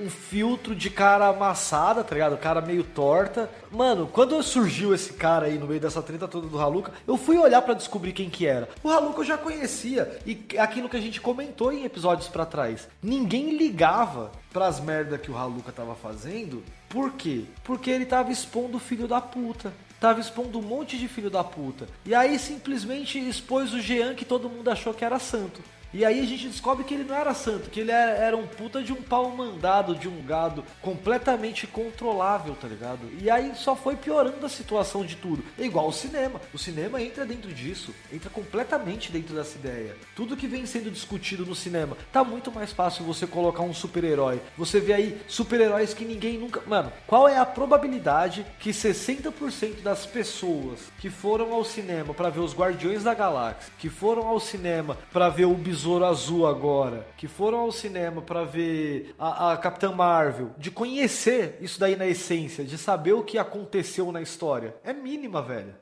um 0.00 0.08
filtro 0.08 0.74
de 0.74 0.88
cara 0.88 1.28
amassada, 1.28 2.02
tá 2.02 2.14
ligado? 2.14 2.36
Cara 2.38 2.60
meio 2.60 2.84
torta. 2.84 3.50
Mano, 3.72 4.06
quando 4.06 4.42
surgiu 4.42 4.94
esse 4.94 5.14
cara 5.14 5.46
aí 5.46 5.58
no 5.58 5.66
meio 5.66 5.80
dessa 5.80 6.02
treta 6.02 6.28
toda 6.28 6.46
do 6.46 6.60
Haluka, 6.60 6.92
eu 7.06 7.16
fui 7.16 7.38
olhar 7.38 7.62
pra 7.62 7.72
descobrir 7.72 8.12
quem 8.12 8.28
que 8.28 8.46
era. 8.46 8.68
O 8.84 8.90
Haluka 8.90 9.20
eu 9.20 9.24
já 9.24 9.38
conhecia 9.38 10.18
e 10.26 10.44
aquilo 10.58 10.90
que 10.90 10.96
a 10.96 11.00
gente 11.00 11.22
comentou 11.22 11.72
em 11.72 11.84
episódios 11.84 12.28
pra 12.28 12.44
trás. 12.44 12.86
Ninguém 13.02 13.56
ligava 13.56 14.30
pras 14.52 14.78
merda 14.78 15.16
que 15.16 15.30
o 15.30 15.38
Haluka 15.38 15.72
tava 15.72 15.94
fazendo. 15.94 16.62
Por 16.86 17.12
quê? 17.12 17.44
Porque 17.64 17.90
ele 17.90 18.04
tava 18.04 18.30
expondo 18.30 18.76
o 18.76 18.80
filho 18.80 19.08
da 19.08 19.22
puta. 19.22 19.72
Tava 19.98 20.20
expondo 20.20 20.58
um 20.58 20.62
monte 20.62 20.98
de 20.98 21.08
filho 21.08 21.30
da 21.30 21.42
puta. 21.42 21.88
E 22.04 22.14
aí 22.14 22.38
simplesmente 22.38 23.18
expôs 23.18 23.72
o 23.72 23.80
Jean 23.80 24.14
que 24.14 24.26
todo 24.26 24.50
mundo 24.50 24.68
achou 24.68 24.92
que 24.92 25.04
era 25.04 25.18
santo. 25.18 25.62
E 25.94 26.04
aí 26.04 26.20
a 26.20 26.26
gente 26.26 26.48
descobre 26.48 26.84
que 26.84 26.94
ele 26.94 27.04
não 27.04 27.14
era 27.14 27.34
santo, 27.34 27.68
que 27.68 27.80
ele 27.80 27.90
era, 27.90 28.12
era 28.12 28.36
um 28.36 28.46
puta 28.46 28.82
de 28.82 28.92
um 28.92 29.02
pau 29.02 29.28
mandado, 29.30 29.94
de 29.94 30.08
um 30.08 30.22
gado 30.22 30.64
completamente 30.80 31.66
controlável, 31.66 32.54
tá 32.54 32.66
ligado? 32.66 33.10
E 33.20 33.30
aí 33.30 33.52
só 33.54 33.76
foi 33.76 33.96
piorando 33.96 34.44
a 34.44 34.48
situação 34.48 35.04
de 35.04 35.16
tudo. 35.16 35.44
É 35.58 35.64
igual 35.64 35.88
o 35.88 35.92
cinema. 35.92 36.40
O 36.52 36.58
cinema 36.58 37.02
entra 37.02 37.26
dentro 37.26 37.52
disso, 37.52 37.94
entra 38.12 38.30
completamente 38.30 39.12
dentro 39.12 39.34
dessa 39.34 39.58
ideia. 39.58 39.94
Tudo 40.16 40.36
que 40.36 40.46
vem 40.46 40.64
sendo 40.64 40.90
discutido 40.90 41.44
no 41.44 41.54
cinema, 41.54 41.96
tá 42.10 42.24
muito 42.24 42.50
mais 42.50 42.72
fácil 42.72 43.04
você 43.04 43.26
colocar 43.26 43.62
um 43.62 43.74
super-herói. 43.74 44.40
Você 44.56 44.80
vê 44.80 44.94
aí 44.94 45.20
super-heróis 45.28 45.92
que 45.92 46.04
ninguém 46.04 46.38
nunca. 46.38 46.62
Mano, 46.66 46.92
qual 47.06 47.28
é 47.28 47.38
a 47.38 47.44
probabilidade 47.44 48.46
que 48.58 48.70
60% 48.70 49.82
das 49.82 50.06
pessoas 50.06 50.80
que 50.98 51.10
foram 51.10 51.52
ao 51.52 51.64
cinema 51.64 52.14
pra 52.14 52.30
ver 52.30 52.40
os 52.40 52.54
Guardiões 52.54 53.04
da 53.04 53.14
Galáxia, 53.14 53.72
que 53.78 53.88
foram 53.88 54.26
ao 54.26 54.40
cinema 54.40 54.96
pra 55.12 55.28
ver 55.28 55.44
o 55.44 55.54
Azul 56.04 56.46
agora, 56.46 57.06
que 57.16 57.26
foram 57.26 57.58
ao 57.58 57.72
cinema 57.72 58.22
pra 58.22 58.44
ver 58.44 59.14
a, 59.18 59.52
a 59.52 59.56
Capitã 59.56 59.92
Marvel, 59.92 60.50
de 60.56 60.70
conhecer 60.70 61.58
isso 61.60 61.80
daí 61.80 61.96
na 61.96 62.06
essência, 62.06 62.64
de 62.64 62.78
saber 62.78 63.12
o 63.12 63.24
que 63.24 63.38
aconteceu 63.38 64.12
na 64.12 64.22
história, 64.22 64.74
é 64.84 64.92
mínima, 64.92 65.42
velho. 65.42 65.74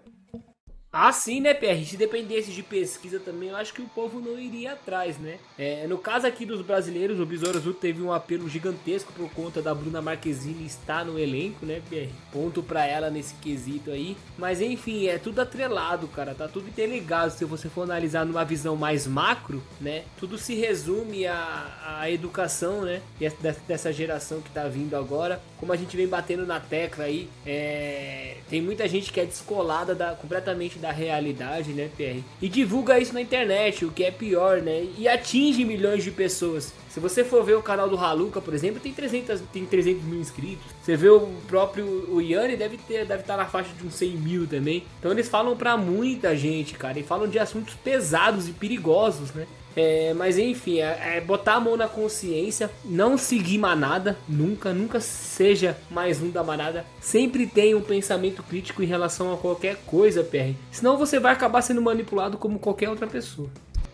Ah, 0.92 1.12
sim, 1.12 1.40
né, 1.40 1.54
PR? 1.54 1.84
Se 1.86 1.96
dependesse 1.96 2.50
de 2.50 2.64
pesquisa 2.64 3.20
também, 3.20 3.50
eu 3.50 3.56
acho 3.56 3.72
que 3.72 3.80
o 3.80 3.88
povo 3.88 4.18
não 4.18 4.36
iria 4.36 4.72
atrás, 4.72 5.16
né? 5.18 5.38
É, 5.56 5.86
no 5.86 5.96
caso 5.96 6.26
aqui 6.26 6.44
dos 6.44 6.62
brasileiros, 6.62 7.20
o 7.20 7.24
Besouro 7.26 7.58
Azul 7.58 7.72
teve 7.72 8.02
um 8.02 8.12
apelo 8.12 8.48
gigantesco 8.48 9.12
por 9.12 9.30
conta 9.30 9.62
da 9.62 9.72
Bruna 9.72 10.02
Marquezine 10.02 10.66
estar 10.66 11.04
no 11.04 11.16
elenco, 11.16 11.64
né, 11.64 11.80
PR? 11.88 12.08
Ponto 12.32 12.60
pra 12.60 12.84
ela 12.84 13.08
nesse 13.08 13.34
quesito 13.34 13.92
aí. 13.92 14.16
Mas 14.36 14.60
enfim, 14.60 15.06
é 15.06 15.16
tudo 15.16 15.40
atrelado, 15.40 16.08
cara. 16.08 16.34
Tá 16.34 16.48
tudo 16.48 16.66
interligado. 16.68 17.32
Se 17.32 17.44
você 17.44 17.68
for 17.68 17.82
analisar 17.82 18.26
numa 18.26 18.44
visão 18.44 18.74
mais 18.74 19.06
macro, 19.06 19.62
né? 19.80 20.02
Tudo 20.18 20.36
se 20.36 20.54
resume 20.56 21.24
à, 21.24 21.98
à 22.00 22.10
educação, 22.10 22.82
né? 22.82 23.00
Essa- 23.20 23.56
dessa 23.68 23.92
geração 23.92 24.40
que 24.40 24.50
tá 24.50 24.66
vindo 24.66 24.96
agora. 24.96 25.40
Como 25.60 25.72
a 25.72 25.76
gente 25.76 25.94
vem 25.94 26.08
batendo 26.08 26.46
na 26.46 26.58
tecla 26.58 27.04
aí, 27.04 27.28
é, 27.46 28.38
tem 28.48 28.62
muita 28.62 28.88
gente 28.88 29.12
que 29.12 29.20
é 29.20 29.26
descolada 29.26 29.94
da, 29.94 30.14
completamente 30.14 30.78
da 30.78 30.90
realidade, 30.90 31.74
né, 31.74 31.90
PR? 31.96 32.24
E 32.40 32.48
divulga 32.48 32.98
isso 32.98 33.12
na 33.12 33.20
internet, 33.20 33.84
o 33.84 33.92
que 33.92 34.02
é 34.02 34.10
pior, 34.10 34.62
né? 34.62 34.86
E 34.96 35.06
atinge 35.06 35.62
milhões 35.64 36.02
de 36.02 36.10
pessoas. 36.10 36.72
Se 36.88 36.98
você 36.98 37.22
for 37.22 37.44
ver 37.44 37.56
o 37.56 37.62
canal 37.62 37.88
do 37.88 37.96
Haluca, 37.96 38.40
por 38.40 38.54
exemplo, 38.54 38.80
tem 38.80 38.92
300, 38.92 39.40
tem 39.52 39.66
300 39.66 40.02
mil 40.02 40.18
inscritos. 40.18 40.64
Você 40.82 40.96
vê 40.96 41.10
o 41.10 41.28
próprio 41.46 41.86
o 42.08 42.20
Yanni, 42.20 42.56
deve 42.56 42.78
ter, 42.78 43.04
deve 43.04 43.20
estar 43.20 43.36
na 43.36 43.44
faixa 43.44 43.70
de 43.78 43.86
uns 43.86 43.94
100 43.94 44.10
mil 44.16 44.46
também. 44.46 44.82
Então 44.98 45.12
eles 45.12 45.28
falam 45.28 45.54
pra 45.56 45.76
muita 45.76 46.34
gente, 46.34 46.74
cara, 46.74 46.98
e 46.98 47.02
falam 47.02 47.28
de 47.28 47.38
assuntos 47.38 47.74
pesados 47.74 48.48
e 48.48 48.52
perigosos, 48.52 49.32
né? 49.32 49.46
É, 49.76 50.12
mas 50.14 50.38
enfim, 50.38 50.80
é, 50.80 51.16
é, 51.16 51.20
botar 51.20 51.54
a 51.54 51.60
mão 51.60 51.76
na 51.76 51.88
consciência, 51.88 52.70
não 52.84 53.16
seguir 53.16 53.58
manada, 53.58 54.16
nunca, 54.28 54.72
nunca 54.72 55.00
seja 55.00 55.76
mais 55.90 56.20
um 56.20 56.30
da 56.30 56.42
manada. 56.42 56.84
Sempre 57.00 57.46
tenha 57.46 57.76
um 57.76 57.82
pensamento 57.82 58.42
crítico 58.42 58.82
em 58.82 58.86
relação 58.86 59.32
a 59.32 59.36
qualquer 59.36 59.76
coisa, 59.86 60.22
PR. 60.22 60.54
Senão 60.70 60.96
você 60.96 61.18
vai 61.18 61.32
acabar 61.32 61.62
sendo 61.62 61.82
manipulado 61.82 62.38
como 62.38 62.58
qualquer 62.58 62.88
outra 62.88 63.06
pessoa. 63.06 63.48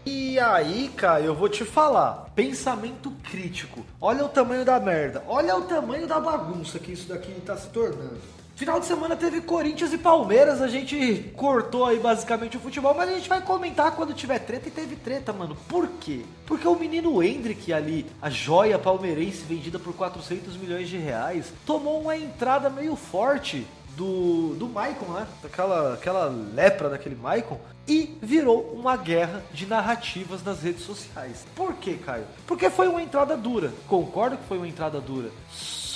E 0.05 0.39
aí, 0.39 0.89
cara, 0.97 1.25
eu 1.25 1.35
vou 1.35 1.49
te 1.49 1.65
falar. 1.65 2.31
Pensamento 2.35 3.11
crítico. 3.29 3.85
Olha 4.01 4.25
o 4.25 4.29
tamanho 4.29 4.65
da 4.65 4.79
merda. 4.79 5.25
Olha 5.27 5.57
o 5.57 5.63
tamanho 5.63 6.07
da 6.07 6.21
bagunça 6.21 6.79
que 6.79 6.93
isso 6.93 7.09
daqui 7.09 7.33
tá 7.45 7.57
se 7.57 7.69
tornando. 7.71 8.36
Final 8.57 8.81
de 8.81 8.87
semana 8.87 9.15
teve 9.15 9.43
Corinthians 9.43 9.93
e 9.93 9.99
Palmeiras, 9.99 10.63
a 10.63 10.67
gente 10.67 11.31
cortou 11.37 11.85
aí 11.85 11.99
basicamente 11.99 12.57
o 12.57 12.61
futebol, 12.61 12.95
mas 12.95 13.11
a 13.11 13.13
gente 13.13 13.29
vai 13.29 13.43
comentar 13.43 13.95
quando 13.95 14.15
tiver 14.15 14.39
treta 14.39 14.69
e 14.69 14.71
teve 14.71 14.97
treta, 14.97 15.31
mano. 15.31 15.55
Por 15.69 15.87
quê? 16.01 16.23
Porque 16.47 16.67
o 16.67 16.75
menino 16.75 17.23
Hendrick 17.23 17.71
ali, 17.71 18.07
a 18.21 18.31
joia 18.31 18.79
palmeirense 18.79 19.45
vendida 19.47 19.79
por 19.79 19.93
400 19.93 20.57
milhões 20.57 20.89
de 20.89 20.97
reais, 20.97 21.53
tomou 21.67 22.01
uma 22.01 22.17
entrada 22.17 22.71
meio 22.71 22.97
forte 22.97 23.67
do, 23.95 24.55
do 24.55 24.67
Maicon, 24.67 25.13
né? 25.13 25.27
Aquela, 25.45 25.93
aquela 25.93 26.25
lepra 26.25 26.89
daquele 26.89 27.15
Maicon. 27.15 27.61
E 27.87 28.17
virou 28.23 28.73
uma 28.73 28.97
guerra 28.97 29.45
de 29.53 29.67
narrativas 29.67 30.43
nas 30.43 30.63
redes 30.63 30.83
sociais. 30.83 31.45
Por 31.55 31.75
quê, 31.75 31.99
Caio? 32.03 32.25
Porque 32.47 32.71
foi 32.71 32.89
uma 32.89 33.03
entrada 33.03 33.37
dura. 33.37 33.71
Concordo 33.87 34.39
que 34.39 34.45
foi 34.45 34.57
uma 34.57 34.67
entrada 34.67 34.99
dura. 34.99 35.31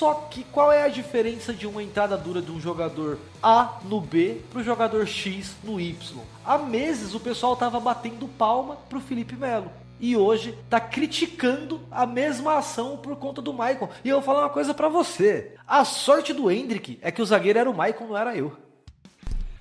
Só 0.00 0.14
que 0.30 0.44
qual 0.44 0.72
é 0.72 0.82
a 0.82 0.88
diferença 0.88 1.52
de 1.52 1.66
uma 1.66 1.82
entrada 1.82 2.16
dura 2.16 2.40
de 2.40 2.50
um 2.50 2.58
jogador 2.58 3.18
A 3.42 3.80
no 3.84 4.00
B 4.00 4.40
para 4.50 4.60
o 4.60 4.64
jogador 4.64 5.06
X 5.06 5.54
no 5.62 5.78
Y? 5.78 6.22
Há 6.42 6.56
meses 6.56 7.14
o 7.14 7.20
pessoal 7.20 7.54
tava 7.54 7.78
batendo 7.78 8.26
palma 8.26 8.76
pro 8.88 8.98
Felipe 8.98 9.36
Melo 9.36 9.70
e 10.00 10.16
hoje 10.16 10.56
tá 10.70 10.80
criticando 10.80 11.82
a 11.90 12.06
mesma 12.06 12.56
ação 12.56 12.96
por 12.96 13.14
conta 13.16 13.42
do 13.42 13.52
Maicon. 13.52 13.90
E 14.02 14.08
eu 14.08 14.16
vou 14.16 14.24
falar 14.24 14.44
uma 14.44 14.48
coisa 14.48 14.72
para 14.72 14.88
você. 14.88 15.54
A 15.68 15.84
sorte 15.84 16.32
do 16.32 16.50
Hendrick 16.50 16.98
é 17.02 17.10
que 17.10 17.20
o 17.20 17.26
zagueiro 17.26 17.58
era 17.58 17.70
o 17.70 17.76
Maicon, 17.76 18.06
não 18.06 18.16
era 18.16 18.34
eu. 18.34 18.56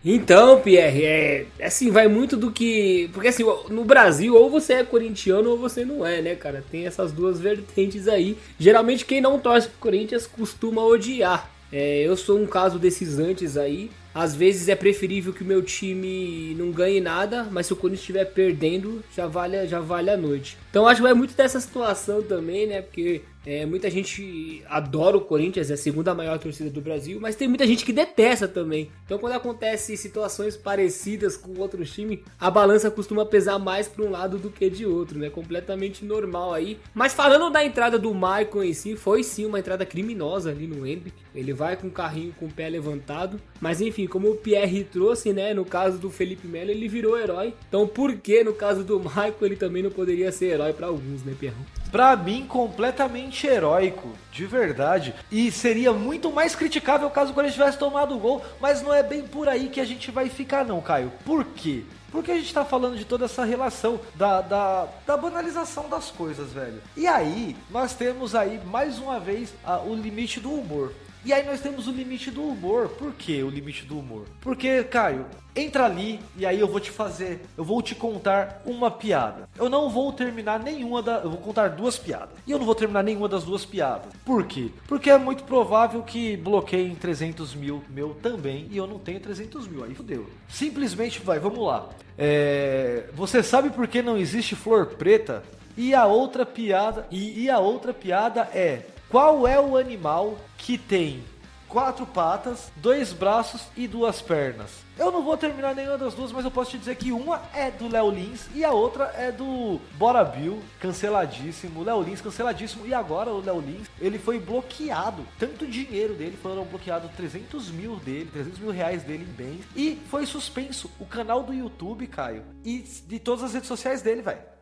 Então, 0.03 0.61
Pierre, 0.61 1.03
é 1.03 1.45
assim, 1.61 1.91
vai 1.91 2.07
muito 2.07 2.37
do 2.37 2.51
que. 2.51 3.09
Porque 3.13 3.27
assim, 3.27 3.43
no 3.69 3.83
Brasil, 3.83 4.33
ou 4.33 4.49
você 4.49 4.73
é 4.73 4.83
corintiano 4.83 5.49
ou 5.49 5.57
você 5.57 5.83
não 5.83 6.05
é, 6.05 6.21
né, 6.21 6.35
cara? 6.35 6.63
Tem 6.71 6.85
essas 6.85 7.11
duas 7.11 7.39
vertentes 7.39 8.07
aí. 8.07 8.37
Geralmente, 8.57 9.05
quem 9.05 9.19
não 9.19 9.37
torce 9.37 9.67
pro 9.67 9.79
Corinthians 9.79 10.25
costuma 10.25 10.83
odiar. 10.85 11.51
É, 11.71 11.99
eu 12.01 12.15
sou 12.15 12.39
um 12.39 12.47
caso 12.47 12.79
desses 12.79 13.19
antes 13.19 13.57
aí. 13.57 13.91
Às 14.13 14.35
vezes 14.35 14.67
é 14.67 14.75
preferível 14.75 15.33
que 15.33 15.43
o 15.43 15.45
meu 15.45 15.61
time 15.61 16.55
não 16.55 16.71
ganhe 16.71 16.99
nada, 16.99 17.47
mas 17.51 17.67
se 17.67 17.73
o 17.73 17.75
Corinthians 17.75 18.01
estiver 18.01 18.25
perdendo, 18.25 19.03
já 19.15 19.27
vale, 19.27 19.67
já 19.67 19.79
vale 19.79 20.09
a 20.09 20.17
noite. 20.17 20.57
Então 20.69 20.87
acho 20.87 20.97
que 20.97 21.07
vai 21.07 21.13
muito 21.13 21.35
dessa 21.35 21.59
situação 21.59 22.21
também, 22.21 22.67
né? 22.67 22.81
Porque 22.81 23.21
é, 23.45 23.65
muita 23.65 23.89
gente 23.89 24.63
adora 24.67 25.17
o 25.17 25.21
Corinthians, 25.21 25.71
é 25.71 25.73
a 25.73 25.77
segunda 25.77 26.13
maior 26.13 26.37
torcida 26.37 26.69
do 26.69 26.81
Brasil, 26.81 27.19
mas 27.21 27.35
tem 27.35 27.47
muita 27.47 27.65
gente 27.65 27.85
que 27.85 27.93
detesta 27.93 28.47
também. 28.47 28.91
Então, 29.05 29.17
quando 29.17 29.33
acontece 29.33 29.95
situações 29.95 30.57
parecidas 30.57 31.37
com 31.37 31.57
outros 31.59 31.91
times, 31.91 32.19
a 32.39 32.51
balança 32.51 32.91
costuma 32.91 33.25
pesar 33.25 33.57
mais 33.57 33.87
para 33.87 34.03
um 34.03 34.11
lado 34.11 34.37
do 34.37 34.49
que 34.49 34.69
de 34.69 34.85
outro, 34.85 35.17
né? 35.17 35.29
Completamente 35.29 36.03
normal 36.03 36.53
aí. 36.53 36.77
Mas 36.93 37.13
falando 37.13 37.49
da 37.49 37.63
entrada 37.63 37.97
do 37.97 38.13
Michael 38.13 38.63
em 38.63 38.73
si, 38.73 38.95
foi 38.95 39.23
sim 39.23 39.45
uma 39.45 39.59
entrada 39.59 39.85
criminosa 39.85 40.51
ali 40.51 40.67
no 40.67 40.85
Hendrick. 40.85 41.17
Ele 41.33 41.53
vai 41.53 41.77
com 41.77 41.87
o 41.87 41.91
carrinho 41.91 42.35
com 42.37 42.45
o 42.45 42.51
pé 42.51 42.69
levantado. 42.69 43.39
Mas 43.61 43.81
enfim, 43.81 43.98
como 44.07 44.31
o 44.31 44.35
Pierre 44.35 44.83
trouxe, 44.83 45.33
né? 45.33 45.53
No 45.53 45.65
caso 45.65 45.97
do 45.97 46.09
Felipe 46.09 46.47
Melo, 46.47 46.71
ele 46.71 46.87
virou 46.87 47.19
herói. 47.19 47.53
Então, 47.67 47.87
por 47.87 48.15
que 48.15 48.43
no 48.43 48.53
caso 48.53 48.83
do 48.83 48.99
Michael 48.99 49.35
ele 49.41 49.55
também 49.55 49.83
não 49.83 49.91
poderia 49.91 50.31
ser 50.31 50.53
herói 50.53 50.73
para 50.73 50.87
alguns, 50.87 51.23
né, 51.23 51.35
Pierre? 51.39 51.55
Pra 51.91 52.15
mim, 52.15 52.45
completamente 52.47 53.47
heróico, 53.47 54.09
de 54.31 54.45
verdade. 54.45 55.13
E 55.31 55.51
seria 55.51 55.91
muito 55.91 56.31
mais 56.31 56.55
criticável 56.55 57.09
caso 57.09 57.31
o 57.31 57.33
Corinthians 57.33 57.55
tivesse 57.55 57.79
tomado 57.79 58.15
o 58.15 58.19
gol, 58.19 58.43
mas 58.59 58.81
não 58.81 58.93
é 58.93 59.01
bem 59.01 59.23
por 59.23 59.47
aí 59.49 59.69
que 59.69 59.81
a 59.81 59.85
gente 59.85 60.11
vai 60.11 60.29
ficar, 60.29 60.63
não, 60.63 60.81
Caio. 60.81 61.11
Por 61.25 61.43
quê? 61.43 61.83
Porque 62.11 62.31
a 62.31 62.35
gente 62.35 62.53
tá 62.53 62.65
falando 62.65 62.97
de 62.97 63.05
toda 63.05 63.25
essa 63.25 63.43
relação 63.43 63.99
da, 64.15 64.41
da, 64.41 64.87
da 65.05 65.17
banalização 65.17 65.87
das 65.89 66.09
coisas, 66.09 66.51
velho. 66.51 66.81
E 66.97 67.05
aí, 67.07 67.55
nós 67.69 67.93
temos 67.93 68.35
aí, 68.35 68.59
mais 68.65 68.97
uma 68.97 69.19
vez, 69.19 69.53
a, 69.63 69.79
o 69.79 69.95
limite 69.95 70.39
do 70.39 70.51
humor. 70.51 70.91
E 71.29 71.33
aí 71.33 71.45
nós 71.45 71.61
temos 71.61 71.87
o 71.87 71.91
limite 71.91 72.31
do 72.31 72.41
humor. 72.41 72.89
Por 72.89 73.13
que 73.13 73.43
o 73.43 73.51
limite 73.51 73.85
do 73.85 73.99
humor? 73.99 74.25
Porque, 74.41 74.83
Caio, 74.85 75.27
entra 75.55 75.85
ali 75.85 76.19
e 76.35 76.43
aí 76.43 76.59
eu 76.59 76.67
vou 76.67 76.79
te 76.79 76.89
fazer, 76.89 77.45
eu 77.55 77.63
vou 77.63 77.83
te 77.83 77.93
contar 77.93 78.63
uma 78.65 78.89
piada. 78.89 79.47
Eu 79.55 79.69
não 79.69 79.91
vou 79.91 80.11
terminar 80.11 80.59
nenhuma 80.59 81.03
da, 81.03 81.17
eu 81.17 81.29
vou 81.29 81.39
contar 81.39 81.69
duas 81.69 81.99
piadas. 81.99 82.31
E 82.47 82.51
eu 82.51 82.57
não 82.57 82.65
vou 82.65 82.73
terminar 82.73 83.03
nenhuma 83.03 83.29
das 83.29 83.43
duas 83.43 83.63
piadas. 83.63 84.11
Por 84.25 84.47
quê? 84.47 84.71
Porque 84.87 85.11
é 85.11 85.19
muito 85.19 85.43
provável 85.43 86.01
que 86.01 86.35
bloqueiem 86.35 86.95
300 86.95 87.53
mil 87.53 87.83
meu 87.91 88.15
também 88.15 88.67
e 88.71 88.77
eu 88.77 88.87
não 88.87 88.97
tenho 88.97 89.19
300 89.19 89.67
mil. 89.67 89.83
Aí 89.83 89.93
fodeu. 89.93 90.27
Simplesmente 90.47 91.19
vai, 91.21 91.37
vamos 91.37 91.63
lá. 91.63 91.89
É, 92.17 93.03
você 93.13 93.43
sabe 93.43 93.69
por 93.69 93.87
que 93.87 94.01
não 94.01 94.17
existe 94.17 94.55
flor 94.55 94.95
preta? 94.95 95.43
E 95.77 95.93
a 95.93 96.07
outra 96.07 96.43
piada, 96.43 97.07
e, 97.11 97.43
e 97.43 97.49
a 97.51 97.59
outra 97.59 97.93
piada 97.93 98.49
é 98.51 98.81
qual 99.09 99.47
é 99.47 99.59
o 99.59 99.75
animal 99.75 100.37
que 100.55 100.77
tem 100.77 101.23
quatro 101.67 102.05
patas, 102.05 102.71
dois 102.75 103.11
braços 103.11 103.63
e 103.75 103.87
duas 103.87 104.21
pernas? 104.21 104.69
Eu 104.97 105.11
não 105.11 105.23
vou 105.23 105.35
terminar 105.35 105.73
nenhuma 105.73 105.97
das 105.97 106.13
duas, 106.13 106.31
mas 106.31 106.45
eu 106.45 106.51
posso 106.51 106.71
te 106.71 106.77
dizer 106.77 106.95
que 106.95 107.11
uma 107.11 107.41
é 107.53 107.71
do 107.71 107.87
Léo 107.87 108.11
Lins 108.11 108.47
e 108.53 108.63
a 108.63 108.71
outra 108.71 109.05
é 109.15 109.31
do 109.31 109.79
Bora 109.97 110.23
Bill, 110.23 110.61
canceladíssimo. 110.79 111.83
Léo 111.83 112.03
Lins 112.03 112.21
canceladíssimo. 112.21 112.85
E 112.85 112.93
agora 112.93 113.31
o 113.31 113.41
Léo 113.43 113.61
Lins, 113.61 113.87
ele 113.99 114.19
foi 114.19 114.39
bloqueado. 114.39 115.25
Tanto 115.39 115.65
dinheiro 115.65 116.13
dele, 116.13 116.37
foram 116.39 116.65
bloqueados 116.65 117.09
300 117.11 117.71
mil 117.71 117.95
dele, 117.95 118.29
300 118.31 118.59
mil 118.59 118.71
reais 118.71 119.01
dele 119.01 119.23
em 119.23 119.33
bens. 119.33 119.65
E 119.75 119.99
foi 120.09 120.25
suspenso 120.25 120.91
o 120.99 121.05
canal 121.05 121.41
do 121.41 121.53
YouTube, 121.53 122.05
Caio, 122.05 122.43
e 122.63 122.79
de 122.79 123.19
todas 123.19 123.43
as 123.43 123.53
redes 123.53 123.67
sociais 123.67 124.01
dele, 124.01 124.21
velho. 124.21 124.58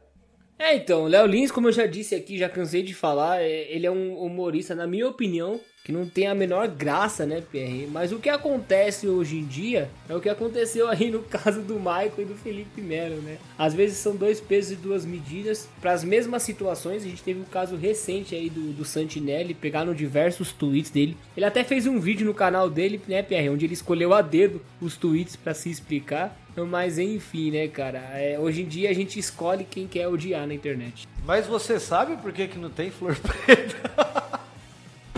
É, 0.59 0.75
então, 0.75 1.05
Léo 1.05 1.27
Lins, 1.27 1.51
como 1.51 1.67
eu 1.67 1.71
já 1.71 1.85
disse 1.85 2.15
aqui, 2.15 2.37
já 2.37 2.49
cansei 2.49 2.81
de 2.81 2.93
falar, 2.93 3.41
é, 3.41 3.71
ele 3.71 3.85
é 3.85 3.91
um 3.91 4.17
humorista, 4.17 4.73
na 4.73 4.87
minha 4.87 5.07
opinião, 5.07 5.59
que 5.87 5.91
não 5.93 6.05
tem 6.05 6.27
a 6.27 6.35
menor 6.35 6.67
graça, 6.67 7.25
né, 7.25 7.41
PR? 7.49 7.89
Mas 7.89 8.11
o 8.11 8.19
que 8.19 8.27
acontece 8.27 9.07
hoje 9.07 9.37
em 9.37 9.45
dia 9.45 9.89
é 10.09 10.13
o 10.13 10.19
que 10.19 10.27
aconteceu 10.27 10.89
aí 10.89 11.09
no 11.09 11.21
caso 11.29 11.61
do 11.61 11.75
Michael 11.75 12.11
e 12.17 12.25
do 12.25 12.35
Felipe 12.35 12.81
Melo, 12.81 13.21
né? 13.21 13.37
Às 13.57 13.73
vezes 13.73 13.97
são 13.97 14.13
dois 14.13 14.41
pesos 14.41 14.73
e 14.73 14.75
duas 14.75 15.05
medidas 15.05 15.69
para 15.79 15.93
as 15.93 16.03
mesmas 16.03 16.43
situações. 16.43 17.05
A 17.05 17.07
gente 17.07 17.23
teve 17.23 17.39
um 17.39 17.45
caso 17.45 17.77
recente 17.77 18.35
aí 18.35 18.49
do, 18.49 18.73
do 18.73 18.83
Santinelli, 18.83 19.53
pegaram 19.53 19.93
diversos 19.93 20.51
tweets 20.51 20.91
dele. 20.91 21.15
Ele 21.37 21.45
até 21.45 21.63
fez 21.63 21.87
um 21.87 22.01
vídeo 22.01 22.25
no 22.25 22.33
canal 22.33 22.69
dele, 22.69 22.99
né, 23.07 23.23
PR, 23.23 23.49
onde 23.49 23.65
ele 23.65 23.73
escolheu 23.73 24.13
a 24.13 24.21
dedo 24.21 24.61
os 24.81 24.97
tweets 24.97 25.37
para 25.37 25.53
se 25.53 25.69
explicar. 25.69 26.37
Mas 26.65 26.97
enfim, 26.97 27.51
né, 27.51 27.67
cara? 27.67 27.99
É, 28.13 28.39
hoje 28.39 28.61
em 28.61 28.65
dia 28.65 28.89
a 28.89 28.93
gente 28.93 29.19
escolhe 29.19 29.63
quem 29.63 29.87
quer 29.87 30.07
odiar 30.07 30.47
na 30.47 30.53
internet. 30.53 31.07
Mas 31.25 31.45
você 31.45 31.79
sabe 31.79 32.17
por 32.17 32.31
que, 32.31 32.47
que 32.47 32.57
não 32.57 32.69
tem 32.69 32.89
flor 32.89 33.15
preta? 33.15 33.75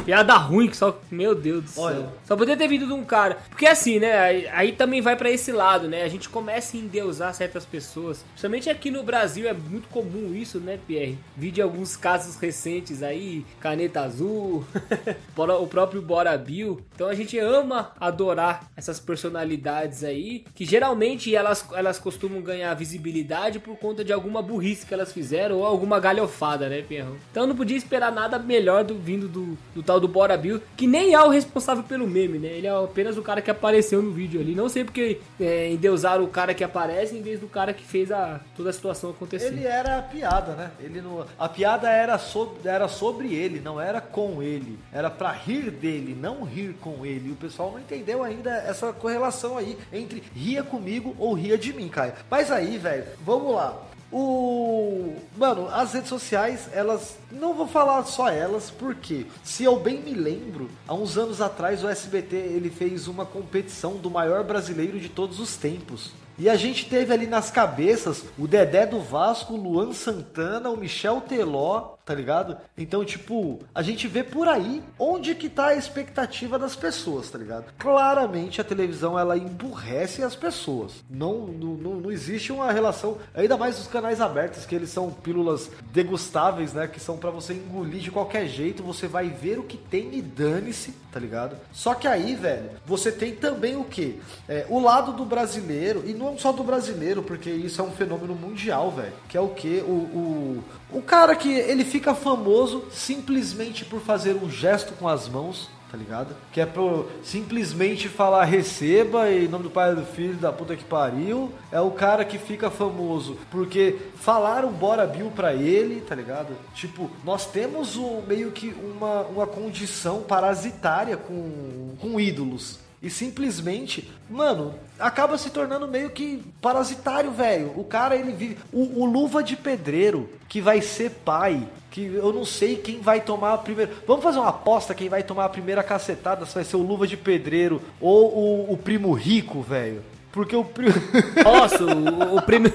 Piada 0.10 0.34
ruim 0.38 0.68
que 0.68 0.76
só. 0.76 1.00
Meu 1.12 1.36
Deus 1.36 1.66
do 1.66 1.70
céu. 1.70 1.84
Olha. 1.84 2.10
Só 2.26 2.36
poderia 2.36 2.58
ter 2.58 2.68
vindo 2.68 2.88
de 2.88 2.94
um 2.94 3.06
cara. 3.06 3.38
Porque 3.48 3.68
assim, 3.68 4.00
né? 4.00 4.18
Aí, 4.18 4.48
aí 4.48 4.72
também 4.72 5.02
vai 5.02 5.16
pra 5.16 5.30
esse 5.30 5.52
lado, 5.52 5.88
né? 5.88 6.02
A 6.02 6.08
gente 6.08 6.28
começa 6.28 6.76
a 6.76 6.80
endeusar 6.80 7.32
certas 7.36 7.64
pessoas. 7.64 8.26
Principalmente 8.30 8.72
aqui 8.72 8.90
no 8.90 9.04
Brasil 9.04 9.48
é 9.48 9.54
muito 9.54 9.88
comum 9.90 10.34
isso, 10.34 10.60
né, 10.60 10.80
Pierre? 10.88 11.20
Vi 11.38 11.52
de 11.52 11.62
alguns 11.62 11.96
casos 11.96 12.38
recentes 12.38 13.04
aí, 13.04 13.46
Caneta 13.60 14.02
Azul, 14.02 14.66
o 15.38 15.68
próprio 15.68 16.02
Bora 16.02 16.36
Bill. 16.36 16.82
Então 16.96 17.08
a 17.08 17.14
gente 17.14 17.38
ama 17.38 17.92
adorar 18.00 18.68
essas 18.76 19.00
personalidades 19.00 20.04
aí, 20.04 20.44
que 20.56 20.66
geralmente 20.66 21.36
elas, 21.36 21.64
elas 21.74 22.00
costumam 22.00 22.42
ganhar 22.42 22.74
visibilidade 22.74 23.60
por 23.60 23.78
conta 23.78 24.04
de 24.04 24.12
alguma 24.12 24.42
burrice 24.42 24.88
que 24.88 24.94
elas 24.94 25.14
fizeram 25.14 25.58
ou 25.58 25.66
alguma 25.68 26.00
galhofada, 26.00 26.68
né, 26.68 26.82
Pierrão? 26.82 27.16
Então 27.30 27.44
eu 27.44 27.48
não 27.48 27.56
podia 27.56 27.78
esperar 27.78 28.12
nada 28.12 28.40
melhor 28.40 28.84
do 28.84 28.96
vindo 28.96 29.28
do, 29.28 29.56
do 29.76 29.84
tal 29.84 29.99
do 30.00 30.08
Bora 30.08 30.38
Bill, 30.38 30.62
que 30.76 30.88
nem 30.88 31.14
é 31.14 31.22
o 31.22 31.30
responsável 31.30 31.84
pelo 31.84 32.08
meme, 32.08 32.40
né? 32.40 32.50
Ele 32.50 32.68
é 32.68 32.72
apenas 32.72 33.18
o 33.18 33.22
cara 33.22 33.42
que 33.42 33.52
apareceu 33.52 34.02
no 34.02 34.12
vídeo 34.12 34.40
ali. 34.40 34.56
Não 34.56 34.70
sei 34.70 34.84
porque 34.84 35.20
é, 35.40 35.72
endeusaram 35.72 36.24
o 36.24 36.28
cara 36.28 36.54
que 36.54 36.64
aparece 36.64 37.16
em 37.16 37.22
vez 37.22 37.40
do 37.40 37.48
cara 37.48 37.74
que 37.74 37.84
fez 37.84 38.12
a, 38.12 38.40
toda 38.56 38.70
a 38.70 38.74
situação 38.74 39.12
acontecer. 39.12 39.48
Ele 39.48 39.66
era 39.66 40.00
a 40.00 40.02
piada, 40.02 40.54
né? 40.54 40.72
Ele 40.80 41.02
não, 41.02 41.26
a 41.38 41.50
piada 41.50 41.90
era 41.90 42.18
sobre, 42.18 42.68
era 42.68 42.88
sobre 42.88 43.34
ele, 43.34 43.60
não 43.60 43.80
era 43.80 44.02
com 44.02 44.42
ele. 44.42 44.78
Era 44.92 45.10
pra 45.10 45.32
rir 45.32 45.72
dele, 45.72 46.18
não 46.20 46.44
rir 46.44 46.76
com 46.82 47.06
ele. 47.06 47.30
E 47.30 47.32
o 47.32 47.36
pessoal 47.36 47.72
não 47.72 47.80
entendeu 47.80 48.24
ainda 48.24 48.52
essa 48.52 48.92
correlação 48.94 49.58
aí 49.58 49.78
entre 49.92 50.24
ria 50.36 50.64
comigo 50.64 51.16
ou 51.18 51.34
ria 51.34 51.58
de 51.58 51.74
mim, 51.74 51.88
Caio. 51.88 52.14
Mas 52.30 52.52
aí, 52.52 52.78
velho, 52.78 53.06
vamos 53.26 53.56
lá. 53.56 53.89
O. 54.12 55.14
Mano, 55.38 55.68
as 55.70 55.94
redes 55.94 56.10
sociais, 56.10 56.68
elas. 56.74 57.18
Não 57.32 57.54
vou 57.54 57.68
falar 57.68 58.04
só 58.06 58.28
elas, 58.28 58.72
porque, 58.72 59.28
se 59.44 59.64
eu 59.64 59.80
bem 59.80 60.00
me 60.00 60.14
lembro, 60.14 60.70
há 60.88 60.94
uns 60.94 61.18
anos 61.18 61.42
atrás 61.42 61.84
o 61.84 61.88
SBT 61.88 62.36
ele 62.36 62.70
fez 62.70 63.08
uma 63.08 63.26
competição 63.26 63.98
do 63.98 64.10
maior 64.10 64.44
brasileiro 64.44 65.00
de 65.00 65.10
todos 65.10 65.40
os 65.40 65.56
tempos. 65.56 66.12
E 66.40 66.50
a 66.50 66.56
gente 66.56 66.90
teve 66.90 67.14
ali 67.14 67.28
nas 67.28 67.52
cabeças 67.52 68.24
o 68.38 68.48
Dedé 68.48 68.86
do 68.86 69.02
Vasco, 69.02 69.54
o 69.54 69.58
Luan 69.58 69.92
Santana, 69.92 70.70
o 70.70 70.78
Michel 70.78 71.20
Teló, 71.20 71.96
tá 72.10 72.16
ligado? 72.16 72.58
Então, 72.76 73.06
tipo, 73.06 73.60
a 73.74 73.84
gente 73.84 74.08
vê 74.08 74.24
por 74.24 74.48
aí 74.48 74.82
onde 74.98 75.36
que 75.36 75.48
tá 75.48 75.68
a 75.68 75.76
expectativa 75.76 76.58
das 76.58 76.76
pessoas, 76.76 77.30
tá 77.30 77.38
ligado? 77.38 77.72
Claramente 77.78 78.60
a 78.60 78.64
televisão 78.64 79.20
ela 79.20 79.38
emburrece 79.38 80.24
as 80.24 80.36
pessoas. 80.36 81.04
Não, 81.08 81.46
não, 81.46 81.76
não 81.98 82.12
existe 82.12 82.52
uma 82.52 82.72
relação, 82.72 83.20
ainda 83.36 83.56
mais 83.58 83.80
os 83.80 83.86
canais 83.86 84.20
abertos, 84.22 84.66
que 84.66 84.74
eles 84.74 84.90
são 84.90 85.12
pílulas 85.12 85.70
degustáveis, 85.94 86.74
né? 86.74 86.88
Que 86.88 87.00
são 87.00 87.16
para 87.16 87.30
você 87.30 87.54
engolir 87.54 88.02
de 88.02 88.10
qualquer 88.10 88.48
jeito, 88.48 88.82
você 88.82 89.06
vai 89.06 89.30
ver 89.30 89.60
o 89.60 89.64
que 89.64 89.78
tem 89.78 90.16
e 90.16 90.20
dane-se, 90.20 90.96
tá 91.12 91.20
ligado? 91.20 91.58
Só 91.72 91.94
que 91.94 92.08
aí, 92.08 92.34
velho, 92.34 92.72
você 92.88 93.12
tem 93.12 93.36
também 93.36 93.76
o 93.76 93.84
que? 93.84 94.20
É, 94.48 94.66
o 94.68 94.80
lado 94.80 95.14
do 95.14 95.26
brasileiro, 95.26 96.02
e 96.08 96.16
não 96.16 96.40
só 96.40 96.52
do 96.52 96.64
brasileiro, 96.64 97.22
porque 97.22 97.52
isso 97.52 97.80
é 97.80 97.84
um 97.84 97.92
fenômeno 97.92 98.34
mundial, 98.34 98.90
velho. 98.90 99.14
Que 99.28 99.38
é 99.38 99.42
o 99.42 99.50
que? 99.50 99.78
O, 99.82 99.92
o, 99.92 100.64
o 100.92 101.02
cara 101.02 101.36
que 101.36 101.52
ele 101.52 101.86
fica 101.86 102.16
famoso 102.16 102.86
simplesmente 102.92 103.86
por 103.86 104.02
fazer 104.02 104.36
um 104.36 104.50
gesto 104.50 104.94
com 104.94 105.08
as 105.08 105.28
mãos, 105.28 105.70
tá 105.92 105.98
ligado? 105.98 106.36
Que 106.52 106.62
é 106.62 106.66
pro 106.66 107.08
simplesmente 107.24 108.08
falar 108.08 108.46
receba 108.46 109.32
em 109.32 109.48
nome 109.48 109.64
do 109.64 109.70
pai 109.70 109.94
do 109.94 110.04
filho 110.04 110.36
da 110.36 110.52
puta 110.52 110.76
que 110.76 110.84
pariu. 110.84 111.52
É 111.72 111.80
o 111.80 111.92
cara 111.92 112.26
que 112.26 112.38
fica 112.38 112.70
famoso 112.70 113.38
porque 113.52 113.98
falaram 114.16 114.72
bora 114.72 115.06
Bill 115.06 115.32
pra 115.32 115.54
ele, 115.54 116.02
tá 116.02 116.16
ligado? 116.16 116.56
Tipo, 116.74 117.10
nós 117.24 117.46
temos 117.46 117.96
um, 117.96 118.22
meio 118.22 118.52
que 118.52 118.76
uma, 118.84 119.22
uma 119.24 119.48
condição 119.48 120.22
parasitária 120.22 121.18
com, 121.18 121.96
com 122.00 122.20
ídolos. 122.20 122.80
E 123.02 123.10
simplesmente, 123.10 124.12
mano, 124.30 124.76
acaba 125.00 125.38
se 125.38 125.50
tornando 125.50 125.88
meio 125.88 126.10
que 126.10 126.44
parasitário, 126.62 127.32
velho. 127.32 127.72
O 127.78 127.84
cara, 127.86 128.16
ele 128.16 128.34
vive. 128.34 128.58
O, 128.74 129.04
o, 129.04 129.06
Luva 129.06 129.42
de 129.42 129.56
Pedreiro, 129.56 130.30
que 130.50 130.60
vai 130.60 130.82
ser 130.82 131.12
pai, 131.24 131.66
que 131.90 132.06
eu 132.06 132.34
não 132.34 132.44
sei 132.44 132.76
quem 132.76 133.00
vai 133.00 133.22
tomar 133.22 133.54
a 133.54 133.58
primeira. 133.58 133.92
Vamos 134.06 134.22
fazer 134.22 134.40
uma 134.40 134.50
aposta 134.50 134.94
quem 134.94 135.08
vai 135.08 135.24
tomar 135.24 135.46
a 135.46 135.50
primeira 135.50 135.82
cacetada, 135.82 136.46
se 136.46 136.54
vai 136.54 136.66
ser 136.66 136.76
o 136.76 136.84
Luva 136.84 137.08
de 137.08 137.16
Pedreiro 137.16 137.82
ou 138.02 138.36
o, 138.36 138.74
o 138.74 138.78
primo 138.78 139.14
rico, 139.14 139.62
velho. 139.62 140.04
Porque 140.30 140.56
o 140.56 140.66
primo. 140.66 140.94
Nossa, 141.42 141.86
o, 141.86 142.36
o 142.36 142.42
primo. 142.42 142.70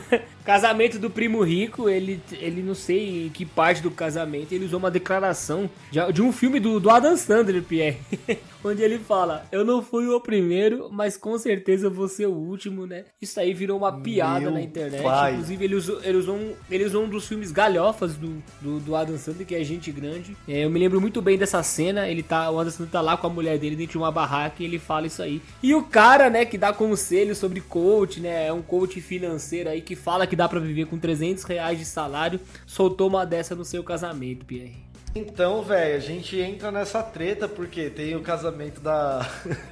Casamento 0.45 0.99
do 0.99 1.09
primo 1.09 1.43
rico, 1.43 1.89
ele, 1.89 2.21
ele 2.33 2.63
não 2.63 2.75
sei 2.75 3.27
em 3.27 3.29
que 3.31 3.47
parte 3.47 3.83
do 3.83 3.91
casamento, 3.91 4.53
ele 4.53 4.67
usou 4.67 4.79
uma 4.79 4.91
declaração 4.91 5.71
de, 5.91 6.13
de 6.13 6.23
um 6.23 6.33
filme 6.33 6.61
do, 6.61 6.79
do 6.79 6.91
Adam 6.91 7.17
Sandler, 7.17 7.63
Pierre. 7.63 7.99
onde 8.65 8.83
ele 8.83 8.99
fala: 8.99 9.47
Eu 9.53 9.65
não 9.65 9.83
fui 9.83 10.09
o 10.09 10.21
primeiro, 10.21 10.89
mas 10.91 11.17
com 11.17 11.37
certeza 11.39 11.91
vou 11.91 12.09
ser 12.09 12.27
o 12.27 12.35
último, 12.35 12.87
né? 12.87 13.05
Isso 13.21 13.39
aí 13.39 13.53
virou 13.53 13.77
uma 13.77 14.01
piada 14.01 14.41
Meu 14.41 14.53
na 14.53 14.63
internet. 14.63 15.03
Pai. 15.03 15.33
Inclusive, 15.33 15.65
ele 15.65 15.75
usou, 15.75 16.01
ele, 16.03 16.19
usou 16.19 16.37
um, 16.37 16.55
ele 16.71 16.85
usou 16.85 17.05
um 17.05 17.09
dos 17.09 17.29
filmes 17.29 17.53
galhofas 17.53 18.15
do, 18.15 18.43
do, 18.61 18.81
do 18.81 18.97
Adam 18.97 19.19
Sandler, 19.19 19.47
que 19.47 19.55
é 19.55 19.63
Gente 19.63 19.93
Grande. 19.93 20.37
É, 20.49 20.65
eu 20.65 20.71
me 20.71 20.79
lembro 20.79 21.01
muito 21.01 21.21
bem 21.21 21.37
dessa 21.37 21.63
cena. 21.63 22.09
Ele 22.09 22.23
tá, 22.23 22.51
o 22.51 22.59
Adam 22.59 22.71
Sandler 22.71 22.91
tá 22.91 23.01
lá 23.01 23.17
com 23.17 23.27
a 23.27 23.31
mulher 23.31 23.59
dele 23.59 23.77
dentro 23.77 23.93
de 23.93 23.99
uma 23.99 24.11
barraca 24.11 24.63
e 24.63 24.67
ele 24.67 24.79
fala 24.79 25.07
isso 25.07 25.23
aí. 25.23 25.43
E 25.63 25.75
o 25.75 25.83
cara, 25.83 26.31
né, 26.31 26.45
que 26.45 26.57
dá 26.57 26.73
conselho 26.73 27.35
sobre 27.35 27.61
coach, 27.61 28.21
né? 28.21 28.47
É 28.47 28.53
um 28.53 28.63
coach 28.63 29.01
financeiro 29.01 29.69
aí 29.69 29.81
que 29.81 29.95
fala 29.95 30.27
que 30.27 30.34
dá 30.37 30.49
para 30.49 30.61
viver 30.61 30.87
com 30.87 30.99
300 30.99 31.45
reais 31.45 31.79
de 31.79 31.85
salário, 31.85 32.41
soltou 32.67 33.09
uma 33.09 33.25
dessa 33.25 33.55
no 33.55 33.65
seu 33.65 33.83
casamento, 33.83 34.45
Pierre. 34.45 34.85
Então, 35.17 35.63
velho, 35.63 35.95
a 35.97 36.01
gente 36.01 36.37
entra 36.41 36.73
nessa 36.73 37.01
treta 37.01 37.47
porque 37.47 37.89
tem 37.89 38.17
o 38.17 38.21
casamento 38.21 38.81
da 38.81 39.25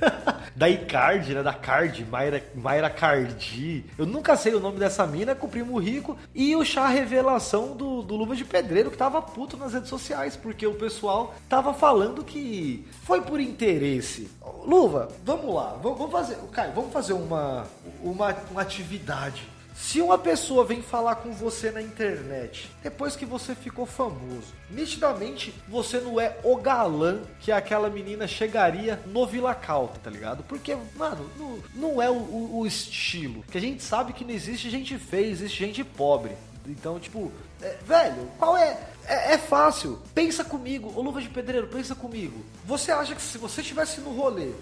da 0.55 0.69
Icardi, 0.69 1.35
né, 1.35 1.43
da 1.43 1.53
Cardi, 1.53 2.05
Mayra, 2.05 2.41
Mayra 2.55 2.89
Cardi. 2.89 3.85
Eu 3.99 4.07
nunca 4.07 4.37
sei 4.37 4.55
o 4.55 4.61
nome 4.61 4.79
dessa 4.79 5.05
mina 5.05 5.35
com 5.35 5.49
o 5.49 5.51
primo 5.51 5.77
rico 5.81 6.17
e 6.33 6.55
o 6.55 6.65
chá 6.65 6.87
revelação 6.87 7.77
do, 7.77 8.03
do 8.03 8.15
Luva 8.15 8.37
de 8.37 8.45
Pedreiro 8.45 8.89
que 8.89 8.97
tava 8.97 9.21
puto 9.21 9.57
nas 9.57 9.73
redes 9.73 9.89
sociais 9.89 10.37
porque 10.37 10.65
o 10.65 10.75
pessoal 10.75 11.35
tava 11.49 11.75
falando 11.75 12.23
que 12.23 12.87
foi 13.03 13.21
por 13.21 13.41
interesse. 13.41 14.31
Luva, 14.65 15.09
vamos 15.25 15.53
lá, 15.53 15.77
vamos 15.83 16.09
fazer, 16.13 16.37
Caio, 16.53 16.73
vamos 16.73 16.93
fazer 16.93 17.15
uma 17.15 17.67
uma, 18.01 18.37
uma 18.51 18.63
atividade 18.63 19.52
se 19.75 20.01
uma 20.01 20.19
pessoa 20.19 20.65
vem 20.65 20.83
falar 20.83 21.17
com 21.17 21.33
você 21.33 21.71
na 21.71 21.81
internet 21.81 22.71
depois 22.83 23.17
que 23.17 23.25
você 23.25 23.55
ficou 23.55 23.87
famoso, 23.87 24.53
nitidamente 24.71 25.55
você 25.69 25.99
não 25.99 26.21
é 26.21 26.37
o 26.45 26.57
galã 26.57 27.21
que 27.41 27.51
aquela 27.51 27.89
menina 27.89 28.27
chegaria 28.27 29.01
no 29.07 29.27
Vila 29.27 29.55
Calta, 29.55 29.99
tá 30.03 30.11
ligado? 30.11 30.43
Porque, 30.45 30.77
mano, 30.97 31.31
não, 31.39 31.59
não 31.75 32.03
é 32.03 32.11
o, 32.11 32.15
o, 32.15 32.59
o 32.61 32.67
estilo. 32.67 33.43
Que 33.51 33.59
a 33.59 33.61
gente 33.61 33.83
sabe 33.83 34.13
que 34.13 34.25
não 34.25 34.33
existe 34.33 34.71
gente 34.71 34.99
feia, 34.99 35.27
existe 35.27 35.59
gente 35.59 35.85
pobre. 35.85 36.33
Então, 36.67 37.01
tipo, 37.01 37.33
é, 37.61 37.77
velho, 37.85 38.29
qual 38.39 38.57
é? 38.57 38.79
É? 39.07 39.35
é? 39.35 39.39
fácil. 39.39 39.99
Pensa 40.15 40.45
comigo, 40.45 40.93
ô 40.95 41.03
luva 41.03 41.21
de 41.21 41.29
pedreiro, 41.29 41.67
pensa 41.67 41.95
comigo. 41.95 42.45
Você 42.65 42.91
acha 42.91 43.15
que 43.15 43.23
se 43.23 43.39
você 43.39 43.61
estivesse 43.61 44.01
no 44.01 44.13
rolê, 44.15 44.53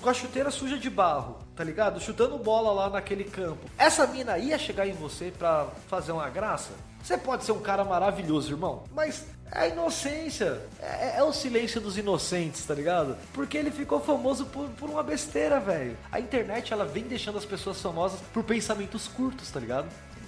com 0.00 0.08
a 0.08 0.14
chuteira 0.14 0.50
suja 0.50 0.78
de 0.78 0.90
barro, 0.90 1.38
tá 1.54 1.64
ligado? 1.64 2.00
Chutando 2.00 2.38
bola 2.38 2.72
lá 2.72 2.90
naquele 2.90 3.24
campo, 3.24 3.68
essa 3.78 4.06
mina 4.06 4.38
ia 4.38 4.58
chegar 4.58 4.86
em 4.86 4.92
você 4.92 5.32
pra 5.36 5.66
fazer 5.88 6.12
uma 6.12 6.28
graça? 6.28 6.72
Você 7.02 7.16
pode 7.16 7.44
ser 7.44 7.52
um 7.52 7.60
cara 7.60 7.84
maravilhoso, 7.84 8.52
irmão, 8.52 8.82
mas 8.92 9.26
é 9.52 9.60
a 9.60 9.68
inocência. 9.68 10.60
É, 10.80 11.18
é, 11.18 11.22
o 11.22 11.32
silêncio 11.32 11.80
dos 11.80 11.96
inocentes, 11.96 12.64
tá 12.64 12.74
ligado? 12.74 13.16
Porque 13.32 13.56
ele 13.56 13.70
ficou 13.70 14.00
famoso 14.00 14.46
por, 14.46 14.68
por 14.70 14.90
uma 14.90 15.02
besteira, 15.02 15.60
velho. 15.60 15.96
A 16.10 16.18
internet, 16.18 16.72
ela 16.72 16.84
vem 16.84 17.04
deixando 17.04 17.38
as 17.38 17.44
pessoas 17.44 17.80
famosas 17.80 18.20
por 18.32 18.42
pensamentos 18.42 19.06
curtos, 19.06 19.50
tá 19.50 19.60
ligado? 19.60 19.86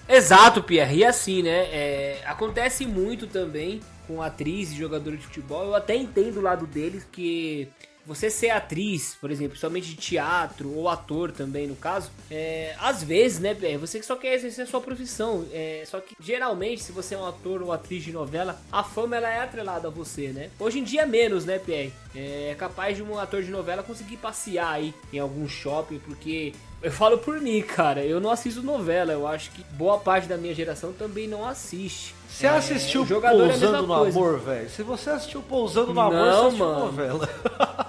Exato, 0.09 0.63
Pierre. 0.63 0.99
E 0.99 1.05
assim, 1.05 1.43
né? 1.43 1.69
É, 1.71 2.23
acontece 2.25 2.87
muito 2.87 3.27
também 3.27 3.81
com 4.07 4.23
atriz 4.23 4.73
e 4.73 4.77
jogador 4.77 5.17
de 5.17 5.23
futebol. 5.23 5.67
Eu 5.67 5.75
até 5.75 5.95
entendo 5.95 6.39
o 6.39 6.43
lado 6.43 6.67
deles 6.67 7.07
que 7.13 7.69
você 8.09 8.31
ser 8.31 8.49
atriz, 8.49 9.19
por 9.21 9.31
exemplo, 9.31 9.59
somente 9.59 9.89
de 9.89 9.97
teatro 9.97 10.75
ou 10.75 10.89
ator 10.89 11.31
também, 11.31 11.67
no 11.67 11.77
caso, 11.77 12.11
é, 12.31 12.75
às 12.79 13.03
vezes, 13.03 13.39
né, 13.39 13.55
Pierre, 13.55 13.77
você 13.77 14.03
só 14.03 14.17
quer 14.17 14.33
exercer 14.33 14.65
a 14.65 14.67
sua 14.67 14.81
profissão. 14.81 15.45
É, 15.53 15.85
só 15.87 16.01
que 16.01 16.17
geralmente, 16.19 16.83
se 16.83 16.91
você 16.91 17.15
é 17.15 17.19
um 17.19 17.27
ator 17.27 17.61
ou 17.61 17.71
atriz 17.71 18.03
de 18.03 18.11
novela, 18.11 18.59
a 18.73 18.83
fama 18.83 19.17
ela 19.17 19.29
é 19.29 19.41
atrelada 19.41 19.89
a 19.89 19.91
você, 19.91 20.29
né? 20.29 20.49
Hoje 20.59 20.79
em 20.79 20.85
dia 20.85 21.07
menos, 21.07 21.45
né, 21.45 21.59
Pierre? 21.59 21.93
É 22.17 22.57
capaz 22.59 22.97
de 22.97 23.03
um 23.03 23.19
ator 23.19 23.43
de 23.43 23.51
novela 23.51 23.83
conseguir 23.83 24.17
passear 24.17 24.73
aí 24.73 24.95
em 25.13 25.19
algum 25.19 25.47
shopping, 25.47 25.99
porque 25.99 26.55
eu 26.83 26.93
falo 26.93 27.19
por 27.19 27.41
mim, 27.41 27.61
cara. 27.63 28.05
Eu 28.05 28.21
não 28.21 28.31
assisto 28.31 28.63
novela. 28.63 29.13
Eu 29.13 29.27
acho 29.27 29.51
que 29.51 29.65
boa 29.73 29.99
parte 29.99 30.29
da 30.29 30.37
minha 30.37 30.55
geração 30.55 30.93
também 30.93 31.27
não 31.27 31.47
assiste. 31.47 32.15
Você 32.29 32.47
é, 32.47 32.51
assistiu 32.51 33.05
Pousando 33.05 33.77
é 33.77 33.83
no 33.83 33.93
Amor, 33.93 34.39
velho? 34.39 34.71
Se 34.71 34.83
você 34.83 35.11
assistiu 35.11 35.43
Pousando 35.43 35.93
no 35.93 36.01
Amor, 36.01 36.15
não, 36.15 36.25
você 36.25 36.47
assistiu 36.47 36.67
mano. 36.67 36.81
novela. 36.85 37.29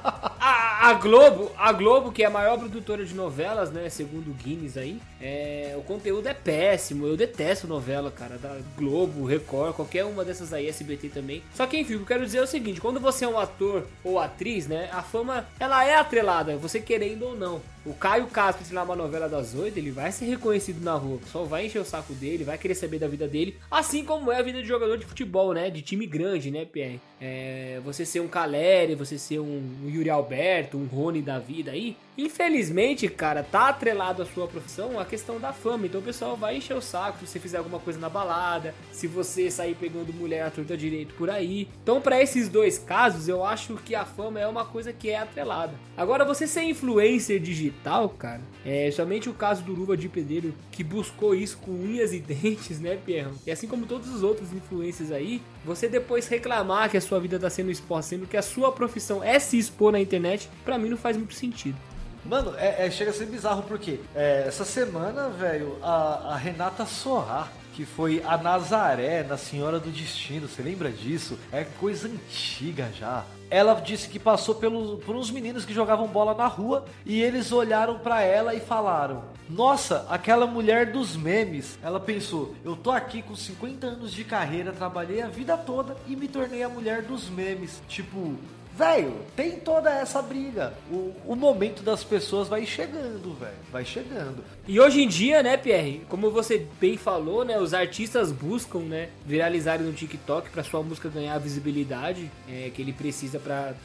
a 0.90 0.94
Globo, 0.94 1.52
a 1.58 1.72
Globo, 1.74 2.12
que 2.12 2.24
é 2.24 2.26
a 2.26 2.30
maior 2.30 2.58
produtora 2.58 3.06
de 3.06 3.14
novelas, 3.14 3.70
né, 3.70 3.90
segundo 3.90 4.32
o 4.32 4.34
Guinness 4.34 4.78
aí, 4.78 5.00
é, 5.22 5.76
o 5.78 5.82
conteúdo 5.82 6.28
é 6.28 6.34
péssimo. 6.34 7.06
Eu 7.06 7.18
detesto 7.18 7.68
novela, 7.68 8.10
cara, 8.10 8.38
da 8.38 8.58
Globo, 8.78 9.26
Record, 9.26 9.76
qualquer 9.76 10.06
uma 10.06 10.24
dessas 10.24 10.54
aí, 10.54 10.68
SBT 10.68 11.10
também. 11.10 11.44
Só 11.54 11.68
que 11.68 11.78
enfim, 11.78 11.94
eu 11.94 12.06
quero 12.06 12.26
dizer 12.26 12.40
é 12.40 12.42
o 12.42 12.48
seguinte, 12.48 12.80
quando 12.80 13.00
você 13.00 13.26
é 13.26 13.28
um 13.28 13.38
ator 13.38 13.86
ou 14.04 14.18
atriz, 14.18 14.68
né, 14.68 14.90
a 14.92 15.04
fama, 15.04 15.46
ela 15.60 15.86
é 15.86 15.96
atrelada, 15.96 16.56
você 16.56 16.80
querendo 16.80 17.24
ou 17.24 17.36
não. 17.36 17.62
O 17.86 17.94
Caio 17.94 18.28
Castro, 18.28 18.66
se 18.66 18.74
uma 18.74 18.96
novela 18.96 19.28
das 19.30 19.56
oito, 19.56 19.78
ele 19.78 19.90
vai 19.90 20.12
ser 20.12 20.26
reconhecido 20.26 20.84
na 20.84 20.96
rua. 20.96 21.16
O 21.16 21.20
pessoal 21.20 21.46
vai 21.46 21.66
encher 21.66 21.80
o 21.80 21.86
saco 21.86 22.14
dele, 22.14 22.44
vai 22.44 22.58
querer 22.58 22.76
saber 22.76 23.00
da 23.00 23.08
vida 23.08 23.28
dele. 23.28 23.58
Assim 23.72 24.04
como 24.04 24.29
é 24.32 24.38
a 24.38 24.42
vida 24.42 24.62
de 24.62 24.68
jogador 24.68 24.98
de 24.98 25.06
futebol, 25.06 25.54
né? 25.54 25.70
De 25.70 25.82
time 25.82 26.06
grande, 26.06 26.52
né, 26.52 26.66
Pierre? 26.66 27.00
É, 27.22 27.82
você 27.84 28.06
ser 28.06 28.22
um 28.22 28.28
Caleri, 28.28 28.96
você 28.96 29.18
ser 29.18 29.40
um 29.40 29.62
Yuri 29.86 30.10
Alberto, 30.10 30.78
um 30.78 30.86
Rony 30.86 31.22
da 31.22 31.38
vida 31.38 31.72
aí. 31.72 31.98
Infelizmente, 32.18 33.08
cara, 33.08 33.44
tá 33.44 33.70
atrelado 33.70 34.22
à 34.22 34.26
sua 34.26 34.48
profissão 34.48 35.00
a 35.00 35.06
questão 35.06 35.40
da 35.40 35.54
fama. 35.54 35.86
Então 35.86 36.02
o 36.02 36.04
pessoal 36.04 36.36
vai 36.36 36.58
encher 36.58 36.76
o 36.76 36.82
saco 36.82 37.20
se 37.20 37.28
você 37.28 37.40
fizer 37.40 37.58
alguma 37.58 37.80
coisa 37.80 38.00
na 38.00 38.10
balada, 38.10 38.74
se 38.92 39.08
você 39.08 39.50
sair 39.50 39.76
pegando 39.76 40.14
mulher 40.14 40.44
à 40.44 40.50
torta 40.50 40.76
direito 40.76 41.14
por 41.16 41.30
aí. 41.30 41.68
Então, 41.82 42.02
para 42.02 42.22
esses 42.22 42.50
dois 42.50 42.78
casos, 42.78 43.28
eu 43.28 43.44
acho 43.44 43.76
que 43.78 43.96
a 43.96 44.06
fama 44.06 44.40
é 44.40 44.48
uma 44.48 44.66
coisa 44.66 44.92
que 44.92 45.10
é 45.10 45.18
atrelada. 45.18 45.74
Agora, 45.96 46.26
você 46.26 46.48
ser 46.48 46.64
influencer 46.64 47.40
digital, 47.40 48.10
cara, 48.10 48.42
é 48.66 48.92
somente 48.92 49.30
o 49.30 49.34
caso 49.34 49.64
do 49.64 49.74
Luva 49.74 49.96
de 49.96 50.10
Pedreiro 50.10 50.54
que 50.72 50.84
buscou 50.84 51.36
isso 51.36 51.58
com 51.58 51.72
unhas 51.72 52.14
e 52.14 52.20
dentes, 52.22 52.80
né, 52.80 52.98
Pierrão? 53.06 53.34
E 53.46 53.52
assim 53.52 53.68
como 53.68 53.86
todos 53.86 54.10
os 54.14 54.19
outros 54.24 54.54
influencers 54.54 55.12
aí, 55.12 55.42
você 55.64 55.88
depois 55.88 56.28
reclamar 56.28 56.90
que 56.90 56.98
a 56.98 57.02
sua 57.02 57.20
vida 57.20 57.40
tá 57.40 57.50
sendo 57.50 57.72
exposta, 57.72 58.10
sendo 58.10 58.28
que 58.28 58.38
a 58.38 58.42
sua 58.42 58.72
profissão 58.72 59.24
é 59.24 59.40
se 59.40 59.58
expor 59.58 59.92
na 59.92 60.00
internet, 60.00 60.50
para 60.64 60.78
mim 60.78 60.90
não 60.90 60.98
faz 60.98 61.18
muito 61.18 61.34
sentido. 61.34 61.78
Mano, 62.26 62.54
é, 62.58 62.86
é, 62.86 62.92
chega 62.92 63.12
a 63.12 63.14
ser 63.14 63.26
bizarro 63.26 63.64
porque 63.64 64.00
é, 64.14 64.44
essa 64.46 64.66
semana, 64.66 65.30
velho, 65.30 65.78
a, 65.82 66.34
a, 66.34 66.38
Renata 66.38 66.86
Sorrar, 66.86 67.52
que 67.80 67.86
foi 67.86 68.22
a 68.26 68.38
Nazaré, 68.38 69.24
na 69.24 69.38
Senhora 69.38 69.80
do 69.80 69.90
Destino. 69.90 70.50
Você 70.50 70.62
lembra 70.62 70.92
disso? 70.92 71.40
É 71.50 71.64
coisa 71.64 72.10
antiga 72.10 72.92
já. 72.94 73.24
Ela 73.50 73.74
disse 73.76 74.10
que 74.10 74.20
passou 74.20 74.56
pelos, 74.56 75.02
por 75.06 75.16
uns 75.16 75.32
meninos 75.32 75.64
que 75.64 75.74
jogavam 75.74 76.06
bola 76.06 76.36
na 76.36 76.46
rua 76.46 76.84
e 77.06 77.22
eles 77.22 77.54
olharam 77.54 77.98
para 77.98 78.22
ela 78.22 78.54
e 78.54 78.60
falaram: 78.60 79.24
Nossa, 79.50 80.06
aquela 80.10 80.46
mulher 80.46 80.92
dos 80.92 81.16
memes. 81.16 81.80
Ela 81.82 82.02
pensou: 82.02 82.54
Eu 82.66 82.76
tô 82.76 82.92
aqui 82.92 83.22
com 83.22 83.34
50 83.34 83.88
anos 83.88 84.12
de 84.12 84.26
carreira, 84.26 84.74
trabalhei 84.74 85.22
a 85.22 85.28
vida 85.28 85.56
toda 85.56 85.96
e 86.06 86.18
me 86.18 86.28
tornei 86.28 86.64
a 86.64 86.70
mulher 86.70 87.04
dos 87.04 87.30
memes. 87.30 87.82
Tipo, 87.88 88.36
velho, 88.80 89.14
tem 89.36 89.52
toda 89.60 89.92
essa 89.92 90.22
briga. 90.22 90.74
O, 90.90 91.14
o 91.28 91.36
momento 91.36 91.84
das 91.84 92.02
pessoas 92.02 92.48
vai 92.48 92.66
chegando, 92.66 93.38
velho. 93.38 93.52
Vai 93.70 93.84
chegando. 93.84 94.42
E 94.66 94.80
hoje 94.80 95.04
em 95.04 95.08
dia, 95.08 95.44
né, 95.44 95.58
Pierre, 95.58 96.02
como 96.08 96.32
você 96.32 96.66
bem 96.80 96.96
falou, 96.96 97.44
né, 97.44 97.60
os 97.60 97.74
artistas 97.74 98.32
buscam, 98.32 98.80
né, 98.80 99.10
viralizarem 99.26 99.86
no 99.86 99.92
TikTok 99.92 100.50
para 100.50 100.64
sua 100.64 100.82
música 100.82 101.10
ganhar 101.10 101.36
a 101.36 101.40
visibilidade 101.40 102.32
é, 102.48 102.72
que 102.74 102.82
ele 102.82 102.94
precisa 102.94 103.38
para 103.38 103.76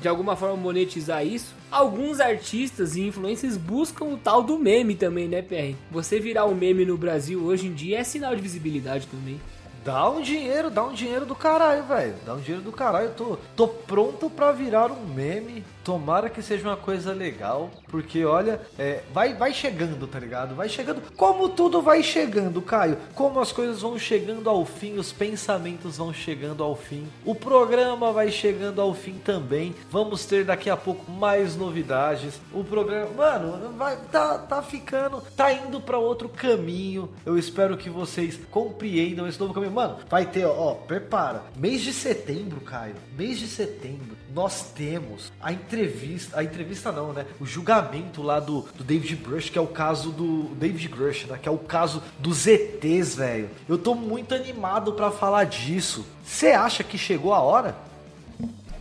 de 0.00 0.06
alguma 0.06 0.36
forma 0.36 0.56
monetizar 0.56 1.26
isso. 1.26 1.52
Alguns 1.68 2.20
artistas 2.20 2.94
e 2.94 3.02
influencers 3.08 3.56
buscam 3.56 4.04
o 4.04 4.16
tal 4.16 4.40
do 4.40 4.56
meme 4.56 4.94
também, 4.94 5.26
né, 5.26 5.42
Pierre? 5.42 5.76
Você 5.90 6.20
virar 6.20 6.46
um 6.46 6.54
meme 6.54 6.84
no 6.84 6.96
Brasil 6.96 7.42
hoje 7.42 7.66
em 7.66 7.74
dia 7.74 7.98
é 7.98 8.04
sinal 8.04 8.36
de 8.36 8.42
visibilidade 8.42 9.08
também. 9.08 9.40
Dá 9.84 10.08
um 10.08 10.22
dinheiro, 10.22 10.70
dá 10.70 10.82
um 10.82 10.94
dinheiro 10.94 11.26
do 11.26 11.34
caralho, 11.34 11.82
velho. 11.84 12.14
Dá 12.24 12.32
um 12.32 12.40
dinheiro 12.40 12.64
do 12.64 12.72
caralho. 12.72 13.08
Eu 13.08 13.14
tô, 13.14 13.38
tô 13.54 13.68
pronto 13.68 14.30
pra 14.30 14.50
virar 14.50 14.90
um 14.90 15.04
meme. 15.06 15.62
Tomara 15.84 16.30
que 16.30 16.42
seja 16.42 16.66
uma 16.66 16.76
coisa 16.76 17.12
legal. 17.12 17.70
Porque, 17.88 18.24
olha, 18.24 18.60
é, 18.78 19.02
vai, 19.12 19.34
vai 19.34 19.52
chegando, 19.52 20.06
tá 20.06 20.18
ligado? 20.18 20.54
Vai 20.54 20.68
chegando. 20.68 21.02
Como 21.14 21.48
tudo 21.50 21.82
vai 21.82 22.02
chegando, 22.02 22.62
Caio. 22.62 22.96
Como 23.14 23.38
as 23.38 23.52
coisas 23.52 23.82
vão 23.82 23.98
chegando 23.98 24.48
ao 24.48 24.64
fim, 24.64 24.96
os 24.96 25.12
pensamentos 25.12 25.98
vão 25.98 26.12
chegando 26.12 26.64
ao 26.64 26.74
fim. 26.74 27.06
O 27.24 27.34
programa 27.34 28.12
vai 28.12 28.30
chegando 28.30 28.80
ao 28.80 28.94
fim 28.94 29.18
também. 29.18 29.74
Vamos 29.90 30.24
ter 30.24 30.44
daqui 30.44 30.70
a 30.70 30.76
pouco 30.76 31.10
mais 31.10 31.54
novidades. 31.54 32.40
O 32.52 32.64
programa, 32.64 33.10
mano, 33.14 33.72
vai, 33.76 33.96
tá, 34.10 34.38
tá 34.38 34.62
ficando, 34.62 35.22
tá 35.36 35.52
indo 35.52 35.80
para 35.80 35.98
outro 35.98 36.28
caminho. 36.28 37.10
Eu 37.26 37.36
espero 37.36 37.76
que 37.76 37.90
vocês 37.90 38.40
compreendam 38.50 39.28
esse 39.28 39.38
novo 39.38 39.52
caminho. 39.52 39.72
Mano, 39.72 39.98
vai 40.08 40.24
ter, 40.24 40.46
ó, 40.46 40.54
ó, 40.56 40.74
prepara. 40.74 41.42
Mês 41.56 41.82
de 41.82 41.92
setembro, 41.92 42.60
Caio. 42.62 42.94
Mês 43.16 43.38
de 43.38 43.46
setembro, 43.46 44.16
nós 44.34 44.72
temos 44.74 45.32
a 45.40 45.52
entrevista. 45.52 46.40
A 46.40 46.44
entrevista 46.44 46.90
não, 46.90 47.12
né? 47.12 47.24
O 47.40 47.46
julgamento 47.46 48.20
lá 48.20 48.40
do, 48.40 48.62
do 48.74 48.82
David 48.82 49.14
Brush, 49.16 49.48
que 49.48 49.58
é 49.58 49.60
o 49.60 49.66
caso 49.66 50.10
do. 50.10 50.54
David 50.56 50.88
Grush, 50.88 51.26
né? 51.26 51.38
Que 51.40 51.48
é 51.48 51.52
o 51.52 51.58
caso 51.58 52.02
dos 52.18 52.46
ETs, 52.46 53.14
velho. 53.14 53.48
Eu 53.68 53.78
tô 53.78 53.94
muito 53.94 54.34
animado 54.34 54.92
para 54.94 55.10
falar 55.10 55.44
disso. 55.44 56.04
Você 56.24 56.48
acha 56.48 56.82
que 56.82 56.98
chegou 56.98 57.32
a 57.32 57.40
hora? 57.40 57.76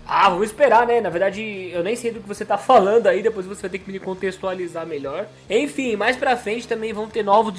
Ah, 0.06 0.30
vou 0.30 0.44
esperar, 0.44 0.86
né? 0.88 1.00
Na 1.00 1.10
verdade, 1.10 1.42
eu 1.72 1.84
nem 1.84 1.96
sei 1.96 2.12
do 2.12 2.20
que 2.20 2.28
você 2.28 2.44
tá 2.44 2.58
falando 2.58 3.08
aí, 3.08 3.22
depois 3.22 3.46
você 3.46 3.62
vai 3.62 3.70
ter 3.70 3.80
que 3.80 3.92
me 3.92 4.00
contextualizar 4.00 4.86
melhor. 4.86 5.28
Enfim, 5.50 5.96
mais 5.96 6.18
pra 6.18 6.36
frente 6.36 6.68
também 6.68 6.92
vão 6.92 7.08
ter 7.08 7.24
novos 7.24 7.54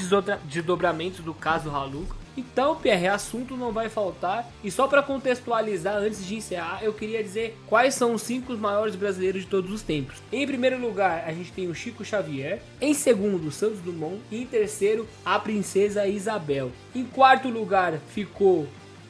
desdobramentos 0.45 1.21
do 1.21 1.33
caso 1.33 1.71
Haluca. 1.71 2.24
Então, 2.37 2.77
Pierre, 2.77 3.09
assunto 3.09 3.57
não 3.57 3.73
vai 3.73 3.89
faltar. 3.89 4.51
E 4.63 4.71
só 4.71 4.87
para 4.89 5.03
contextualizar, 5.03 5.97
antes 5.97 6.27
de 6.27 6.37
encerrar, 6.37 6.83
eu 6.83 6.93
queria 6.93 7.23
dizer 7.23 7.57
quais 7.67 7.95
são 7.95 8.15
os 8.15 8.23
cinco 8.23 8.53
maiores 8.57 8.97
brasileiros 8.97 9.43
de 9.43 9.49
todos 9.49 9.71
os 9.71 9.83
tempos. 9.83 10.23
Em 10.33 10.47
primeiro 10.47 10.81
lugar, 10.81 11.25
a 11.27 11.33
gente 11.33 11.53
tem 11.53 11.69
o 11.69 11.75
Chico 11.75 12.05
Xavier. 12.05 12.61
Em 12.81 12.95
segundo, 12.95 13.51
Santos 13.51 13.81
Dumont. 13.81 14.21
E 14.31 14.43
em 14.43 14.47
terceiro, 14.47 15.09
a 15.25 15.39
Princesa 15.39 16.07
Isabel. 16.07 16.73
Em 16.95 17.05
quarto 17.05 17.49
lugar, 17.49 17.99
ficou 18.09 18.67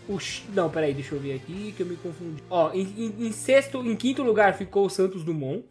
o. 0.09 0.19
Não, 0.53 0.71
peraí, 0.71 0.93
deixa 0.93 1.15
eu 1.15 1.21
ver 1.21 1.35
aqui 1.35 1.73
que 1.77 1.83
eu 1.83 1.87
me 1.87 1.97
confundi. 1.97 2.43
Ó, 2.51 2.73
em, 2.73 2.83
em, 2.99 3.27
em 3.27 3.33
sexto, 3.33 3.79
em 3.85 3.97
quinto 3.97 4.23
lugar 4.23 4.55
ficou 4.55 4.87
o 4.87 4.91
Santos 4.91 5.25
Dumont. 5.25 5.65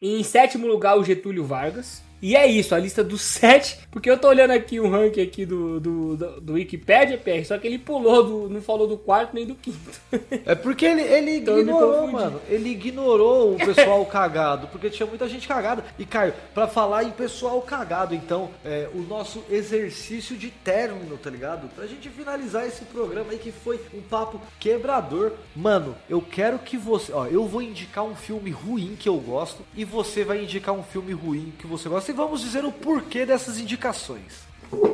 Em 0.00 0.22
sétimo 0.22 0.66
lugar, 0.66 0.98
o 0.98 1.04
Getúlio 1.04 1.44
Vargas. 1.44 2.02
E 2.22 2.36
é 2.36 2.46
isso, 2.46 2.72
a 2.72 2.78
lista 2.78 3.02
dos 3.02 3.20
sete, 3.42 3.80
porque 3.90 4.08
eu 4.08 4.16
tô 4.16 4.28
olhando 4.28 4.52
aqui 4.52 4.78
o 4.78 4.88
ranking 4.88 5.22
aqui 5.22 5.44
do, 5.44 5.80
do, 5.80 6.16
do, 6.16 6.40
do 6.40 6.52
Wikipedia, 6.52 7.18
PR, 7.18 7.44
só 7.44 7.58
que 7.58 7.66
ele 7.66 7.78
pulou, 7.78 8.22
do, 8.22 8.48
não 8.48 8.62
falou 8.62 8.86
do 8.86 8.96
quarto 8.96 9.34
nem 9.34 9.44
do 9.44 9.56
quinto. 9.56 9.78
É 10.44 10.54
porque 10.54 10.84
ele, 10.84 11.02
ele 11.02 11.36
então 11.38 11.58
ignorou, 11.58 12.06
mano. 12.06 12.40
Ele 12.48 12.70
ignorou 12.70 13.54
o 13.54 13.56
pessoal 13.56 14.04
cagado, 14.06 14.68
porque 14.68 14.90
tinha 14.90 15.06
muita 15.06 15.28
gente 15.28 15.48
cagada. 15.48 15.84
E, 15.98 16.04
Caio, 16.04 16.34
pra 16.54 16.68
falar 16.68 17.04
em 17.04 17.10
pessoal 17.10 17.60
cagado, 17.62 18.14
então, 18.14 18.50
é, 18.64 18.88
o 18.94 18.98
nosso 18.98 19.42
exercício 19.50 20.36
de 20.36 20.50
término, 20.50 21.16
tá 21.16 21.30
ligado? 21.30 21.68
Pra 21.74 21.86
gente 21.86 22.08
finalizar 22.08 22.66
esse 22.66 22.84
programa 22.84 23.32
aí 23.32 23.38
que 23.38 23.50
foi 23.50 23.80
um 23.94 24.00
papo 24.00 24.40
quebrador. 24.60 25.32
Mano, 25.54 25.96
eu 26.08 26.20
quero 26.20 26.58
que 26.58 26.76
você. 26.76 27.12
Ó, 27.12 27.26
eu 27.26 27.46
vou 27.46 27.62
indicar 27.62 28.04
um 28.04 28.14
filme 28.14 28.50
ruim 28.50 28.96
que 28.98 29.08
eu 29.08 29.16
gosto 29.16 29.62
e 29.76 29.84
você 29.84 30.24
vai 30.24 30.42
indicar 30.42 30.74
um 30.74 30.82
filme 30.82 31.12
ruim 31.12 31.52
que 31.58 31.66
você 31.66 31.88
gosta 31.88 32.11
e 32.12 32.14
vamos 32.14 32.42
dizer 32.42 32.62
o 32.62 32.70
porquê 32.70 33.24
dessas 33.24 33.58
indicações. 33.58 34.42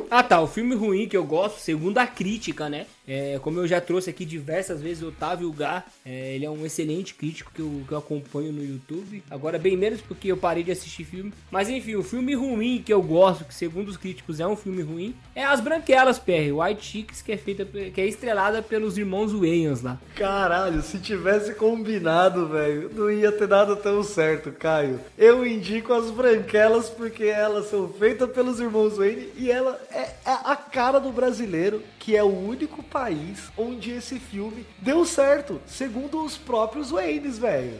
Ah 0.09 0.23
tá, 0.23 0.41
o 0.41 0.47
filme 0.47 0.73
ruim 0.73 1.07
que 1.07 1.17
eu 1.17 1.23
gosto, 1.23 1.59
segundo 1.59 1.97
a 1.97 2.07
crítica, 2.07 2.69
né? 2.69 2.87
É, 3.09 3.39
como 3.41 3.59
eu 3.59 3.67
já 3.67 3.81
trouxe 3.81 4.11
aqui 4.11 4.23
diversas 4.23 4.79
vezes, 4.81 5.01
Otávio 5.01 5.51
Gá, 5.51 5.83
é, 6.05 6.35
ele 6.35 6.45
é 6.45 6.49
um 6.49 6.63
excelente 6.63 7.15
crítico 7.15 7.51
que 7.51 7.59
eu, 7.59 7.81
que 7.87 7.91
eu 7.91 7.97
acompanho 7.97 8.53
no 8.53 8.63
YouTube. 8.63 9.23
Agora, 9.31 9.57
bem 9.57 9.75
menos 9.75 9.99
porque 9.99 10.31
eu 10.31 10.37
parei 10.37 10.63
de 10.63 10.71
assistir 10.71 11.03
filme. 11.05 11.33
Mas 11.49 11.69
enfim, 11.69 11.95
o 11.95 12.03
filme 12.03 12.35
ruim 12.35 12.83
que 12.85 12.93
eu 12.93 13.01
gosto, 13.01 13.45
que 13.45 13.53
segundo 13.53 13.87
os 13.87 13.97
críticos 13.97 14.39
é 14.39 14.45
um 14.45 14.55
filme 14.55 14.83
ruim, 14.83 15.15
é 15.35 15.43
As 15.43 15.59
Branquelas, 15.59 16.19
PR, 16.19 16.53
White 16.53 16.85
Chicks, 16.85 17.21
que 17.23 17.31
é 17.31 17.37
feita 17.37 17.65
que 17.65 17.99
é 17.99 18.05
estrelada 18.05 18.61
pelos 18.61 18.95
irmãos 18.95 19.33
Wayans 19.33 19.81
lá. 19.81 19.97
Caralho, 20.15 20.83
se 20.83 20.99
tivesse 20.99 21.55
combinado, 21.55 22.47
velho, 22.47 22.91
não 22.93 23.09
ia 23.09 23.31
ter 23.31 23.47
dado 23.47 23.75
tão 23.75 24.03
certo, 24.03 24.51
Caio. 24.51 24.99
Eu 25.17 25.47
indico 25.47 25.93
As 25.93 26.11
Branquelas 26.11 26.89
porque 26.89 27.23
elas 27.23 27.69
são 27.69 27.89
feitas 27.89 28.29
pelos 28.29 28.59
irmãos 28.59 28.97
Wayne 28.97 29.29
e 29.35 29.49
ela 29.49 29.79
é, 29.91 30.01
é 30.01 30.17
a 30.25 30.55
cara 30.55 30.99
do 30.99 31.11
brasileiro, 31.11 31.81
que 32.09 32.15
é 32.15 32.23
o 32.23 32.35
único 32.35 32.81
país 32.81 33.51
onde 33.55 33.91
esse 33.91 34.17
filme 34.17 34.65
deu 34.79 35.05
certo, 35.05 35.61
segundo 35.67 36.25
os 36.25 36.35
próprios 36.35 36.89
Waynes, 36.89 37.37
velho. 37.37 37.79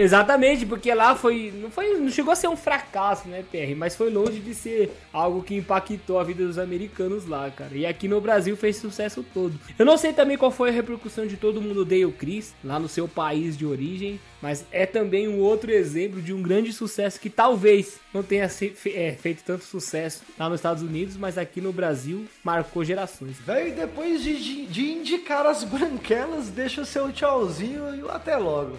Exatamente, 0.00 0.64
porque 0.64 0.94
lá 0.94 1.14
foi 1.14 1.52
não, 1.54 1.70
foi. 1.70 1.98
não 1.98 2.08
chegou 2.08 2.32
a 2.32 2.36
ser 2.36 2.48
um 2.48 2.56
fracasso, 2.56 3.28
né, 3.28 3.44
PR? 3.50 3.76
Mas 3.76 3.94
foi 3.94 4.08
longe 4.08 4.40
de 4.40 4.54
ser 4.54 4.90
algo 5.12 5.42
que 5.42 5.54
impactou 5.54 6.18
a 6.18 6.24
vida 6.24 6.42
dos 6.46 6.58
americanos 6.58 7.26
lá, 7.26 7.50
cara. 7.50 7.74
E 7.74 7.84
aqui 7.84 8.08
no 8.08 8.18
Brasil 8.18 8.56
fez 8.56 8.76
sucesso 8.76 9.22
todo. 9.34 9.60
Eu 9.78 9.84
não 9.84 9.98
sei 9.98 10.14
também 10.14 10.38
qual 10.38 10.50
foi 10.50 10.70
a 10.70 10.72
repercussão 10.72 11.26
de 11.26 11.36
todo 11.36 11.60
mundo 11.60 11.82
odeia 11.82 12.08
o 12.08 12.12
Chris, 12.12 12.54
lá 12.64 12.78
no 12.78 12.88
seu 12.88 13.06
país 13.06 13.58
de 13.58 13.66
origem. 13.66 14.18
Mas 14.40 14.64
é 14.72 14.86
também 14.86 15.28
um 15.28 15.38
outro 15.40 15.70
exemplo 15.70 16.22
de 16.22 16.32
um 16.32 16.40
grande 16.40 16.72
sucesso 16.72 17.20
que 17.20 17.28
talvez 17.28 18.00
não 18.14 18.22
tenha 18.22 18.44
é, 18.44 19.12
feito 19.12 19.44
tanto 19.44 19.64
sucesso 19.64 20.22
lá 20.38 20.48
nos 20.48 20.60
Estados 20.60 20.82
Unidos, 20.82 21.14
mas 21.18 21.36
aqui 21.36 21.60
no 21.60 21.74
Brasil 21.74 22.24
marcou 22.42 22.82
gerações. 22.82 23.36
Véi, 23.44 23.72
depois 23.72 24.22
de, 24.22 24.64
de 24.64 24.92
indicar 24.92 25.44
as 25.44 25.62
branquelas, 25.62 26.48
deixa 26.48 26.80
o 26.80 26.86
seu 26.86 27.12
tchauzinho 27.12 27.94
e 27.94 28.10
até 28.10 28.38
logo. 28.38 28.78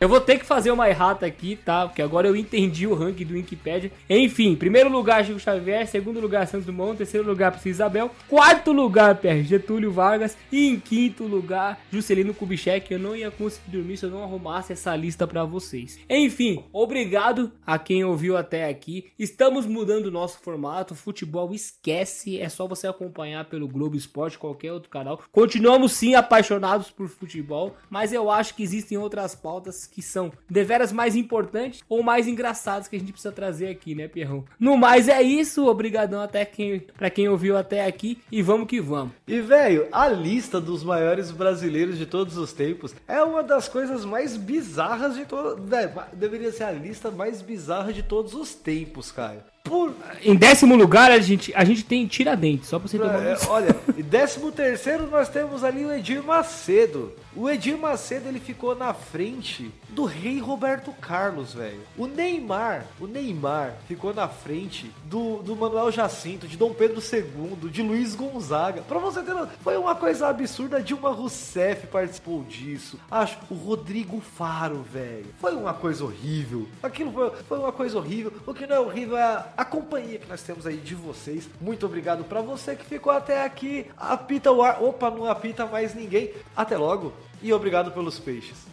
Eu 0.00 0.08
vou 0.08 0.18
ter 0.18 0.38
que 0.38 0.46
fazer 0.46 0.70
uma 0.70 0.88
errata 0.88 1.26
aqui, 1.26 1.56
tá? 1.56 1.86
Porque 1.86 2.00
agora 2.00 2.26
eu 2.26 2.34
entendi 2.34 2.86
o 2.86 2.94
ranking 2.94 3.26
do 3.26 3.34
Wikipedia. 3.34 3.92
Enfim, 4.08 4.56
primeiro 4.56 4.88
lugar 4.88 5.22
Chico 5.22 5.38
Xavier, 5.38 5.86
segundo 5.86 6.18
lugar 6.18 6.46
Santos 6.46 6.64
Dumont, 6.64 6.96
terceiro 6.96 7.26
lugar 7.26 7.50
Princesa 7.50 7.68
Isabel, 7.68 8.10
quarto 8.26 8.72
lugar 8.72 9.16
PR 9.16 9.42
Getúlio 9.42 9.92
Vargas 9.92 10.38
e 10.50 10.68
em 10.68 10.80
quinto 10.80 11.24
lugar 11.24 11.78
Juscelino 11.92 12.32
Kubitschek. 12.32 12.90
Eu 12.90 12.98
não 12.98 13.14
ia 13.14 13.30
conseguir 13.30 13.76
dormir 13.76 13.98
se 13.98 14.06
eu 14.06 14.10
não 14.10 14.22
arrumasse 14.22 14.72
essa 14.72 14.96
lista 14.96 15.26
para 15.26 15.44
vocês. 15.44 15.98
Enfim, 16.08 16.64
obrigado 16.72 17.52
a 17.66 17.78
quem 17.78 18.02
ouviu 18.02 18.38
até 18.38 18.70
aqui. 18.70 19.12
Estamos 19.18 19.66
mudando 19.66 20.06
o 20.06 20.10
nosso 20.10 20.38
formato. 20.38 20.94
Futebol 20.94 21.52
esquece, 21.52 22.40
é 22.40 22.48
só 22.48 22.66
você 22.66 22.86
acompanhar 22.86 23.50
pelo 23.50 23.68
Globo 23.68 23.96
Esporte, 23.96 24.38
qualquer 24.38 24.72
outro 24.72 24.88
canal. 24.88 25.20
Continuamos 25.30 25.92
sim 25.92 26.14
apaixonados 26.14 26.90
por 26.90 27.06
futebol, 27.06 27.76
mas 27.90 28.14
eu 28.14 28.30
acho 28.30 28.54
que 28.54 28.62
existem 28.62 28.96
outras 28.96 29.34
pautas 29.34 29.89
que 29.90 30.02
são 30.02 30.32
deveras 30.48 30.92
mais 30.92 31.16
importantes 31.16 31.82
ou 31.88 32.02
mais 32.02 32.26
engraçadas 32.26 32.88
que 32.88 32.96
a 32.96 32.98
gente 32.98 33.12
precisa 33.12 33.32
trazer 33.32 33.68
aqui, 33.68 33.94
né, 33.94 34.08
Pierrão? 34.08 34.44
No 34.58 34.76
mais 34.76 35.08
é 35.08 35.22
isso, 35.22 35.66
obrigadão 35.66 36.20
até 36.20 36.44
quem, 36.44 36.80
para 36.96 37.10
quem 37.10 37.28
ouviu 37.28 37.56
até 37.56 37.86
aqui 37.86 38.18
e 38.30 38.42
vamos 38.42 38.66
que 38.66 38.80
vamos. 38.80 39.12
E 39.26 39.40
velho, 39.40 39.88
a 39.92 40.08
lista 40.08 40.60
dos 40.60 40.84
maiores 40.84 41.30
brasileiros 41.30 41.98
de 41.98 42.06
todos 42.06 42.36
os 42.36 42.52
tempos 42.52 42.94
é 43.06 43.22
uma 43.22 43.42
das 43.42 43.68
coisas 43.68 44.04
mais 44.04 44.36
bizarras 44.36 45.16
de 45.16 45.24
todos, 45.24 45.64
deveria 46.12 46.52
ser 46.52 46.64
a 46.64 46.72
lista 46.72 47.10
mais 47.10 47.42
bizarra 47.42 47.92
de 47.92 48.02
todos 48.02 48.34
os 48.34 48.54
tempos, 48.54 49.10
cara. 49.10 49.44
Por 49.62 49.94
Em 50.22 50.34
décimo 50.34 50.74
lugar, 50.74 51.10
a 51.10 51.18
gente, 51.18 51.52
a 51.54 51.64
gente 51.64 51.84
tem 51.84 52.06
Tiradentes, 52.06 52.68
só 52.68 52.78
pra 52.78 52.88
você 52.88 52.98
ter 52.98 53.04
uma 53.04 53.22
É, 53.22 53.36
olha, 53.48 53.76
em 53.96 54.02
13 54.02 54.50
terceiro 54.52 55.06
nós 55.08 55.28
temos 55.28 55.62
ali 55.62 55.84
o 55.84 55.92
Edir 55.92 56.22
Macedo. 56.22 57.12
O 57.36 57.48
Edir 57.48 57.76
Macedo 57.76 58.28
ele 58.28 58.40
ficou 58.40 58.74
na 58.74 58.94
frente 58.94 59.70
do 59.90 60.04
rei 60.04 60.38
Roberto 60.38 60.92
Carlos, 60.92 61.54
velho. 61.54 61.80
O 61.96 62.06
Neymar, 62.06 62.86
o 63.00 63.06
Neymar 63.06 63.74
ficou 63.86 64.14
na 64.14 64.28
frente 64.28 64.90
do, 65.04 65.42
do 65.42 65.56
Manuel 65.56 65.90
Jacinto, 65.90 66.46
de 66.46 66.56
Dom 66.56 66.72
Pedro 66.72 67.00
II, 67.00 67.70
de 67.70 67.82
Luiz 67.82 68.14
Gonzaga. 68.14 68.82
Pra 68.82 68.98
você 68.98 69.22
ter 69.22 69.30
foi 69.62 69.76
uma 69.76 69.94
coisa 69.94 70.28
absurda. 70.28 70.82
Dilma 70.82 71.10
Rousseff 71.10 71.86
participou 71.86 72.42
disso. 72.44 72.98
Acho 73.10 73.38
o 73.50 73.54
Rodrigo 73.54 74.20
Faro, 74.20 74.82
velho. 74.82 75.26
Foi 75.40 75.54
uma 75.54 75.74
coisa 75.74 76.04
horrível. 76.04 76.68
Aquilo 76.82 77.12
foi, 77.12 77.30
foi 77.48 77.58
uma 77.58 77.72
coisa 77.72 77.98
horrível. 77.98 78.32
O 78.46 78.54
que 78.54 78.66
não 78.66 78.76
é 78.76 78.80
horrível 78.80 79.16
é 79.16 79.22
a, 79.22 79.46
a 79.56 79.64
companhia 79.64 80.18
que 80.18 80.28
nós 80.28 80.42
temos 80.42 80.66
aí 80.66 80.76
de 80.76 80.94
vocês. 80.94 81.48
Muito 81.60 81.86
obrigado 81.86 82.24
pra 82.24 82.40
você 82.40 82.74
que 82.76 82.84
ficou 82.84 83.12
até 83.12 83.44
aqui. 83.44 83.86
Apita 83.96 84.50
o 84.50 84.62
ar. 84.62 84.82
Opa, 84.82 85.10
não 85.10 85.26
apita 85.26 85.66
mais 85.66 85.94
ninguém. 85.94 86.32
Até 86.56 86.76
logo 86.76 87.12
e 87.42 87.52
obrigado 87.52 87.90
pelos 87.90 88.18
peixes. 88.18 88.70